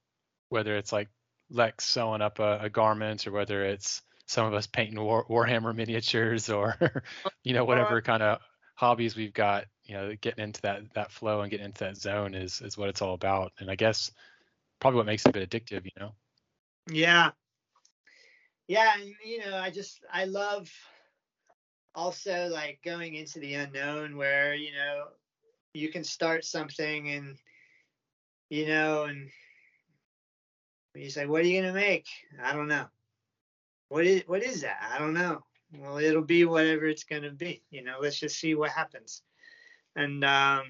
[0.49, 1.09] whether it's like
[1.51, 5.75] Lex sewing up a, a garment or whether it's some of us painting War, Warhammer
[5.75, 6.77] miniatures or
[7.45, 8.41] you know whatever kind of
[8.75, 12.35] hobbies we've got you know getting into that that flow and getting into that zone
[12.35, 14.11] is is what it's all about and i guess
[14.81, 16.13] probably what makes it a bit addictive you know
[16.91, 17.33] Yeah.
[18.69, 20.71] Yeah, and you know, I just I love
[21.95, 25.05] also like going into the unknown where, you know,
[25.73, 27.37] you can start something and
[28.51, 29.31] you know, and
[30.95, 32.07] You say, what are you gonna make?
[32.43, 32.87] I don't know.
[33.89, 34.79] What is what is that?
[34.93, 35.45] I don't know.
[35.79, 37.63] Well, it'll be whatever it's gonna be.
[37.71, 39.23] You know, let's just see what happens.
[39.95, 40.63] And um,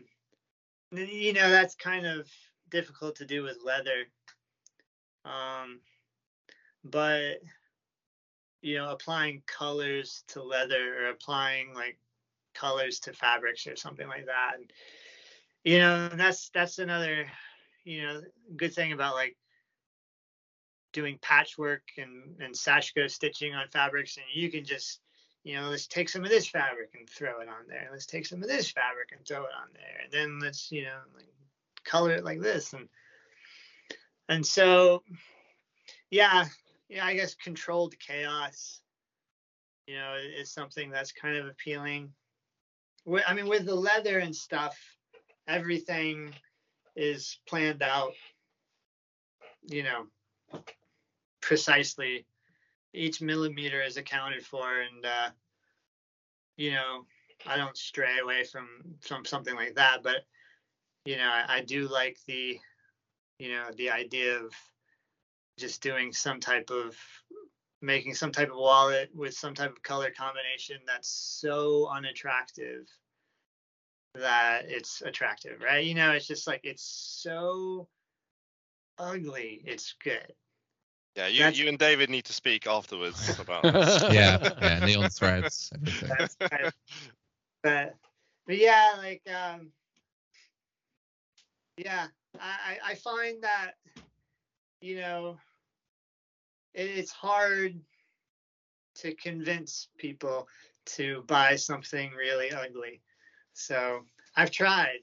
[0.92, 2.28] you know, that's kind of
[2.76, 4.04] difficult to do with leather.
[5.24, 5.80] Um,
[6.84, 7.40] but
[8.62, 11.98] you know, applying colors to leather or applying like
[12.54, 14.52] colors to fabrics or something like that.
[14.58, 14.72] And,
[15.64, 17.26] you know, that's that's another,
[17.84, 18.22] you know,
[18.56, 19.36] good thing about like
[20.92, 25.00] doing patchwork and and sashiko stitching on fabrics, and you can just,
[25.44, 27.88] you know, let's take some of this fabric and throw it on there.
[27.92, 30.82] Let's take some of this fabric and throw it on there, and then let's, you
[30.82, 31.28] know, like
[31.86, 32.88] color it like this, and
[34.28, 35.02] and so,
[36.10, 36.46] yeah,
[36.88, 38.80] yeah, I guess controlled chaos,
[39.86, 42.12] you know, is something that's kind of appealing.
[43.26, 44.76] I mean, with the leather and stuff,
[45.46, 46.34] everything
[46.96, 48.12] is planned out,
[49.68, 50.06] you know,
[51.40, 52.26] precisely.
[52.92, 55.28] Each millimeter is accounted for, and uh,
[56.56, 57.04] you know,
[57.46, 58.68] I don't stray away from
[59.00, 60.02] from something like that.
[60.02, 60.24] But
[61.06, 62.58] you know, I, I do like the,
[63.38, 64.52] you know, the idea of
[65.58, 66.96] just doing some type of
[67.80, 72.86] making some type of wallet with some type of color combination that's so unattractive
[74.14, 75.84] that it's attractive, right?
[75.84, 76.82] You know, it's just like it's
[77.22, 77.88] so
[78.98, 80.32] ugly, it's good.
[81.16, 84.02] Yeah, you That's- you and David need to speak afterwards about this.
[84.10, 86.10] yeah, yeah, neon threads, everything.
[86.18, 86.72] That's kind
[87.62, 87.94] but
[88.46, 89.70] but yeah, like um
[91.76, 92.06] yeah,
[92.40, 93.72] I I I find that
[94.80, 95.38] you know
[96.74, 97.74] it, it's hard
[98.96, 100.48] to convince people
[100.86, 103.02] to buy something really ugly.
[103.52, 104.04] So
[104.36, 105.00] I've tried.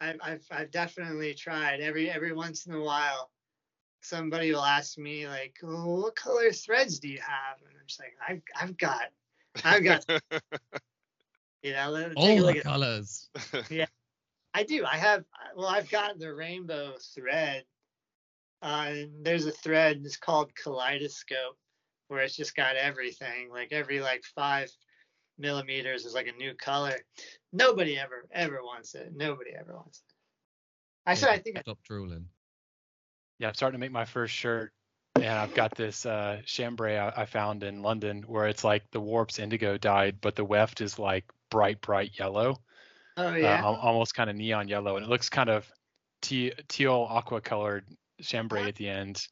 [0.00, 1.80] I've, I've I've definitely tried.
[1.80, 3.30] Every every once in a while,
[4.00, 8.00] somebody will ask me like, oh, "What color threads do you have?" And I'm just
[8.00, 9.02] like, "I've I've got
[9.64, 10.04] I've got
[11.62, 13.28] you know." let- take All look the at- colors.
[14.54, 14.84] I do.
[14.84, 15.24] I have.
[15.56, 17.64] Well, I've got the rainbow thread.
[18.62, 20.00] Uh, and there's a thread.
[20.04, 21.58] It's called Kaleidoscope,
[22.08, 23.50] where it's just got everything.
[23.50, 24.70] Like every like five
[25.38, 26.96] millimeters is like a new color.
[27.52, 29.12] Nobody ever ever wants it.
[29.14, 30.14] Nobody ever wants it.
[31.10, 31.60] I said I think I.
[31.60, 32.26] Stop drooling.
[33.38, 34.72] Yeah, I'm starting to make my first shirt,
[35.16, 39.00] and I've got this uh, chambray I, I found in London where it's like the
[39.00, 42.62] warp's indigo dyed, but the weft is like bright, bright yellow,
[43.16, 43.58] Oh uh, yeah.
[43.58, 45.70] al- almost kind of neon yellow, and it looks kind of
[46.22, 47.84] te- teal aqua colored
[48.20, 49.26] chambray at the end.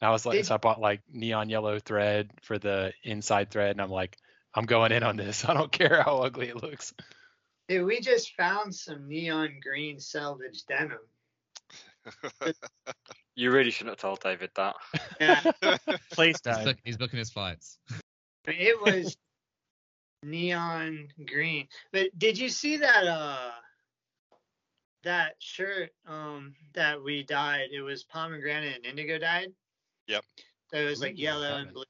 [0.00, 3.50] And I was like, Did- so I bought like neon yellow thread for the inside
[3.50, 4.16] thread, and I'm like,
[4.54, 5.44] I'm going in on this.
[5.48, 6.92] I don't care how ugly it looks.
[7.68, 10.98] Dude, we just found some neon green selvage denim.
[13.34, 14.74] You really shouldn't have told David that.
[15.20, 15.52] Yeah.
[16.12, 16.76] Please He's, don't.
[16.82, 17.78] he's booking his flights.
[18.46, 19.16] it was
[20.22, 21.68] neon green.
[21.92, 23.50] But did you see that uh
[25.04, 27.68] that shirt um that we dyed?
[27.72, 29.52] It was pomegranate and indigo dyed.
[30.06, 30.24] Yep.
[30.70, 31.84] So it was like Ooh, yellow and blue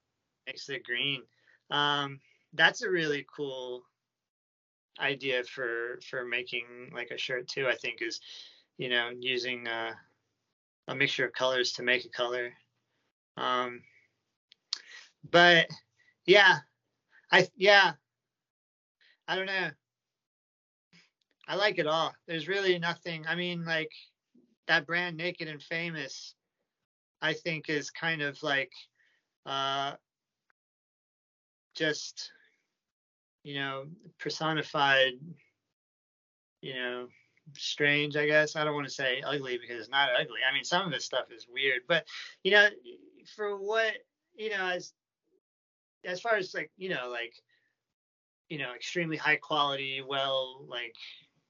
[0.46, 1.22] mixed with green.
[1.70, 2.20] Um
[2.54, 3.84] that's a really cool
[5.00, 8.20] idea for for making like a shirt too, I think is
[8.76, 9.92] you know, using uh
[10.88, 12.52] a mixture of colors to make a color.
[13.36, 13.82] Um
[15.30, 15.66] but
[16.26, 16.58] yeah,
[17.32, 17.92] I yeah.
[19.28, 19.68] I don't know.
[21.46, 22.14] I like it all.
[22.26, 23.26] There's really nothing.
[23.26, 23.92] I mean, like
[24.66, 26.34] that brand Naked and Famous,
[27.22, 28.72] I think is kind of like
[29.46, 29.92] uh
[31.74, 32.32] just
[33.44, 33.84] you know,
[34.18, 35.12] personified,
[36.60, 37.06] you know,
[37.56, 38.56] strange, I guess.
[38.56, 40.40] I don't want to say ugly because it's not ugly.
[40.48, 42.04] I mean, some of this stuff is weird, but
[42.42, 42.68] you know,
[43.36, 43.94] for what,
[44.36, 44.92] you know, as
[46.04, 47.34] as far as like you know like
[48.48, 50.94] you know extremely high quality well like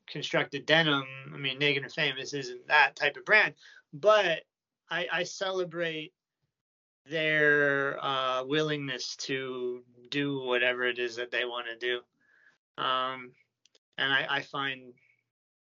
[0.06, 1.04] constructed denim.
[1.34, 3.54] I mean naked and famous isn't that type of brand
[3.92, 4.40] but
[4.90, 6.12] i i celebrate
[7.06, 12.82] their uh willingness to do whatever it is that they want to do.
[12.82, 13.32] Um
[13.96, 14.92] and i i find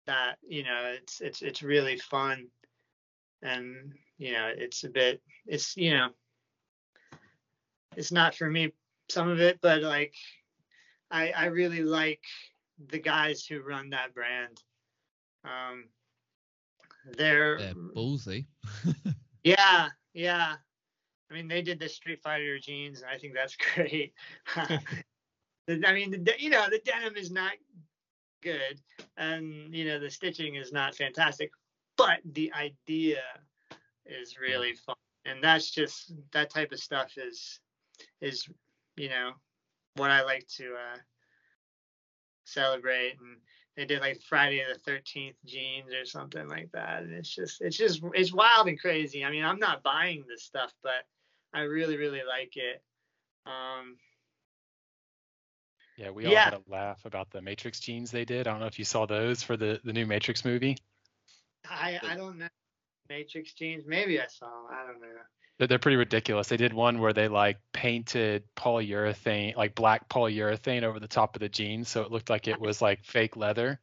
[0.06, 2.48] that you know it's it's it's really fun.
[3.42, 6.08] And you know it's a bit it's you know
[7.96, 8.72] it's not for me
[9.08, 10.14] some of it but like
[11.12, 12.20] i i really like
[12.88, 14.60] the guys who run that brand.
[15.44, 15.84] Um
[17.16, 18.46] they're They're ballsy.
[19.44, 20.54] yeah yeah.
[21.30, 24.14] I mean they did the street fighter jeans and i think that's great.
[24.56, 27.52] I mean the, you know the denim is not
[28.42, 28.80] good
[29.16, 31.52] and you know the stitching is not fantastic
[31.96, 33.22] but the idea
[34.04, 37.60] is really fun and that's just that type of stuff is
[38.20, 38.48] is
[38.96, 39.32] you know
[39.94, 40.98] what I like to uh,
[42.44, 43.36] celebrate and
[43.76, 47.76] they did like Friday the 13th jeans or something like that and it's just it's
[47.76, 51.06] just it's wild and crazy I mean I'm not buying this stuff but
[51.54, 52.82] I really really like it
[53.46, 53.96] um
[55.96, 56.44] Yeah, we all Yeah.
[56.44, 58.46] had a laugh about the Matrix jeans they did.
[58.46, 60.76] I don't know if you saw those for the the new Matrix movie.
[61.68, 62.48] I I don't know
[63.08, 64.74] Matrix jeans maybe I saw 'em.
[64.74, 65.08] I don't know
[65.66, 66.48] they're pretty ridiculous.
[66.48, 71.40] They did one where they like painted polyurethane, like black polyurethane over the top of
[71.40, 73.80] the jeans, so it looked like it was like fake leather,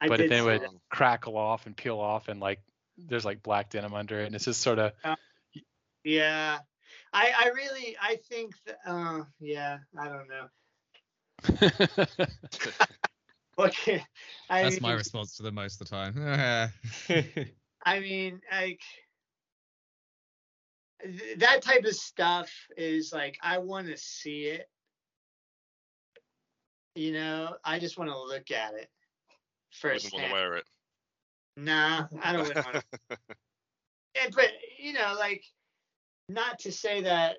[0.00, 0.70] I but did then it would that.
[0.90, 2.60] crackle off and peel off, and like
[2.98, 4.92] there's like black denim under it, and it's just sort of
[6.04, 6.58] yeah
[7.12, 10.48] I I really I think that, uh yeah I don't know
[13.58, 14.04] okay
[14.48, 16.70] I That's mean, my response to them most of the time.
[17.84, 18.80] I mean, like
[21.02, 24.68] th- that type of stuff is like I want to see it.
[26.94, 28.88] You know, I just want to look at it
[29.84, 30.64] I wouldn't want to wear it.
[31.56, 33.18] Nah, I don't want to.
[34.14, 34.48] Yeah, but
[34.78, 35.44] you know, like
[36.30, 37.36] not to say that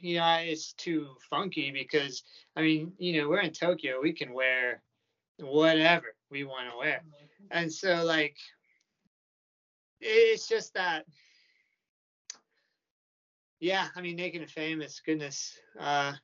[0.00, 2.24] you know it's too funky because
[2.56, 4.82] I mean, you know, we're in Tokyo, we can wear
[5.38, 7.04] whatever we want to wear,
[7.52, 8.36] and so like
[10.00, 11.04] it's just that.
[13.60, 15.58] Yeah, I mean, naked and famous, goodness.
[15.78, 16.14] Uh,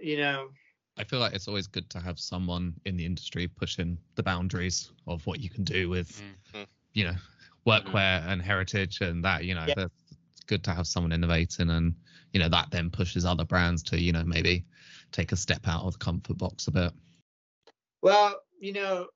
[0.00, 0.50] you know,
[0.96, 4.92] I feel like it's always good to have someone in the industry pushing the boundaries
[5.06, 6.22] of what you can do with,
[6.54, 6.66] Mhm.
[6.94, 7.16] you know,
[7.66, 9.84] workwear and heritage and that, you know, Yeah.
[9.86, 11.94] it's good to have someone innovating and,
[12.32, 14.64] you know, that then pushes other brands to, you know, maybe
[15.12, 16.92] take a step out of the comfort box a bit.
[18.02, 19.08] Well, you know,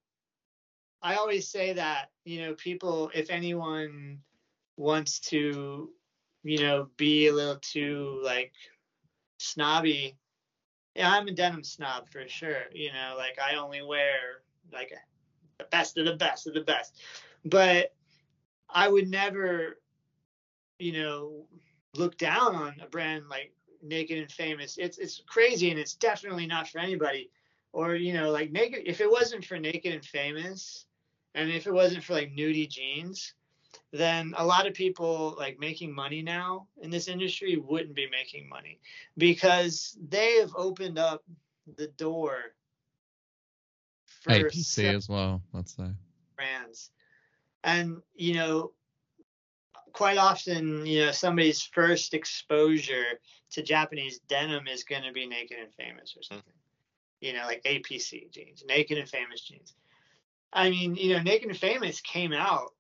[1.03, 4.23] I always say that, you know, people, if anyone
[4.81, 5.91] wants to,
[6.43, 8.53] you know, be a little too like
[9.39, 10.17] snobby,
[10.95, 12.65] yeah, I'm a denim snob for sure.
[12.73, 14.43] You know, like I only wear
[14.73, 14.93] like
[15.59, 17.01] the best of the best of the best.
[17.45, 17.93] But
[18.69, 19.79] I would never,
[20.79, 21.47] you know,
[21.95, 23.53] look down on a brand like
[23.83, 24.79] Naked and Famous.
[24.79, 27.31] It's it's crazy and it's definitely not for anybody
[27.73, 30.87] or you know like naked if it wasn't for naked and famous
[31.35, 33.35] and if it wasn't for like nudie jeans
[33.93, 38.49] then a lot of people like making money now in this industry wouldn't be making
[38.49, 38.81] money
[39.17, 41.25] because they have opened up
[41.77, 42.55] the door
[44.07, 45.91] for APC as well, let's say.
[46.37, 46.91] brands.
[47.65, 48.73] And you know
[49.93, 53.19] quite often you know somebody's first exposure
[53.51, 56.53] to japanese denim is going to be naked and famous or something.
[57.21, 59.75] You know like apc jeans naked and famous jeans.
[60.53, 62.73] I mean you know naked and famous came out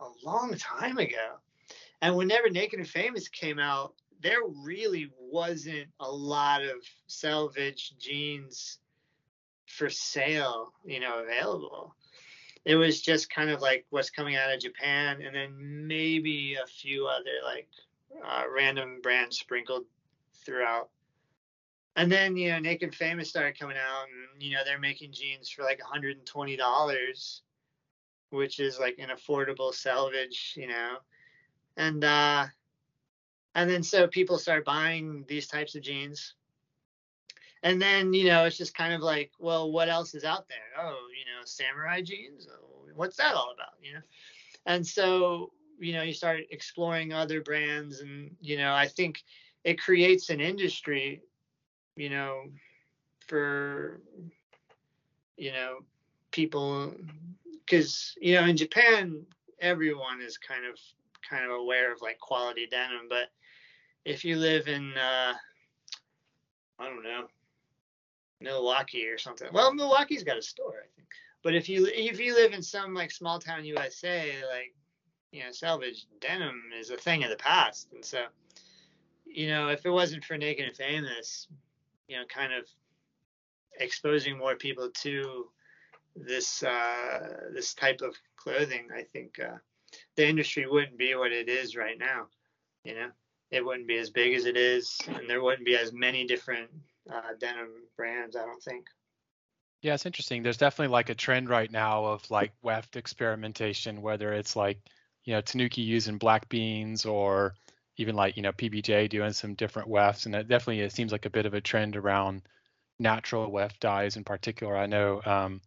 [0.00, 1.36] a long time ago.
[2.02, 8.78] And whenever naked and famous came out there really wasn't a lot of selvage jeans
[9.66, 11.94] for sale you know available.
[12.64, 16.66] It was just kind of like what's coming out of Japan, and then maybe a
[16.66, 17.68] few other like
[18.26, 19.84] uh, random brands sprinkled
[20.44, 20.88] throughout.
[21.94, 25.48] And then you know, Naked Famous started coming out, and you know they're making jeans
[25.48, 27.40] for like $120,
[28.36, 30.96] which is like an affordable selvage, you know.
[31.76, 32.46] And uh,
[33.54, 36.34] and then so people start buying these types of jeans.
[37.62, 40.58] And then, you know, it's just kind of like, well, what else is out there?
[40.78, 42.46] Oh, you know, samurai jeans.
[42.52, 43.74] Oh, what's that all about?
[43.82, 44.00] You know,
[44.66, 45.50] and so,
[45.80, 49.22] you know, you start exploring other brands, and you know, I think
[49.64, 51.22] it creates an industry,
[51.96, 52.44] you know,
[53.26, 54.00] for,
[55.36, 55.78] you know,
[56.30, 56.94] people,
[57.66, 59.24] because you know, in Japan,
[59.60, 60.78] everyone is kind of
[61.28, 63.28] kind of aware of like quality denim, but
[64.04, 65.34] if you live in, uh,
[66.78, 67.26] I don't know,
[68.40, 69.48] Milwaukee or something.
[69.52, 71.08] Well, Milwaukee's got a store, I think.
[71.42, 74.74] But if you if you live in some like small town USA, like
[75.32, 78.24] you know, selvage denim is a thing of the past, and so
[79.24, 81.48] you know, if it wasn't for Naked and Famous,
[82.08, 82.66] you know, kind of
[83.78, 85.46] exposing more people to
[86.16, 89.58] this uh, this type of clothing, I think uh,
[90.16, 92.26] the industry wouldn't be what it is right now.
[92.84, 93.08] You know,
[93.50, 96.70] it wouldn't be as big as it is, and there wouldn't be as many different
[97.12, 98.36] uh, denim brands.
[98.36, 98.86] I don't think.
[99.82, 100.42] Yeah, it's interesting.
[100.42, 104.78] There's definitely like a trend right now of like weft experimentation, whether it's like,
[105.24, 107.54] you know, Tanuki using black beans or
[107.96, 110.26] even like, you know, PBJ doing some different wefts.
[110.26, 112.42] And it definitely it seems like a bit of a trend around
[112.98, 114.76] natural weft dyes in particular.
[114.76, 115.60] I know um,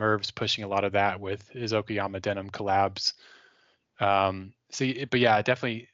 [0.00, 3.12] Merv's pushing a lot of that with his Okayama denim collabs.
[4.00, 5.88] Um, see, but yeah, definitely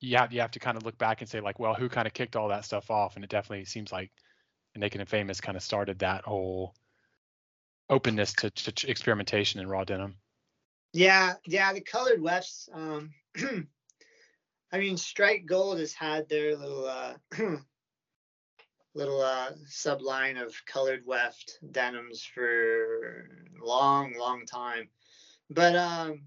[0.00, 2.06] you have you have to kind of look back and say like, well, who kind
[2.06, 3.14] of kicked all that stuff off?
[3.14, 4.10] And it definitely seems like
[4.76, 6.74] Naked and Famous kind of started that whole
[7.88, 10.16] openness to, to experimentation in raw denim.
[10.92, 12.68] Yeah, yeah, the colored wefts.
[12.72, 13.14] Um,
[14.72, 17.14] I mean, Strike Gold has had their little uh,
[18.94, 23.28] little uh, subline of colored weft denims for
[23.60, 24.88] long, long time.
[25.50, 26.22] But um,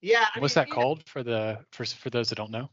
[0.00, 0.26] yeah.
[0.34, 2.70] I What's mean, that you know, called for the for for those that don't know?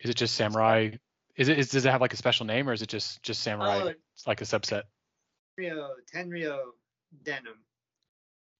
[0.00, 0.90] Is it just samurai?
[1.36, 3.42] Is it is, does it have like a special name or is it just just
[3.42, 3.80] samurai?
[3.82, 4.82] Oh, it's like a subset.
[5.58, 6.58] Tenryo, Tenryo
[7.22, 7.64] denim.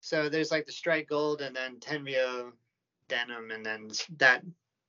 [0.00, 2.52] So there's like the strike gold and then Tenryo
[3.08, 4.42] denim, and then that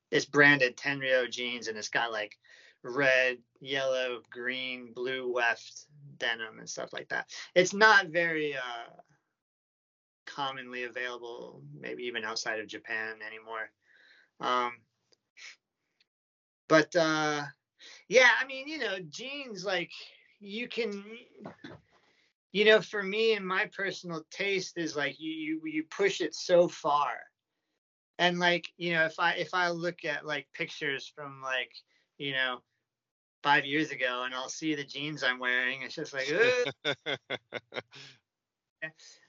[0.09, 2.37] it's branded Tenryo jeans, and it's got like
[2.83, 5.85] red, yellow, green, blue weft
[6.17, 7.29] denim and stuff like that.
[7.55, 8.93] It's not very uh,
[10.25, 13.69] commonly available, maybe even outside of Japan anymore.
[14.39, 14.73] Um,
[16.67, 17.43] but uh,
[18.07, 19.91] yeah, I mean, you know, jeans like
[20.39, 21.03] you can
[22.51, 26.33] you know for me and my personal taste is like you you, you push it
[26.33, 27.11] so far
[28.17, 31.71] and like you know if i if i look at like pictures from like
[32.17, 32.57] you know
[33.43, 35.81] five years ago and i'll see the jeans i'm wearing.
[35.81, 36.31] It's just like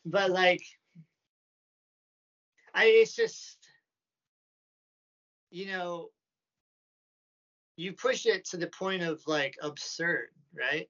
[0.05, 0.63] but like
[2.75, 3.59] i it's just
[5.51, 6.09] you know
[7.77, 10.29] you push it to the point of like absurd
[10.59, 10.89] right?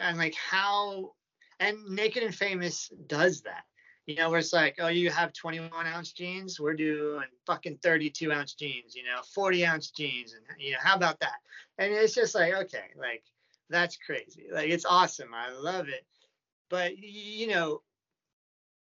[0.00, 1.12] And like how
[1.60, 3.64] and naked and famous does that
[4.06, 6.58] you know where it's like oh you have 21 ounce jeans?
[6.58, 10.96] We're doing fucking 32 ounce jeans you know 40 ounce jeans and you know how
[10.96, 11.36] about that?
[11.78, 13.22] And it's just like okay like
[13.70, 14.46] that's crazy.
[14.52, 15.32] Like it's awesome.
[15.34, 16.04] I love it.
[16.68, 17.82] But you know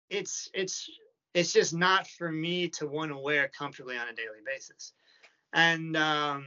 [0.10, 0.90] it's it's
[1.34, 4.94] it's just not for me to want to wear comfortably on a daily basis.
[5.54, 6.46] And um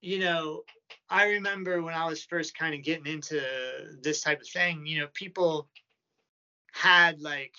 [0.00, 0.62] you know
[1.10, 3.40] I remember when I was first kind of getting into
[4.02, 5.68] this type of thing, you know, people
[6.78, 7.54] had like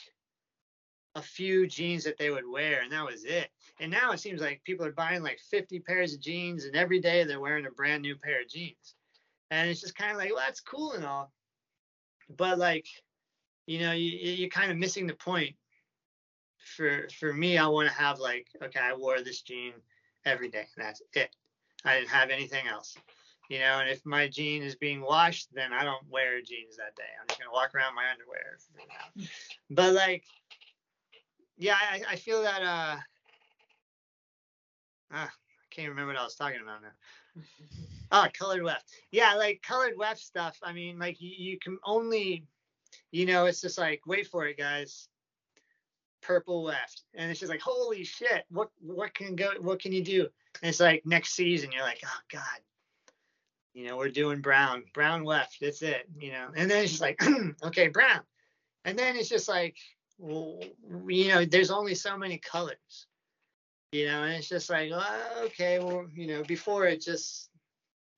[1.16, 3.50] a few jeans that they would wear and that was it.
[3.82, 7.00] And now it seems like people are buying like 50 pairs of jeans and every
[7.00, 8.96] day they're wearing a brand new pair of jeans.
[9.52, 11.32] And it's just kind of like, well, that's cool and all.
[12.38, 12.88] But like,
[13.66, 15.56] you know, you, you're kind of missing the point.
[16.76, 19.74] For for me, I want to have like, okay, I wore this jean
[20.26, 20.68] every day.
[20.78, 21.36] And that's it.
[21.84, 22.96] I didn't have anything else
[23.50, 26.96] you know and if my jean is being washed then i don't wear jeans that
[26.96, 27.04] day.
[27.20, 28.58] I'm just going to walk around my underwear
[29.70, 30.24] but like
[31.58, 32.96] yeah i, I feel that uh
[35.12, 35.30] ah, i
[35.72, 37.44] can't remember what i was talking about now.
[38.12, 42.46] Oh colored weft yeah like colored weft stuff i mean like you, you can only
[43.12, 45.10] you know it's just like wait for it guys.
[46.22, 50.04] Purple weft and it's just like holy shit what what can go what can you
[50.04, 50.28] do?
[50.62, 52.60] And it's like next season you're like oh god
[53.74, 55.58] you know, we're doing brown, brown weft.
[55.62, 56.50] That's it, you know.
[56.56, 57.22] And then it's just like,
[57.64, 58.22] okay, brown.
[58.86, 59.78] And then it's just like,
[60.18, 60.60] well,
[61.08, 63.08] you know, there's only so many colors,
[63.92, 67.50] you know, and it's just like, well, okay, well, you know, before it just,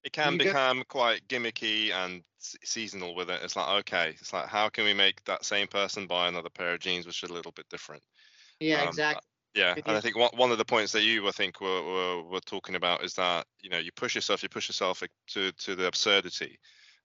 [0.04, 3.42] it can You go- become quite gimmicky and seasonal with it.
[3.44, 6.74] It's like, okay, it's like, how can we make that same person buy another pair
[6.74, 8.04] of jeans, which is a little bit different?
[8.60, 9.22] yeah, Um, exactly.
[9.54, 12.24] Yeah, and I think one one of the points that you, I think, were, were
[12.24, 15.76] were talking about is that you know you push yourself, you push yourself to to
[15.76, 16.58] the absurdity,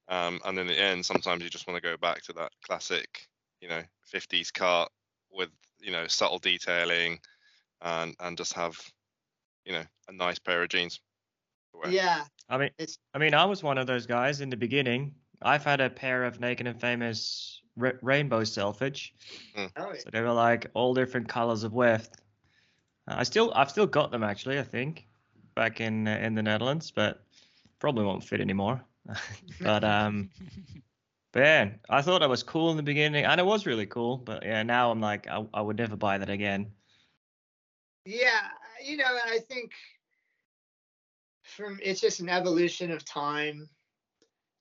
[0.08, 3.26] um, and in the end, sometimes you just want to go back to that classic,
[3.60, 3.82] you know,
[4.14, 4.88] 50s cut
[5.32, 5.50] with
[5.80, 7.18] you know subtle detailing,
[7.82, 8.78] and and just have,
[9.64, 11.00] you know, a nice pair of jeans.
[11.72, 11.90] to wear.
[11.90, 15.16] Yeah, I mean, It's- I mean, I was one of those guys in the beginning.
[15.42, 19.12] I've had a pair of Naked and Famous rainbow selvage,
[19.56, 19.98] oh, yeah.
[19.98, 22.22] so they were like all different colors of weft.
[23.08, 24.58] I still, I've still got them actually.
[24.58, 25.06] I think
[25.54, 27.22] back in uh, in the Netherlands, but
[27.78, 28.82] probably won't fit anymore.
[29.60, 30.30] but um,
[31.32, 34.16] but yeah, I thought that was cool in the beginning, and it was really cool.
[34.16, 36.72] But yeah, now I'm like, I, I would never buy that again.
[38.06, 38.48] yeah,
[38.82, 39.72] you know, I think
[41.42, 43.68] from it's just an evolution of time,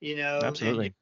[0.01, 0.93] you know, Absolutely.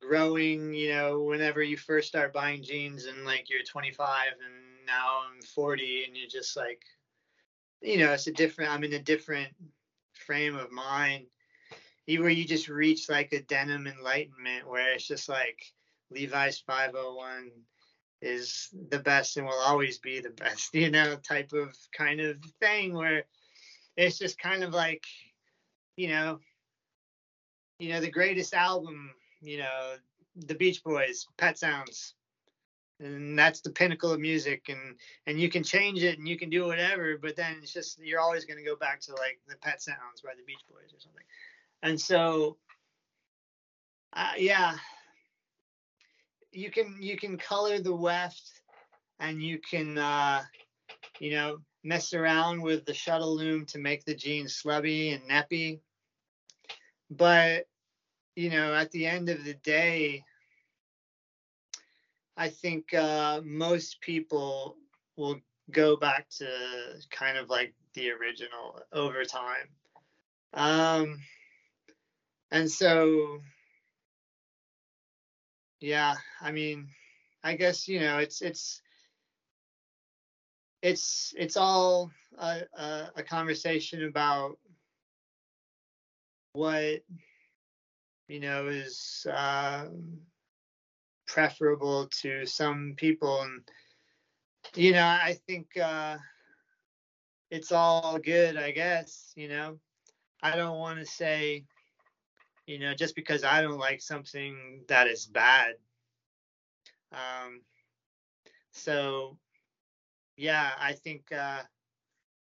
[0.00, 5.20] growing, you know, whenever you first start buying jeans and like you're 25 and now
[5.26, 6.82] I'm 40 and you're just like,
[7.80, 9.48] you know, it's a different, I'm in a different
[10.14, 11.26] frame of mind.
[12.06, 15.60] Where you just reach like a denim enlightenment where it's just like
[16.10, 17.50] Levi's 501
[18.22, 22.38] is the best and will always be the best, you know, type of kind of
[22.60, 23.24] thing where
[23.96, 25.04] it's just kind of like,
[25.96, 26.38] you know,
[27.78, 29.10] you know, the greatest album,
[29.40, 29.94] you know,
[30.34, 32.14] the Beach Boys, Pet Sounds,
[33.00, 34.96] and that's the pinnacle of music and
[35.26, 38.20] and you can change it and you can do whatever but then it's just you're
[38.20, 41.00] always going to go back to like the pet sounds by the beach boys or
[41.00, 41.22] something.
[41.82, 42.56] And so
[44.12, 44.76] uh, yeah.
[46.50, 48.62] You can you can color the weft
[49.20, 50.42] and you can uh
[51.20, 55.80] you know mess around with the shuttle loom to make the jeans slubby and nappy.
[57.10, 57.68] But
[58.34, 60.24] you know at the end of the day
[62.38, 64.76] I think uh, most people
[65.16, 65.40] will
[65.72, 66.46] go back to
[67.10, 69.68] kind of like the original over time.
[70.54, 71.18] Um,
[72.52, 73.40] and so,
[75.80, 76.86] yeah, I mean,
[77.42, 78.82] I guess you know it's it's
[80.80, 84.58] it's it's all a, a, a conversation about
[86.52, 87.00] what
[88.28, 90.20] you know is um,
[91.28, 93.42] preferable to some people.
[93.42, 93.62] And
[94.74, 96.16] you know i think uh
[97.50, 99.78] it's all good i guess you know?
[100.42, 101.64] I don't want to say
[102.66, 105.74] you know just because i don't like something that is bad.
[107.12, 107.62] Um
[108.72, 109.38] so
[110.36, 111.62] yeah i think uh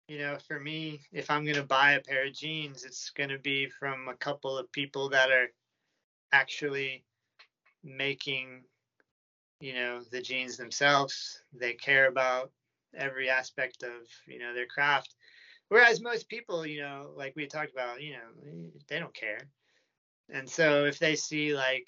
[0.07, 3.29] you know for me if i'm going to buy a pair of jeans it's going
[3.29, 5.47] to be from a couple of people that are
[6.31, 7.03] actually
[7.83, 8.63] making
[9.61, 12.51] you know the jeans themselves they care about
[12.97, 13.91] every aspect of
[14.27, 15.15] you know their craft.
[15.69, 19.47] Whereas most people you know like we talked about you know they don't care.
[20.29, 21.87] And so if they see like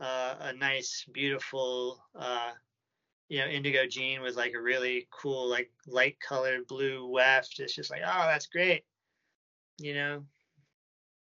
[0.00, 2.52] uh, a nice beautiful uh,
[3.28, 7.74] you know indigo jean with like a really cool like light colored blue weft it's
[7.74, 8.84] just like oh that's great.
[9.78, 10.24] You know?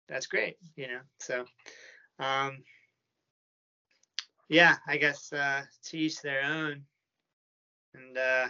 [0.08, 1.00] That's great you know?
[1.18, 1.44] So
[2.18, 2.62] um
[4.48, 6.84] yeah, I guess uh, to each their own.
[7.94, 8.48] And uh,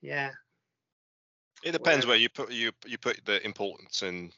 [0.00, 0.30] yeah.
[1.62, 4.32] It depends where you put you you put the importance in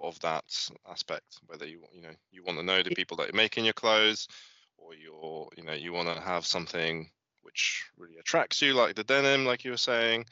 [0.00, 0.44] of that
[0.88, 1.40] aspect.
[1.46, 4.28] Whether you you know you want to know the people that are making your clothes,
[4.76, 7.10] or you're you know you want to have something
[7.42, 10.26] which really attracts you, like the denim, like you were saying.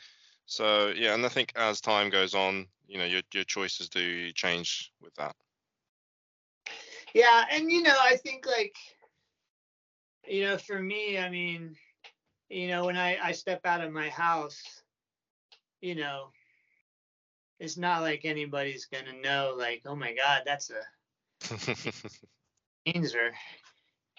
[0.47, 4.31] So yeah, and I think as time goes on, you know your your choices do
[4.33, 5.35] change with that.
[7.15, 8.77] Yeah, and you know, I think like
[10.27, 11.77] you know, for me, I mean,
[12.49, 14.63] you know, when I I step out of my house,
[15.81, 16.31] you know,
[17.59, 20.83] it's not like anybody's gonna know like, oh my god, that's a
[22.87, 23.15] jeans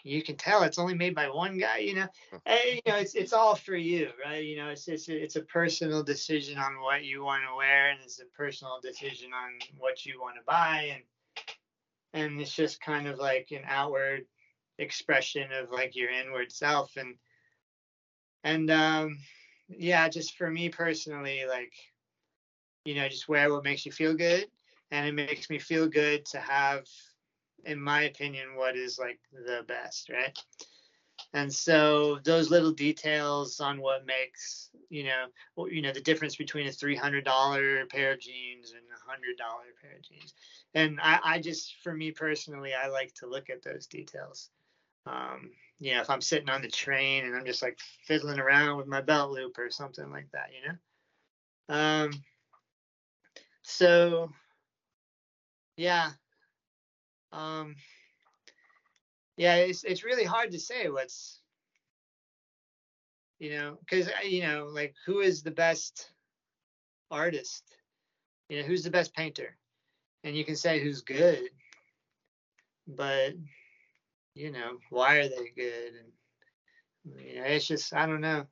[0.04, 2.08] you can tell it's only made by one guy, you know.
[2.46, 4.44] And, you know, it's it's all for you, right?
[4.44, 8.00] You know, it's it's it's a personal decision on what you want to wear, and
[8.04, 11.04] it's a personal decision on what you want to buy, and
[12.14, 14.26] and it's just kind of like an outward
[14.78, 17.16] expression of like your inward self and
[18.44, 19.18] and um
[19.68, 21.74] yeah just for me personally like
[22.86, 24.48] you know just wear what makes you feel good
[24.92, 26.86] and it makes me feel good to have
[27.66, 30.38] in my opinion what is like the best right?
[31.34, 35.28] And so those little details on what makes you know
[35.70, 38.82] you know the difference between a $300 pair of jeans and
[39.12, 40.34] a $100 pair of jeans.
[40.74, 44.50] And I, I just for me personally i like to look at those details.
[45.06, 48.78] Um, you know if i'm sitting on the train and i'm just like fiddling around
[48.78, 51.76] with my belt loop or something like that you know?
[51.76, 52.12] Um,
[53.64, 54.30] so
[55.78, 56.12] yeah.
[57.34, 57.76] Um,
[59.38, 61.40] yeah it's, it's really hard to say what's
[63.40, 66.12] you know because you know like who is the best
[67.10, 67.64] artist
[68.52, 69.56] you know who's the best painter
[70.26, 71.40] and you can say who's good,
[72.86, 73.32] but
[74.34, 75.94] you know why are they good?
[77.06, 78.46] And you know it's just I don't know.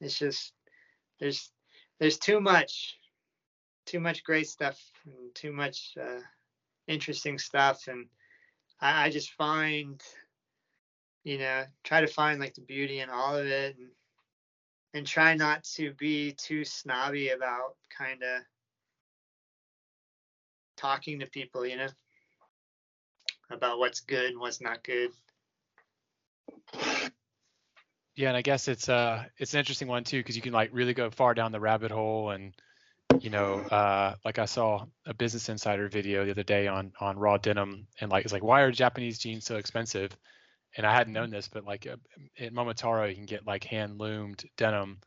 [0.00, 0.52] It's just
[1.18, 1.50] there's
[1.98, 2.96] there's too much,
[3.86, 6.20] too much great stuff and too much uh,
[6.86, 8.06] interesting stuff, and
[8.80, 10.00] I, I just find
[11.24, 13.88] you know try to find like the beauty in all of it and
[14.94, 18.42] and try not to be too snobby about kind of
[20.80, 21.88] talking to people, you know,
[23.50, 25.10] about what's good and what's not good.
[28.16, 30.70] Yeah, and I guess it's uh it's an interesting one too because you can like
[30.72, 32.54] really go far down the rabbit hole and
[33.20, 37.18] you know uh like I saw a Business Insider video the other day on on
[37.18, 40.16] raw denim and like it's like why are Japanese jeans so expensive?
[40.76, 41.96] And I hadn't known this, but like uh,
[42.38, 44.98] at Momotaro you can get like hand loomed denim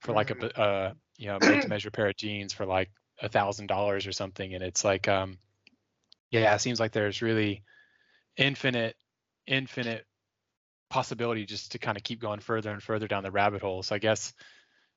[0.00, 0.60] for like a mm-hmm.
[0.60, 2.90] uh you know made to measure pair of jeans for like
[3.22, 5.38] a thousand dollars or something and it's like um
[6.30, 7.62] yeah it seems like there's really
[8.36, 8.96] infinite
[9.46, 10.06] infinite
[10.90, 13.82] possibility just to kind of keep going further and further down the rabbit hole.
[13.82, 14.34] So I guess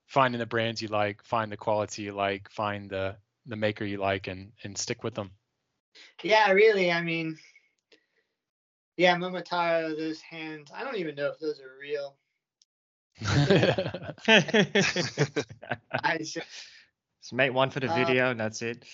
[0.08, 3.98] finding the brands you like, find the quality you like, find the the maker you
[3.98, 5.32] like, and and stick with them.
[6.24, 6.92] Yeah, really.
[6.92, 7.38] I mean,
[8.98, 10.72] yeah, Momotaro, those hands.
[10.76, 12.18] I don't even know if those are real.
[16.04, 16.40] I just,
[17.24, 18.86] Just make one for the Uh, video and that's it.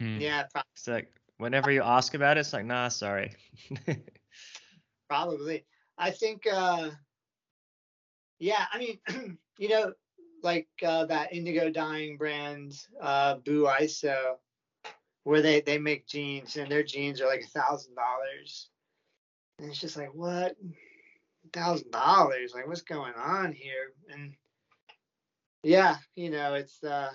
[0.00, 0.20] Hmm.
[0.20, 3.32] yeah, pro- It's like whenever you ask about it, it's like, nah, sorry.
[5.08, 5.64] probably.
[5.98, 6.46] I think.
[6.46, 6.90] uh
[8.38, 9.92] Yeah, I mean, you know,
[10.42, 14.36] like uh, that indigo dyeing brand, uh, Buaisou,
[15.24, 18.68] where they they make jeans and their jeans are like a thousand dollars,
[19.58, 20.56] and it's just like what,
[21.52, 22.52] thousand dollars?
[22.54, 23.92] Like what's going on here?
[24.12, 24.34] And
[25.62, 27.10] yeah, you know, it's uh,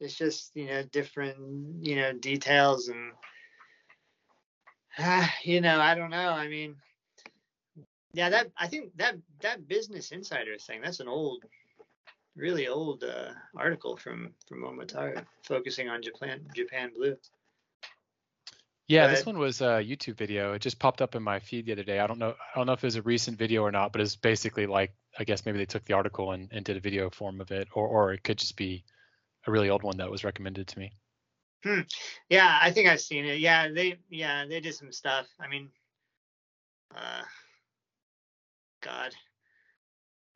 [0.00, 1.36] it's just you know different
[1.84, 3.12] you know details and
[4.98, 6.30] ah, you know I don't know.
[6.30, 6.76] I mean.
[8.12, 10.80] Yeah, that I think that that Business Insider thing.
[10.82, 11.44] That's an old,
[12.34, 17.16] really old uh, article from from Momotaro, focusing on Japan Japan Blue.
[18.88, 20.54] Yeah, this one was a YouTube video.
[20.54, 22.00] It just popped up in my feed the other day.
[22.00, 22.34] I don't know.
[22.52, 24.92] I don't know if it was a recent video or not, but it's basically like
[25.16, 27.68] I guess maybe they took the article and, and did a video form of it,
[27.72, 28.82] or or it could just be
[29.46, 30.92] a really old one that was recommended to me.
[32.28, 33.38] Yeah, I think I've seen it.
[33.38, 35.26] Yeah, they yeah they did some stuff.
[35.38, 35.68] I mean,
[36.94, 37.22] uh,
[38.82, 39.14] God,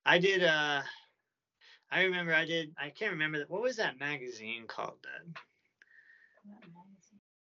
[0.05, 0.45] I did.
[0.45, 0.83] Uh,
[1.91, 2.75] I remember I did.
[2.79, 3.51] I can't remember that.
[3.51, 4.99] What was that magazine called?
[5.03, 5.41] That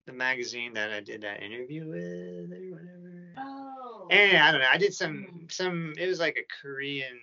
[0.06, 3.34] the magazine that I did that interview with or whatever.
[3.38, 4.06] Oh.
[4.10, 4.68] And I don't know.
[4.70, 5.94] I did some some.
[5.98, 7.18] It was like a Korean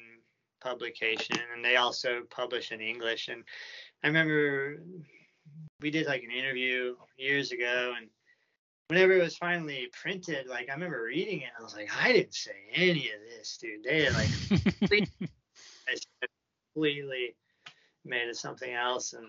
[0.61, 3.27] publication, and they also publish in English.
[3.27, 3.43] And
[4.03, 4.81] I remember
[5.81, 8.09] we did like an interview years ago, and
[8.87, 12.33] whenever it was finally printed, like I remember reading it, I was like, I didn't
[12.33, 13.83] say any of this, dude.
[13.83, 14.29] They like
[15.87, 15.95] I
[16.73, 17.35] completely
[18.05, 19.27] made it something else, and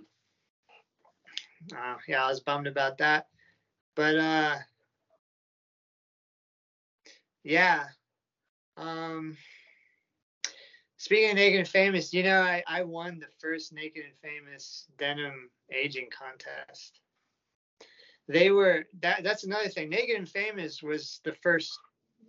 [1.77, 3.27] uh, yeah, I was bummed about that.
[3.94, 4.57] But uh,
[7.44, 7.85] yeah.
[8.77, 9.36] Um,
[11.03, 14.87] speaking of Naked and Famous, you know, I, I won the first Naked and Famous
[14.99, 17.01] denim aging contest.
[18.29, 19.24] They were that.
[19.24, 19.91] That's another thing.
[19.91, 21.77] Naked and Famous was the first,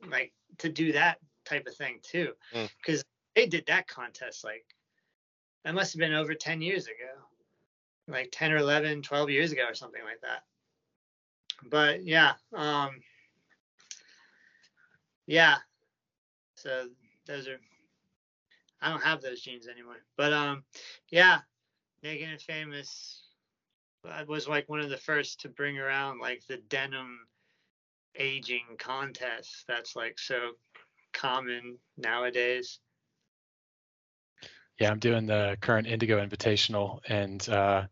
[0.09, 2.67] like, to do that type of thing too, Mm.
[2.77, 3.03] because
[3.35, 4.65] they did that contest like
[5.63, 7.27] that must have been over 10 years ago
[8.07, 10.43] like 10 or 11 12 years ago or something like that
[11.69, 12.91] but yeah um
[15.25, 15.55] yeah
[16.55, 16.87] so
[17.25, 17.59] those are
[18.83, 20.03] i don't have those jeans anymore.
[20.17, 20.63] But um
[21.09, 21.39] yeah
[22.03, 23.23] naked and famous.
[24.05, 27.19] I was like one of the first to bring around like the denim
[28.15, 30.51] aging contest that's like so
[31.13, 32.79] common nowadays.
[34.79, 37.83] Yeah, I'm doing the current Indigo Invitational, and uh,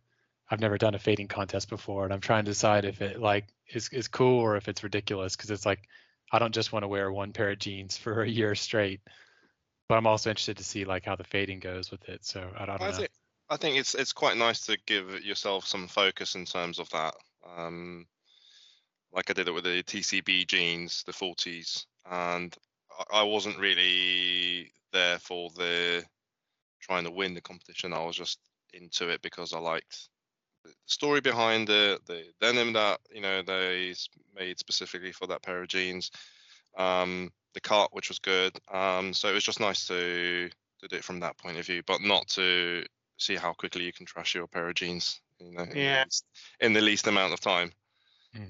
[0.49, 3.47] I've never done a fading contest before, and I'm trying to decide if it like
[3.69, 5.88] is is cool or if it's ridiculous because it's like
[6.31, 9.01] I don't just want to wear one pair of jeans for a year straight,
[9.91, 12.23] but I'm also interested to see like how the fading goes with it.
[12.23, 12.97] So I, I don't I know.
[12.97, 13.09] think
[13.49, 17.13] I think it's it's quite nice to give yourself some focus in terms of that.
[17.45, 18.07] Um,
[19.11, 22.55] like I did it with the TCB jeans, the 40s, and
[22.97, 26.05] I- I wasn't really there for the
[26.80, 27.91] trying to win the competition.
[27.91, 28.39] I was just
[28.72, 30.07] into it because I liked
[30.63, 33.93] the story behind it, the denim that you know they
[34.34, 36.11] made specifically for that pair of jeans,
[36.77, 38.57] um, the cart, which was good.
[38.72, 40.49] Um, so it was just nice to
[40.82, 42.84] to do it from that point of view, but not to
[43.18, 45.22] see how quickly you can trash your pair of jeans.
[45.40, 45.76] You know, in the
[46.06, 46.26] least-
[46.60, 47.72] in the least amount of time.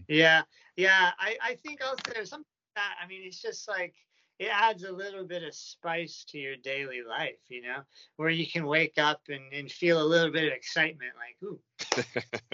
[0.07, 0.43] Yeah,
[0.75, 1.11] yeah.
[1.19, 2.45] I, I think also there's something
[2.75, 2.95] like that.
[3.03, 3.95] I mean, it's just like
[4.39, 7.81] it adds a little bit of spice to your daily life, you know,
[8.17, 11.61] where you can wake up and, and feel a little bit of excitement, like, ooh,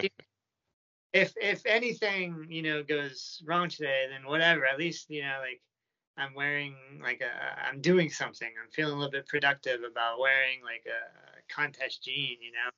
[1.14, 4.66] if if anything, you know, goes wrong today, then whatever.
[4.66, 5.62] At least, you know, like
[6.18, 8.50] I'm wearing like a I'm doing something.
[8.62, 12.70] I'm feeling a little bit productive about wearing like a contest jean, you know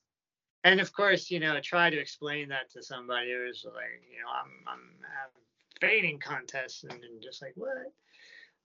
[0.63, 4.29] and of course, you know, try to explain that to somebody who's like, you know,
[4.29, 4.89] I'm I'm
[5.79, 7.93] fading contests and, and just like what?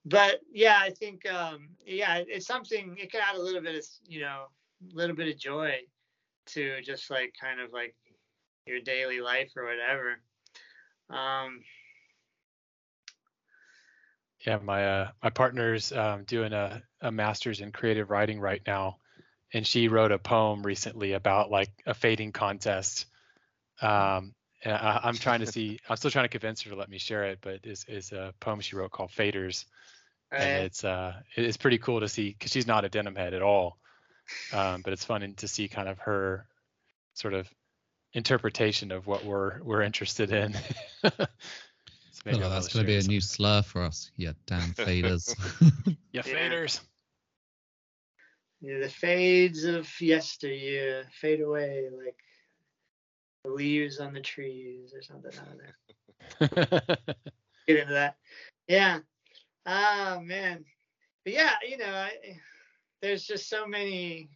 [0.05, 3.85] But yeah, I think um yeah, it's something it can add a little bit of
[4.07, 4.47] you know,
[4.93, 5.77] a little bit of joy
[6.47, 7.95] to just like kind of like
[8.67, 10.19] your daily life or whatever.
[11.11, 11.61] Um
[14.47, 18.99] Yeah, my uh, my partner's um, doing a, a master's in creative writing right now,
[19.53, 23.07] and she wrote a poem recently about like a fading contest.
[23.81, 25.79] Um, and I, I'm trying to see.
[25.89, 28.35] I'm still trying to convince her to let me share it, but it's, is a
[28.41, 29.65] poem she wrote called Faders,
[30.33, 30.43] Right.
[30.43, 33.43] and it's uh it's pretty cool to see because she's not a denim head at
[33.43, 33.79] all
[34.53, 36.47] um, but it's fun to see kind of her
[37.15, 37.49] sort of
[38.13, 40.57] interpretation of what we're we're interested in
[42.25, 44.11] maybe Oh, that's going to be a some- new slur for us.
[44.17, 45.35] Yeah, damn faders.
[45.87, 46.23] yeah Yeah.
[46.23, 46.81] faders
[48.61, 52.17] Yeah, the fades of yesteryear fade away like
[53.45, 55.33] the leaves on the trees or something.
[55.39, 56.97] I don't know.
[57.67, 58.17] Get into that.
[58.69, 59.01] Yeah.
[59.67, 60.65] Oh man.
[61.25, 62.11] But yeah, you know, I,
[63.03, 64.29] there's just so many,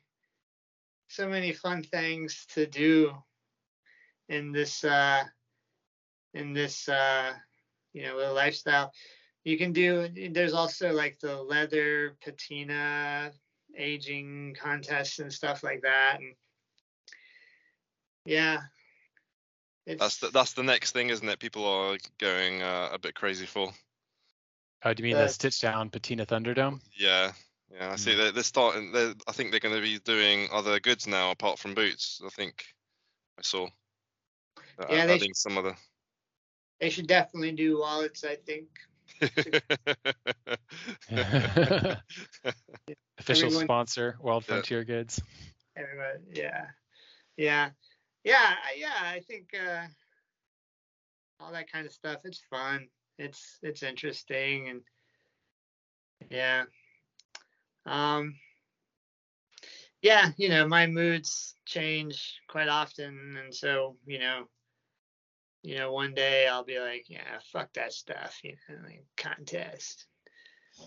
[1.09, 3.13] so many fun things to do
[4.31, 5.25] in this, uh,
[6.35, 7.33] in this, uh,
[7.93, 8.93] you know, little lifestyle.
[9.45, 10.09] You can do.
[10.31, 13.33] There's also like the leather patina
[13.77, 16.19] aging contests and stuff like that.
[16.21, 16.35] And
[18.25, 18.59] yeah,
[19.87, 21.39] it's, That's the, that's the next thing, isn't it?
[21.39, 23.73] People are going uh, a bit crazy for.
[24.85, 27.33] oh do you mean Uh, the stitch down patina thunderdome Yeah,
[27.73, 27.93] yeah.
[27.93, 28.13] I see.
[28.13, 28.17] Mm.
[28.17, 28.93] They're, they're starting.
[28.93, 32.21] They're, I think they're going to be doing other goods now apart from boots.
[32.25, 32.65] I think
[33.39, 33.67] I saw.
[34.79, 35.75] Uh, Yeah, they adding some other.
[36.81, 38.25] They should definitely do wallets.
[38.25, 38.69] I think.
[43.19, 44.55] official Everyone- sponsor wild Yeah.
[44.55, 45.21] frontier goods
[45.77, 46.67] Everybody, yeah,
[47.37, 47.71] yeah,
[48.25, 48.95] yeah, I- yeah.
[49.01, 49.87] I think uh,
[51.39, 52.19] all that kind of stuff.
[52.25, 52.89] It's fun.
[53.17, 54.81] It's it's interesting and
[56.31, 56.65] yeah.
[57.87, 58.35] Um.
[60.03, 64.49] Yeah, you know, my moods change quite often, and so you know,
[65.63, 70.07] you know, one day I'll be like, yeah, fuck that stuff, you know, like contest,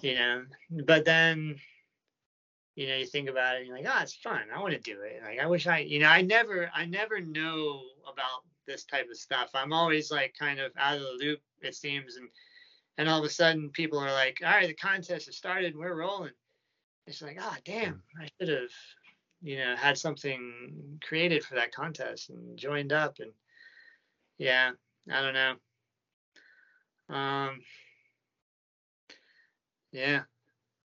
[0.02, 0.44] you know,
[0.86, 1.60] but then
[2.76, 4.42] you know, you think about it and you're like, oh, it's fun.
[4.54, 5.22] I want to do it.
[5.24, 7.82] Like, I wish I, you know, I never, I never know
[8.12, 9.50] about this type of stuff.
[9.54, 12.16] I'm always like kind of out of the loop, it seems.
[12.16, 12.30] And,
[12.98, 15.80] and all of a sudden people are like, all right, the contest has started and
[15.80, 16.32] we're rolling.
[17.08, 18.70] It's like, ah, damn, I should have,
[19.42, 23.18] you know, had something created for that contest and joined up.
[23.20, 23.32] And
[24.42, 24.72] yeah,
[25.10, 27.16] I don't know.
[27.16, 27.60] Um,
[29.92, 30.22] yeah.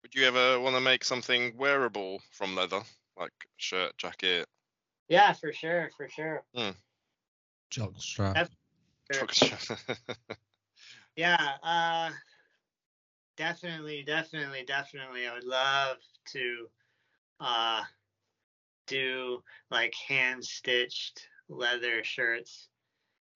[0.01, 2.81] Would you ever want to make something wearable from leather,
[3.19, 4.47] like shirt, jacket?
[5.09, 5.89] Yeah, for sure.
[5.97, 6.43] For sure.
[7.69, 8.33] Jock strap.
[8.35, 8.55] That's-
[9.11, 9.27] Sure.
[11.15, 12.09] Yeah, uh
[13.37, 15.27] definitely, definitely, definitely.
[15.27, 15.97] I would love
[16.31, 16.67] to
[17.39, 17.83] uh
[18.87, 22.69] do like hand stitched leather shirts,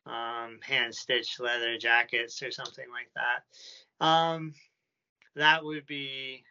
[0.10, 4.06] um, hand stitched leather jackets or something like that.
[4.06, 4.54] Um
[5.36, 6.44] that would be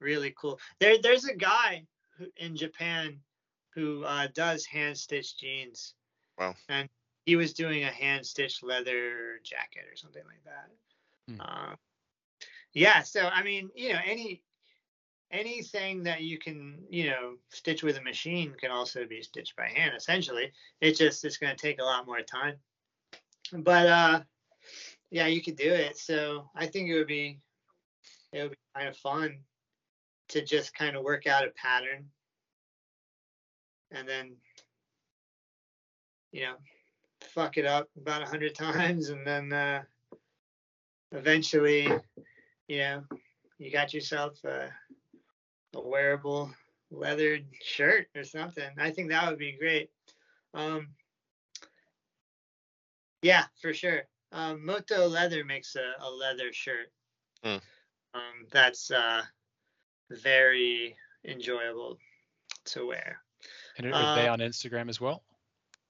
[0.00, 0.60] really cool.
[0.78, 1.86] There there's a guy
[2.18, 3.20] who, in Japan
[3.74, 5.94] who uh does hand stitched jeans.
[6.38, 6.54] Wow.
[6.68, 6.88] And
[7.24, 10.70] he was doing a hand stitched leather jacket or something like that.
[11.40, 11.76] Um,
[12.72, 14.42] yeah, so I mean, you know, any
[15.30, 19.68] anything that you can, you know, stitch with a machine can also be stitched by
[19.68, 19.94] hand.
[19.96, 22.54] Essentially, it's just it's going to take a lot more time.
[23.52, 24.20] But uh,
[25.10, 25.96] yeah, you could do it.
[25.96, 27.38] So I think it would be
[28.32, 29.38] it would be kind of fun
[30.28, 32.06] to just kind of work out a pattern
[33.92, 34.36] and then
[36.32, 36.54] you know
[37.20, 39.82] fuck it up about a hundred times and then uh
[41.12, 41.88] eventually
[42.68, 43.02] you know
[43.58, 44.68] you got yourself a,
[45.76, 46.50] a wearable
[46.90, 49.90] leathered shirt or something i think that would be great
[50.54, 50.88] um
[53.22, 56.92] yeah for sure um moto leather makes a, a leather shirt
[57.44, 57.56] Hmm.
[58.14, 59.22] um that's uh
[60.10, 61.98] very enjoyable
[62.64, 63.20] to wear
[63.76, 65.22] and are they Uh, on instagram as well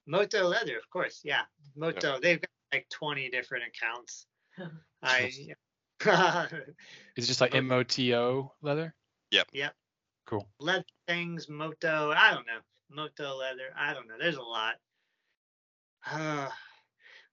[0.06, 1.20] Moto Leather, of course.
[1.24, 1.42] Yeah,
[1.74, 2.20] Moto.
[2.20, 4.26] They've got like 20 different accounts.
[5.02, 5.32] I.
[7.16, 8.94] is it just like moto leather
[9.30, 9.48] Yep.
[9.52, 9.74] Yep.
[10.26, 12.12] cool leather things, Moto.
[12.16, 12.60] I don't know.
[12.90, 13.72] Moto Leather.
[13.76, 14.14] I don't know.
[14.18, 14.76] There's a lot.
[16.08, 16.48] Uh,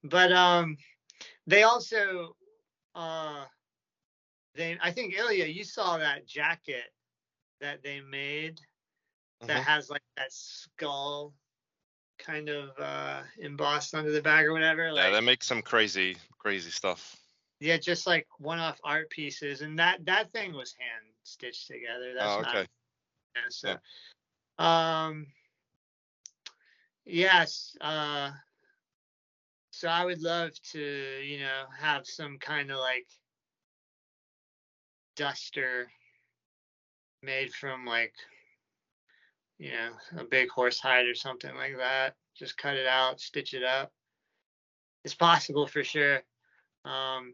[0.04, 0.78] but um,
[1.48, 2.36] they also
[2.96, 3.46] uh,
[4.56, 4.78] they.
[4.82, 6.92] I think Ilya, you saw that jacket
[7.62, 8.60] that they made
[9.42, 9.64] that Mhm.
[9.64, 11.34] has like that skull
[12.18, 14.86] kind of uh embossed under the back or whatever.
[14.86, 17.23] Yeah, Like, they make some crazy, crazy stuff.
[17.64, 22.14] Yeah, just like one-off art pieces, and that that thing was hand stitched together.
[22.14, 22.68] That's oh, not okay.
[23.38, 23.78] yeah,
[24.60, 24.64] so.
[24.64, 25.28] Um.
[27.06, 27.78] Yes.
[27.80, 28.32] Uh.
[29.72, 30.80] So I would love to,
[31.26, 33.08] you know, have some kind of like
[35.16, 35.90] duster
[37.22, 38.14] made from like,
[39.58, 42.16] you know, a big horse hide or something like that.
[42.38, 43.94] Just cut it out, stitch it up.
[45.06, 46.24] It's possible for sure.
[46.84, 47.34] Um,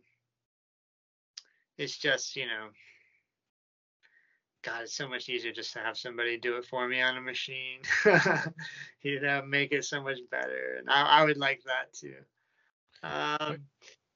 [1.80, 2.70] it's just you know
[4.62, 7.22] God, it's so much easier just to have somebody do it for me on a
[7.22, 7.80] machine.
[9.02, 10.76] you know, make it so much better.
[10.78, 12.16] And I, I would like that too.
[13.02, 13.60] Um,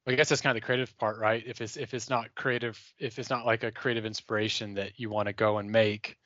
[0.06, 1.42] I guess that's kind of the creative part, right?
[1.46, 5.10] If it's if it's not creative, if it's not like a creative inspiration that you
[5.10, 6.18] want to go and make,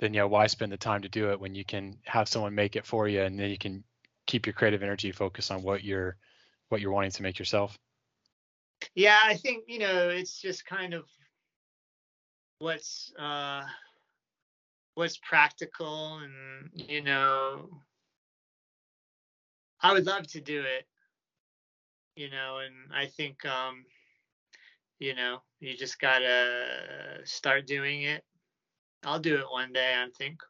[0.00, 2.74] then yeah, why spend the time to do it when you can have someone make
[2.74, 3.84] it for you, and then you can
[4.26, 6.16] keep your creative energy focused on what you're
[6.70, 7.78] what you're wanting to make yourself.
[8.94, 11.04] Yeah, I think you know it's just kind of
[12.58, 13.62] what's uh,
[14.94, 17.80] what's practical, and you know,
[19.80, 20.86] I would love to do it,
[22.16, 23.84] you know, and I think um,
[24.98, 28.24] you know you just gotta start doing it.
[29.04, 30.40] I'll do it one day, I think.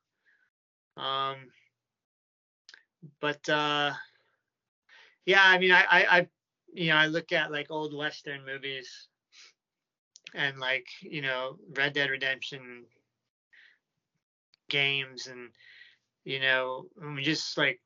[0.96, 1.50] Um,
[3.20, 3.92] but uh,
[5.26, 6.28] yeah, I mean, I, I, I,
[6.74, 9.08] you know, I look at like old Western movies
[10.34, 12.84] and like, you know, Red Dead Redemption
[14.68, 15.50] games and,
[16.24, 17.80] you know, we just like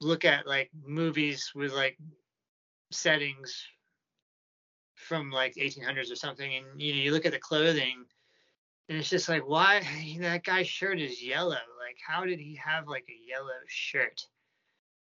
[0.00, 1.98] look at like movies with like
[2.90, 3.64] settings
[4.94, 8.04] from like 1800s or something and you know you look at the clothing
[8.88, 9.82] and it's just like why
[10.20, 14.22] that guy's shirt is yellow like how did he have like a yellow shirt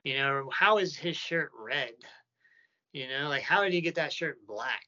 [0.05, 1.93] you know, how is his shirt red?
[2.95, 4.85] You know, like how did he get that shirt black?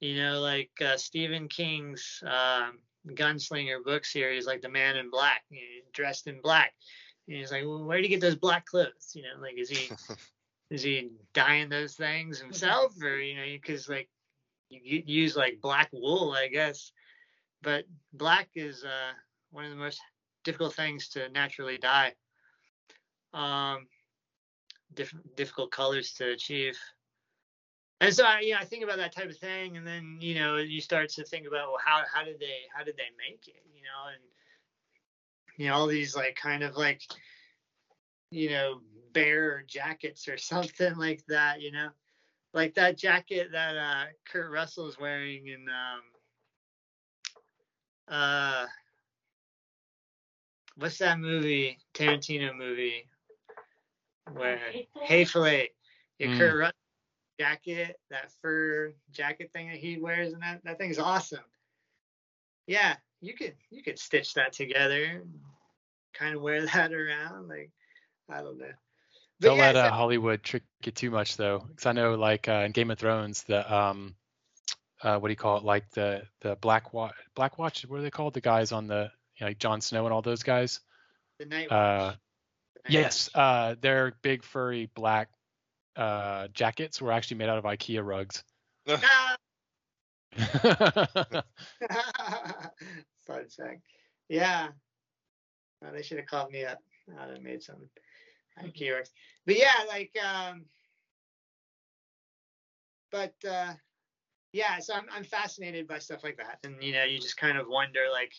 [0.00, 5.40] You know, like uh, Stephen King's um, Gunslinger book series, like the Man in Black,
[5.48, 6.74] you know, dressed in black.
[7.26, 9.12] And he's like, well, where did he get those black clothes?
[9.14, 9.90] You know, like is he
[10.70, 14.10] is he dyeing those things himself, or you know, because like
[14.68, 16.92] you use like black wool, I guess.
[17.62, 19.12] But black is uh,
[19.50, 20.02] one of the most
[20.44, 22.12] difficult things to naturally dye.
[23.32, 23.86] Um,
[24.92, 26.76] different difficult colors to achieve.
[28.02, 30.34] And so I, you know, I think about that type of thing, and then you
[30.34, 33.46] know, you start to think about well, how how did they how did they make
[33.46, 34.20] it, you know, and
[35.56, 37.00] you know all these like kind of like
[38.32, 38.80] you know
[39.12, 41.90] bear jackets or something like that, you know,
[42.52, 46.02] like that jacket that uh, Kurt Russell is wearing in um,
[48.08, 48.66] uh,
[50.74, 53.06] what's that movie Tarantino movie?
[54.32, 54.58] Where
[55.02, 55.70] Hateful Eight,
[56.18, 56.38] your mm.
[56.38, 56.81] Kurt Russell
[57.42, 61.44] jacket, that fur jacket thing that he wears, and that that thing's awesome.
[62.66, 65.22] Yeah, you could you could stitch that together,
[66.14, 67.48] kind of wear that around.
[67.48, 67.70] Like
[68.30, 68.66] I don't know.
[69.40, 72.48] But don't yeah, let uh, Hollywood trick you too much though, because I know like
[72.48, 74.14] uh, in Game of Thrones the um
[75.02, 78.02] uh, what do you call it like the the Black Watch Black Watch what are
[78.02, 80.80] they called the guys on the you know, like Jon Snow and all those guys.
[81.40, 82.16] The Night uh, Watch.
[82.88, 85.28] Yes, uh, their big furry black
[85.96, 88.44] uh, jackets were actually made out of IKEA rugs.
[93.26, 93.82] Fun fact.
[94.28, 94.68] Yeah.
[95.92, 96.78] They should have called me up.
[97.18, 97.88] I'd have made some
[98.62, 99.10] IKEA rugs.
[99.46, 100.64] But yeah, like, um,
[103.10, 103.72] but uh,
[104.52, 107.58] yeah, so I'm I'm fascinated by stuff like that, and you know, you just kind
[107.58, 108.32] of wonder like,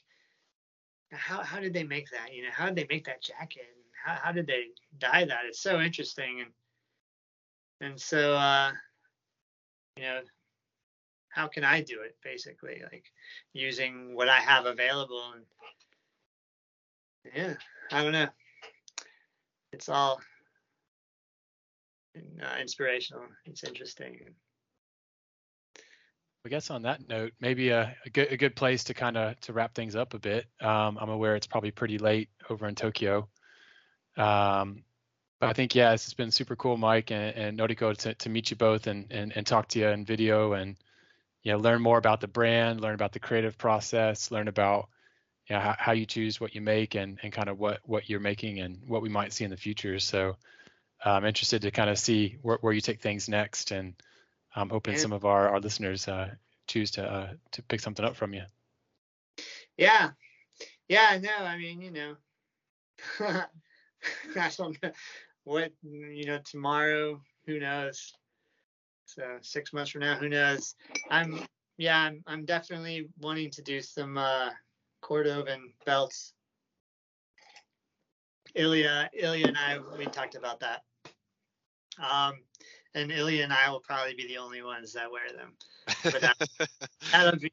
[1.11, 2.33] how how did they make that?
[2.33, 3.67] You know, how did they make that jacket?
[4.03, 4.65] how, how did they
[4.99, 5.45] dye that?
[5.47, 6.41] It's so interesting.
[6.41, 6.51] And,
[7.83, 8.71] and so, uh,
[9.97, 10.21] you know,
[11.29, 12.81] how can I do it basically?
[12.91, 13.05] Like
[13.53, 15.33] using what I have available.
[15.35, 15.43] And
[17.35, 17.53] yeah,
[17.91, 18.29] I don't know.
[19.73, 20.21] It's all
[22.15, 23.23] uh, inspirational.
[23.45, 24.19] It's interesting.
[26.45, 29.39] I guess on that note, maybe a, a good a good place to kind of
[29.41, 30.45] to wrap things up a bit.
[30.61, 33.27] Um, I'm aware it's probably pretty late over in Tokyo.
[34.17, 34.83] Um,
[35.45, 38.57] I think yeah, it's been super cool, Mike and, and Noriko, to, to meet you
[38.57, 40.75] both and, and and talk to you in video and
[41.43, 44.89] you know learn more about the brand, learn about the creative process, learn about
[45.47, 48.09] you know how, how you choose what you make and and kind of what what
[48.09, 49.99] you're making and what we might see in the future.
[49.99, 50.35] So
[51.03, 53.93] I'm interested to kind of see where, where you take things next, and
[54.55, 54.99] I'm hoping yeah.
[54.99, 56.31] some of our our listeners uh,
[56.67, 58.43] choose to uh, to pick something up from you.
[59.77, 60.11] Yeah,
[60.87, 62.15] yeah, no, I mean you know.
[64.35, 64.91] I don't know
[65.43, 67.21] what you know tomorrow.
[67.45, 68.13] Who knows?
[69.05, 70.75] So six months from now, who knows?
[71.09, 71.45] I'm
[71.77, 74.49] yeah, I'm I'm definitely wanting to do some uh,
[75.03, 76.33] Cordovan belts.
[78.55, 80.81] Ilya, Ilya and I, we talked about that.
[81.97, 82.35] Um,
[82.93, 85.53] and Ilya and I will probably be the only ones that wear them.
[86.03, 86.69] But that,
[87.11, 87.51] that'll be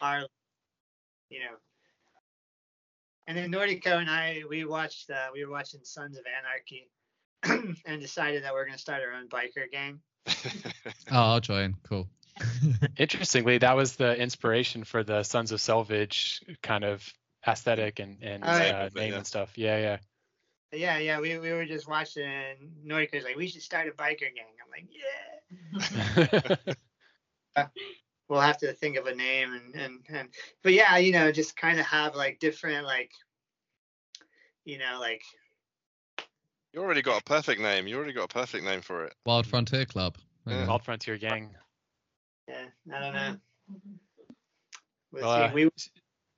[0.00, 0.26] our,
[1.30, 1.56] you know,
[3.28, 6.88] and then Noriko and I, we watched, uh, we were watching Sons of Anarchy,
[7.86, 10.00] and decided that we're gonna start our own biker gang.
[11.10, 11.76] oh, I'll join.
[11.84, 12.08] Cool.
[12.96, 17.06] Interestingly, that was the inspiration for the Sons of Selvedge kind of
[17.46, 18.78] aesthetic and, and Oh, yeah.
[18.78, 19.16] uh, name Yeah.
[19.18, 19.56] and stuff.
[19.56, 19.98] Yeah, yeah.
[20.70, 21.20] Yeah, yeah.
[21.20, 24.54] We, we were just watching and Noriko's like, we should start a biker gang.
[24.62, 26.74] I'm like, yeah.
[28.28, 30.28] We'll have to think of a name and and, and
[30.62, 33.10] but yeah, you know, just kind of have like different like
[34.66, 35.22] you know, like
[36.72, 37.86] You already got a perfect name.
[37.86, 39.14] You already got a perfect name for it.
[39.24, 40.16] Wild Frontier Club.
[40.46, 40.66] Yeah.
[40.66, 41.54] Wild Frontier Gang.
[42.48, 43.36] yeah, I don't know.
[45.12, 45.54] We'll Well, uh, see.
[45.54, 45.70] We were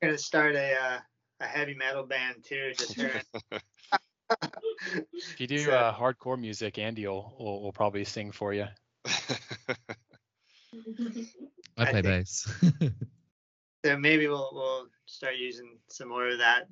[0.02, 0.98] gonna start a uh,
[1.40, 3.20] a heavy metal band too, just her.
[5.12, 8.66] If you do So- uh, hardcore music, Andy will, will, will probably sing for you.
[9.04, 9.12] I
[11.76, 12.48] I play think- bass.
[13.84, 16.68] so maybe we'll we'll start using some more of that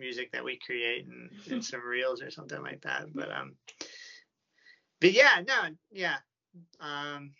[0.00, 3.12] music that we create and, and some reels or something like that.
[3.14, 3.54] But um,
[5.00, 6.16] but yeah, no, yeah,
[6.80, 7.32] um,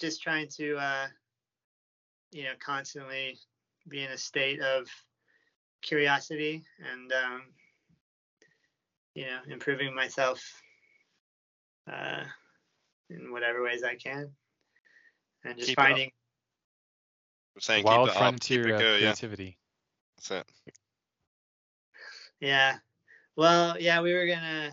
[0.00, 1.06] just trying to uh,
[2.32, 3.38] you know, constantly
[3.88, 4.88] be in a state of
[5.82, 7.42] curiosity and um,
[9.14, 10.42] you know, improving myself
[11.90, 12.24] uh,
[13.08, 14.30] in whatever ways I can,
[15.44, 15.88] and just Keep it up.
[15.88, 16.10] finding.
[17.58, 18.92] Saying Wild keep it up, keep Frontier it of going.
[18.94, 19.58] Yeah, creativity.
[20.16, 20.46] that's it.
[22.40, 22.76] Yeah.
[23.36, 24.72] Well, yeah, we were gonna.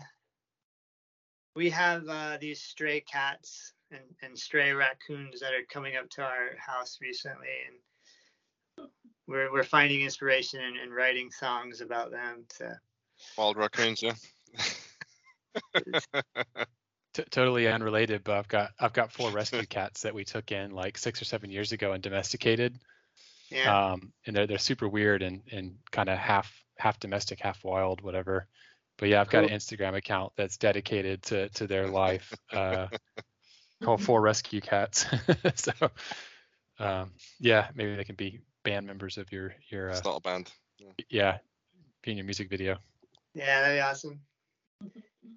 [1.56, 6.22] We have uh, these stray cats and, and stray raccoons that are coming up to
[6.22, 7.48] our house recently,
[8.78, 8.88] and
[9.26, 12.44] we're we're finding inspiration and, and writing songs about them.
[12.52, 12.72] So
[13.36, 14.14] Wild raccoons, yeah.
[17.14, 20.72] T- totally unrelated, but I've got I've got four rescue cats that we took in
[20.72, 22.76] like six or seven years ago and domesticated.
[23.50, 27.64] yeah, Um, and they're they're super weird and and kind of half half domestic, half
[27.64, 28.46] wild, whatever.
[28.98, 32.86] But yeah, I've got an Instagram account that's dedicated to to their life, uh,
[33.82, 35.06] called Four Rescue Cats.
[35.56, 35.72] so
[36.78, 37.10] um,
[37.40, 40.52] yeah, maybe they can be band members of your your uh, it's not a band.
[41.08, 41.38] yeah,
[42.02, 42.78] be in your music video.
[43.34, 44.20] yeah, that'd be awesome.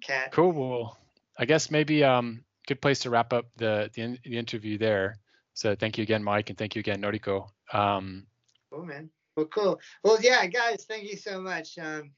[0.02, 0.30] Cat.
[0.32, 0.52] Cool.
[0.52, 0.98] Well,
[1.36, 5.18] I guess maybe um good place to wrap up the the, the interview there.
[5.54, 7.48] So thank you again, Mike, and thank you again, Noriko.
[7.72, 8.26] Um,
[8.70, 9.10] Cool, man.
[9.38, 9.80] Well, cool.
[10.02, 11.78] Well, yeah, guys, thank you so much.
[11.78, 12.10] Um,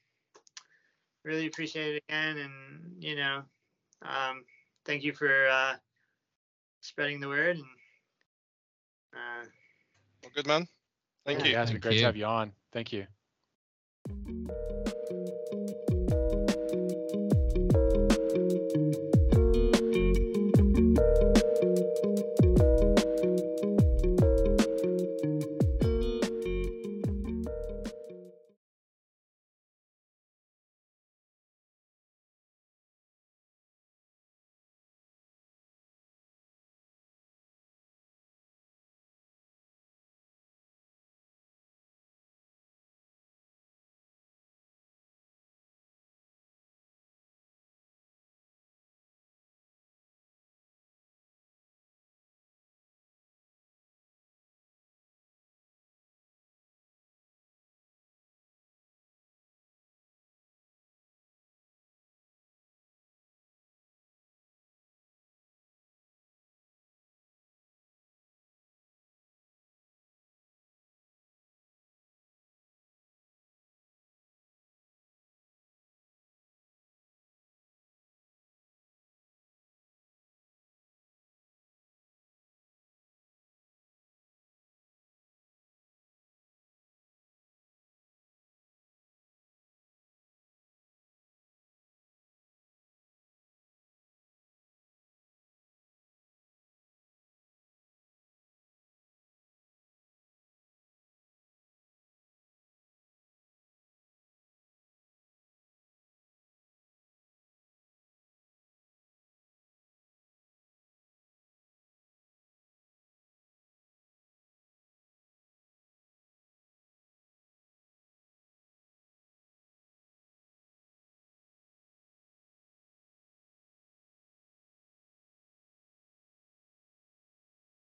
[1.23, 3.43] really appreciate it again, and you know,
[4.01, 4.43] um,
[4.85, 5.75] thank you for uh,
[6.79, 7.57] spreading the word.
[7.57, 7.65] And
[9.13, 9.45] uh,
[10.23, 10.67] Well, good man.
[11.23, 11.45] Thank Yeah.
[11.45, 11.51] you.
[11.51, 11.99] yeah, it's been Thank great you.
[11.99, 12.53] to have you on.
[12.71, 13.05] Thank you.